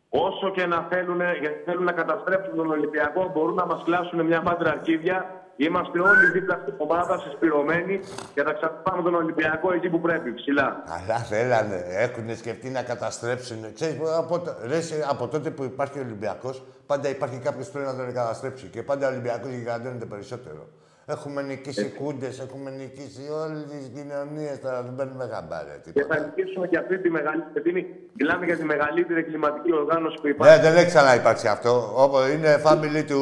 όσο 0.08 0.50
και 0.50 0.66
να 0.66 0.86
θέλουν, 0.90 1.20
γιατί 1.40 1.62
θέλουν 1.64 1.84
να 1.84 1.92
καταστρέψουν 1.92 2.56
τον 2.56 2.70
Ολυμπιακό, 2.70 3.30
μπορούν 3.34 3.54
να 3.54 3.66
μας 3.66 3.82
κλάσουν 3.84 4.26
μια 4.26 4.42
μάντρα 4.42 4.70
αρχίδια. 4.70 5.32
Είμαστε 5.56 6.00
όλοι 6.00 6.26
δίπλα 6.32 6.58
στην 6.62 6.74
ομάδα, 6.78 7.18
συσπηρωμένοι 7.18 8.00
και 8.34 8.42
θα 8.42 8.52
ξαναπάμε 8.52 9.02
τον 9.02 9.14
Ολυμπιακό 9.14 9.72
εκεί 9.72 9.88
που 9.88 10.00
πρέπει, 10.00 10.34
ψηλά. 10.34 10.82
Αλλά 10.86 11.18
θέλανε, 11.18 11.84
έχουν 11.88 12.36
σκεφτεί 12.36 12.68
να 12.70 12.82
καταστρέψουν. 12.82 13.72
Ξέρεις, 13.74 13.96
από, 14.18 14.38
το- 14.40 14.54
ρε, 14.66 14.76
εσύ, 14.76 15.04
από 15.08 15.28
τότε 15.28 15.50
που 15.50 15.64
υπάρχει 15.64 15.98
ο 15.98 16.02
Ολυμπιακός, 16.02 16.62
πάντα 16.86 17.08
υπάρχει 17.08 17.38
κάποιος 17.38 17.66
που 17.66 17.72
θέλει 17.72 17.84
να 17.84 17.96
τον 17.96 18.12
καταστρέψει. 18.12 18.66
Και 18.66 18.82
πάντα 18.82 19.06
ο 19.06 19.10
Ολυμπιακός 19.10 19.50
γιγαντώνεται 19.50 20.04
περισσότερο. 20.04 20.68
Έχουμε 21.10 21.42
νικήσει 21.42 21.88
κούντες, 21.98 22.40
έχουμε 22.40 22.70
νικήσει 22.70 23.22
όλες 23.42 23.64
τις 23.64 23.90
κοινωνίες, 23.94 24.60
τώρα 24.60 24.82
δεν 24.82 24.94
παίρνουμε 24.94 25.28
χαμπάρι. 25.32 25.80
Και 25.84 25.90
τίποτα. 25.90 26.14
θα 26.14 26.24
νικήσουμε 26.24 26.66
και 26.66 26.78
αυτή 26.78 26.98
τη 26.98 27.10
μεγαλύτερη. 27.10 27.70
γιατί 27.70 28.10
Μιλάμε 28.12 28.44
για 28.44 28.56
τη 28.56 28.64
μεγαλύτερη 28.64 29.20
εγκληματική 29.20 29.72
οργάνωση 29.74 30.16
που 30.20 30.28
υπάρχει. 30.28 30.56
Ναι, 30.56 30.62
δεν 30.62 30.76
έχει 30.76 30.86
ξαναυπάρξει 30.86 31.48
αυτό. 31.48 31.92
Όπως 31.94 32.28
είναι 32.28 32.62
family 32.64 33.04
του 33.06 33.20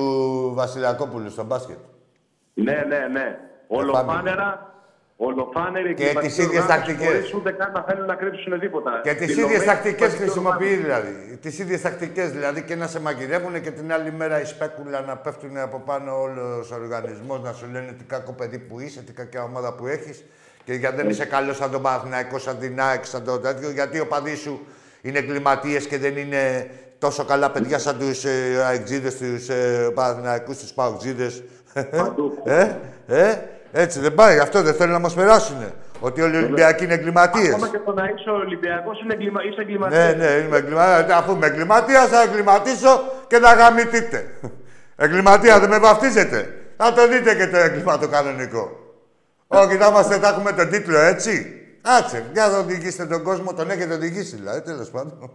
Βασιλιακόπουλου 0.54 1.30
στο 1.30 1.44
μπάσκετ. 1.44 1.78
Ναι, 2.54 2.84
ναι, 2.88 3.06
ναι. 3.12 3.38
Ολοφάνερα, 3.66 4.74
ολοφάνερη 5.16 5.94
Και 5.94 6.02
εγκληματική 6.02 6.26
τις 6.34 6.44
ίδιες 6.44 6.62
οργάνωση 6.62 6.86
τακτικές. 6.86 7.06
χωρίς 7.14 7.34
ούτε 7.34 7.50
καν 7.52 7.72
να 7.72 7.82
θέλουν 7.88 8.06
να 8.06 8.14
κρύψουν 8.14 8.60
τίποτα. 8.60 9.00
Και 9.02 9.14
τις 9.14 9.26
Δηλωμένη 9.26 9.52
ίδιες 9.54 9.64
τακτικές 9.66 9.92
εγκληματική 9.92 10.22
χρησιμοποιεί 10.22 10.64
οργάνωση. 10.64 10.82
δηλαδή. 10.82 11.36
Τις 11.36 11.58
ίδιες 11.58 11.80
τακτικές 11.80 12.30
δηλαδή 12.30 12.62
και 12.62 12.74
να 12.76 12.86
σε 12.86 13.00
μαγειρεύουν 13.00 13.60
και 13.62 13.70
την 13.70 13.92
άλλη 13.92 14.12
μέρα 14.12 14.40
η 14.40 14.44
σπέκουλα 14.44 15.00
να 15.00 15.16
πέφτουν 15.16 15.56
από 15.58 15.78
πάνω 15.86 16.20
όλος 16.20 16.70
ο 16.70 16.74
οργανισμός 16.74 17.40
να 17.42 17.52
σου 17.52 17.66
λένε 17.72 17.92
τι 17.98 18.04
κακό 18.04 18.32
παιδί 18.32 18.58
που 18.58 18.80
είσαι, 18.80 19.00
τι 19.02 19.12
κακιά 19.12 19.42
ομάδα 19.42 19.74
που 19.74 19.86
έχεις. 19.86 20.24
Και 20.64 20.72
γιατί 20.72 20.96
δεν 20.96 21.08
είσαι 21.08 21.24
καλός 21.24 21.56
σαν 21.56 21.70
τον 21.70 21.82
Παναθηναϊκό, 21.82 22.38
σαν 22.38 22.58
την 22.58 22.80
ΑΕΚ, 22.80 23.04
σαν 23.04 23.24
το 23.24 23.38
τέτοιο. 23.38 23.70
Γιατί 23.70 24.00
ο 24.00 24.06
παδί 24.06 24.34
σου 24.36 24.66
είναι 25.02 25.18
εγκληματίες 25.18 25.86
και 25.86 25.98
δεν 25.98 26.16
είναι 26.16 26.70
τόσο 26.98 27.24
καλά 27.24 27.50
παιδιά 27.50 27.78
σαν 27.78 27.98
τους 27.98 28.24
ε, 28.24 28.62
αεξίδες, 28.66 29.16
τους 29.16 29.48
ε, 29.48 29.90
Παναθηναϊκούς, 29.94 30.58
τους 30.58 30.72
Παοξίδες. 30.72 31.42
Παντού. 31.90 32.42
ε, 32.44 32.70
ε, 33.06 33.34
έτσι 33.76 34.00
δεν 34.00 34.14
πάει. 34.14 34.38
Αυτό 34.38 34.62
δεν 34.62 34.74
θέλουν 34.74 34.92
να 34.92 34.98
μας 34.98 35.14
περάσουν. 35.14 35.56
Ότι 36.00 36.20
όλοι 36.22 36.34
οι 36.34 36.38
Ολυμπιακοί 36.38 36.84
είναι 36.84 36.94
εγκληματίες. 36.94 37.54
Ακόμα 37.54 37.68
και 37.68 37.78
το 37.84 37.92
να 37.92 38.04
είσαι 38.04 38.30
Ολυμπιακός 38.30 39.00
είναι 39.00 39.14
εγκλημα... 39.14 39.40
είσαι 39.44 39.60
εγκληματίας. 39.60 40.16
Ναι, 40.16 40.24
ναι, 40.24 40.30
είμαι 40.30 40.56
εγκληματία. 40.56 41.16
Αφού 41.16 41.32
είμαι 41.32 41.46
εγκληματίας, 41.46 42.08
θα 42.08 42.22
εγκληματίσω 42.22 43.02
και 43.26 43.38
να 43.38 43.52
γαμηθείτε. 43.52 44.26
Εγκληματία 45.04 45.60
δεν 45.60 45.68
με 45.68 45.78
βαφτίζετε. 45.78 46.54
Θα 46.76 46.92
το 46.92 47.08
δείτε 47.08 47.34
και 47.34 47.46
το 47.46 47.56
έγκλημα 47.56 47.98
το 47.98 48.08
κανονικό. 48.08 48.70
Όχι, 49.46 49.76
θα 49.76 49.86
είμαστε, 49.86 50.18
θα 50.18 50.28
έχουμε 50.28 50.52
τον 50.52 50.70
τίτλο 50.70 50.98
έτσι. 50.98 51.60
Άτσε, 51.98 52.24
για 52.32 52.46
να 52.46 52.58
οδηγήσετε 52.58 53.06
τον 53.06 53.22
κόσμο, 53.22 53.54
τον 53.54 53.70
έχετε 53.70 53.94
οδηγήσει 53.94 54.36
δηλαδή, 54.36 54.60
τέλος 54.60 54.90
πάντων. 54.90 55.30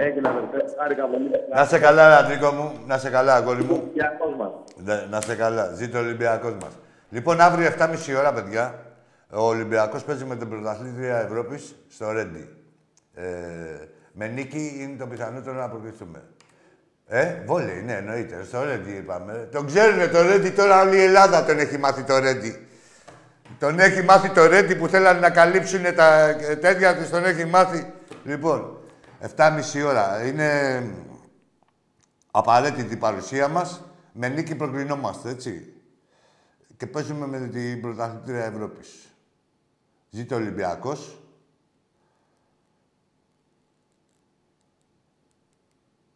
Έγινε, 0.00 0.28
αδερφέ. 0.28 0.74
Χάρηκα 0.78 1.06
πολύ. 1.06 1.30
Να 1.54 1.64
σε 1.64 1.78
καλά, 1.78 2.08
ρε 2.08 2.14
Αντρίκο 2.14 2.50
μου, 2.50 2.72
να 2.86 2.98
σε 2.98 3.10
καλά, 3.10 3.34
αγόρι 3.34 3.62
μου. 3.62 3.80
Ολυμπιακός 3.82 4.34
μας. 4.38 4.50
Ναι, 4.76 5.06
να 5.10 5.20
σε 5.20 5.34
καλά. 5.34 5.72
Ζήτω 5.74 5.98
ο 5.98 6.00
Ολυμπιακός 6.00 6.52
μας. 6.52 6.72
Λοιπόν, 7.10 7.40
αύριο 7.40 7.70
7.30 7.78 8.18
ώρα, 8.18 8.32
παιδιά, 8.32 8.74
ο 9.30 9.42
Ολυμπιακός 9.42 10.04
παίζει 10.04 10.24
με 10.24 10.36
την 10.36 10.48
πρωταθλήτρια 10.48 11.16
Ευρώπης 11.16 11.76
στο 11.88 12.12
Ρέντι. 12.12 12.48
Ε, 13.14 13.24
με 14.12 14.26
νίκη 14.26 14.78
είναι 14.80 14.96
το 14.98 15.06
πιθανότερο 15.06 15.56
να 15.56 15.68
προκριθούμε. 15.68 16.22
Ε, 17.06 17.34
βόλεϊ, 17.46 17.82
ναι, 17.82 17.92
εννοείται. 17.92 18.44
Στο 18.44 18.64
Ρέντι 18.64 18.90
είπαμε. 18.90 19.48
Τον 19.52 19.66
ξέρουνε 19.66 20.06
το 20.06 20.22
Ρέντι, 20.22 20.50
τώρα 20.50 20.80
όλη 20.80 20.96
η 20.96 21.02
Ελλάδα 21.02 21.44
τον 21.44 21.58
έχει 21.58 21.78
μάθει 21.78 22.02
το 22.02 22.18
Ρέντι. 22.18 22.66
Τον 23.58 23.78
έχει 23.78 24.02
μάθει 24.02 24.30
το 24.30 24.46
Ρέντι 24.46 24.76
που 24.76 24.88
θέλανε 24.88 25.20
να 25.20 25.30
καλύψουν 25.30 25.94
τα 25.94 26.36
τέτοια 26.60 26.96
τους, 26.96 27.10
τον 27.10 27.24
έχει 27.24 27.44
μάθει. 27.44 27.92
Λοιπόν, 28.24 28.77
7.30 29.20 29.84
ώρα. 29.86 30.26
Είναι 30.26 30.80
απαραίτητη 32.30 32.94
η 32.94 32.96
παρουσία 32.96 33.48
μας. 33.48 33.82
Με 34.12 34.28
νίκη 34.28 34.54
προκρινόμαστε, 34.54 35.28
έτσι. 35.28 35.72
Και 36.76 36.86
παίζουμε 36.86 37.26
με 37.26 37.48
την 37.48 37.80
πρωταθλήτρια 37.80 38.44
Ευρώπης. 38.44 39.14
Ζήτω 40.10 40.34
ο 40.34 40.38
Ολυμπιακός. 40.38 41.22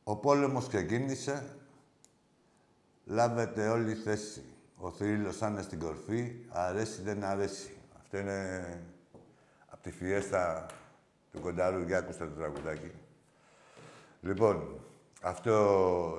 Ο 0.04 0.16
πόλεμος 0.16 0.68
ξεκίνησε. 0.68 1.56
Λάβετε 3.04 3.68
όλη 3.68 3.94
θέση. 3.94 4.44
Ο 4.76 4.90
θρύλος 4.90 5.36
θα 5.36 5.46
είναι 5.46 5.62
στην 5.62 5.78
κορφή. 5.78 6.34
Αρέσει 6.48 7.02
δεν 7.02 7.24
αρέσει. 7.24 7.76
Αυτό 8.00 8.18
είναι 8.18 8.64
από 9.68 9.82
τη 9.82 9.90
φιέστα 9.90 10.66
του 11.32 11.40
Κονταρού. 11.40 11.80
Για 11.82 11.98
ακούστε 11.98 12.24
το 12.24 12.30
τραγουδάκι. 12.30 12.90
Λοιπόν, 14.20 14.80
αυτό 15.22 15.52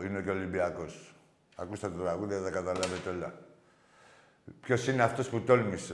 είναι 0.04 0.22
και 0.22 0.30
ο 0.30 0.34
Ολυμπιακός. 0.34 1.16
Ακούστε 1.56 1.90
το 1.90 2.02
τραγούδι, 2.04 2.36
θα 2.36 2.50
καταλάβετε 2.50 3.10
όλα. 3.10 3.34
Ποιος 4.62 4.88
είναι 4.88 5.04
αυτός 5.04 5.30
που 5.30 5.42
τόλμησε; 5.42 5.94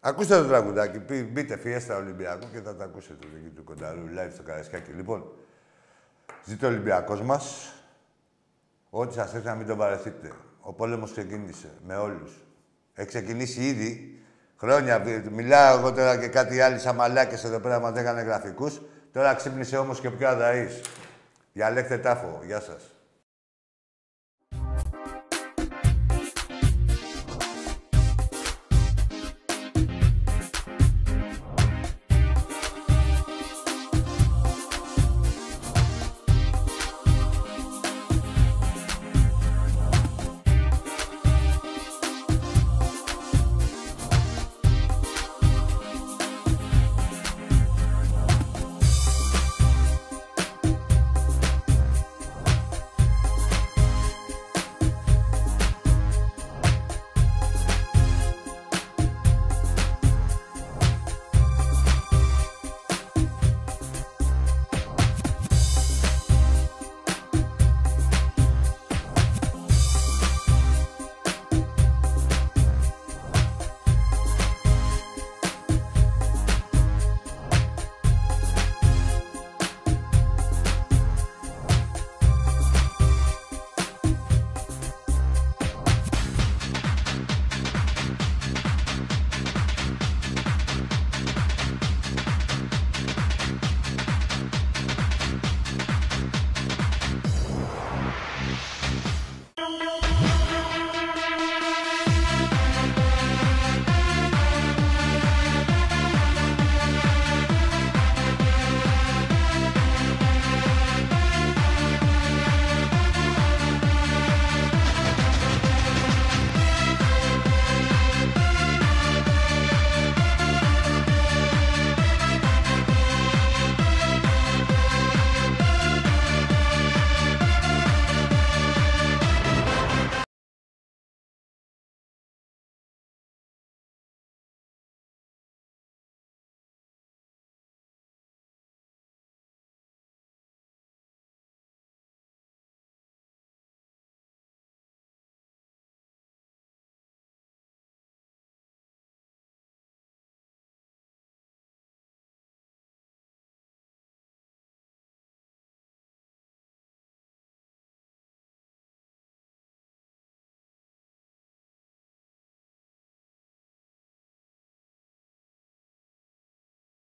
Ακούστε 0.00 0.36
το 0.42 0.46
τραγουδάκι. 0.48 0.98
Μπει- 0.98 1.32
Μπείτε 1.32 1.56
Φιέστα 1.56 1.96
Ολυμπιακό 1.96 2.46
και 2.52 2.60
θα 2.60 2.76
τα 2.76 2.84
ακούσετε 2.84 3.26
εκεί 3.36 3.48
του 3.48 3.64
Κονταρού 3.64 4.02
live 4.06 4.30
στο 4.32 4.42
Καρασκάκι. 4.42 4.90
Λοιπόν, 4.92 5.32
ζήτω 6.44 6.66
ο 6.66 6.70
Ολυμπιακός 6.70 7.22
μας. 7.22 7.72
Ό,τι 8.90 9.14
σας 9.14 9.34
έρθει 9.34 9.46
να 9.46 9.54
μην 9.54 9.66
τον 9.66 9.76
βαρεθείτε. 9.76 10.32
Ο 10.60 10.72
πόλεμος 10.72 11.10
ξεκίνησε 11.10 11.70
με 11.86 11.96
όλους. 11.96 12.32
Έχει 12.94 13.08
ξεκινήσει 13.08 13.66
ήδη. 13.66 14.19
Χρόνια. 14.60 15.02
Μιλάω 15.30 15.78
εγώ 15.78 15.92
τώρα 15.92 16.16
και 16.16 16.28
κάτι 16.28 16.60
άλλοι 16.60 16.78
σαν 16.78 16.94
μαλάκες 16.94 17.44
εδώ 17.44 17.58
πέρα 17.58 17.80
μας 17.80 17.98
έκανε 17.98 18.20
γραφικούς. 18.20 18.80
Τώρα 19.12 19.34
ξύπνησε 19.34 19.76
όμως 19.76 20.00
και 20.00 20.10
πιο 20.10 20.28
αδαής. 20.28 20.80
Διαλέξτε 21.52 21.98
τάφο. 21.98 22.40
Γεια 22.46 22.60
σας. 22.60 22.94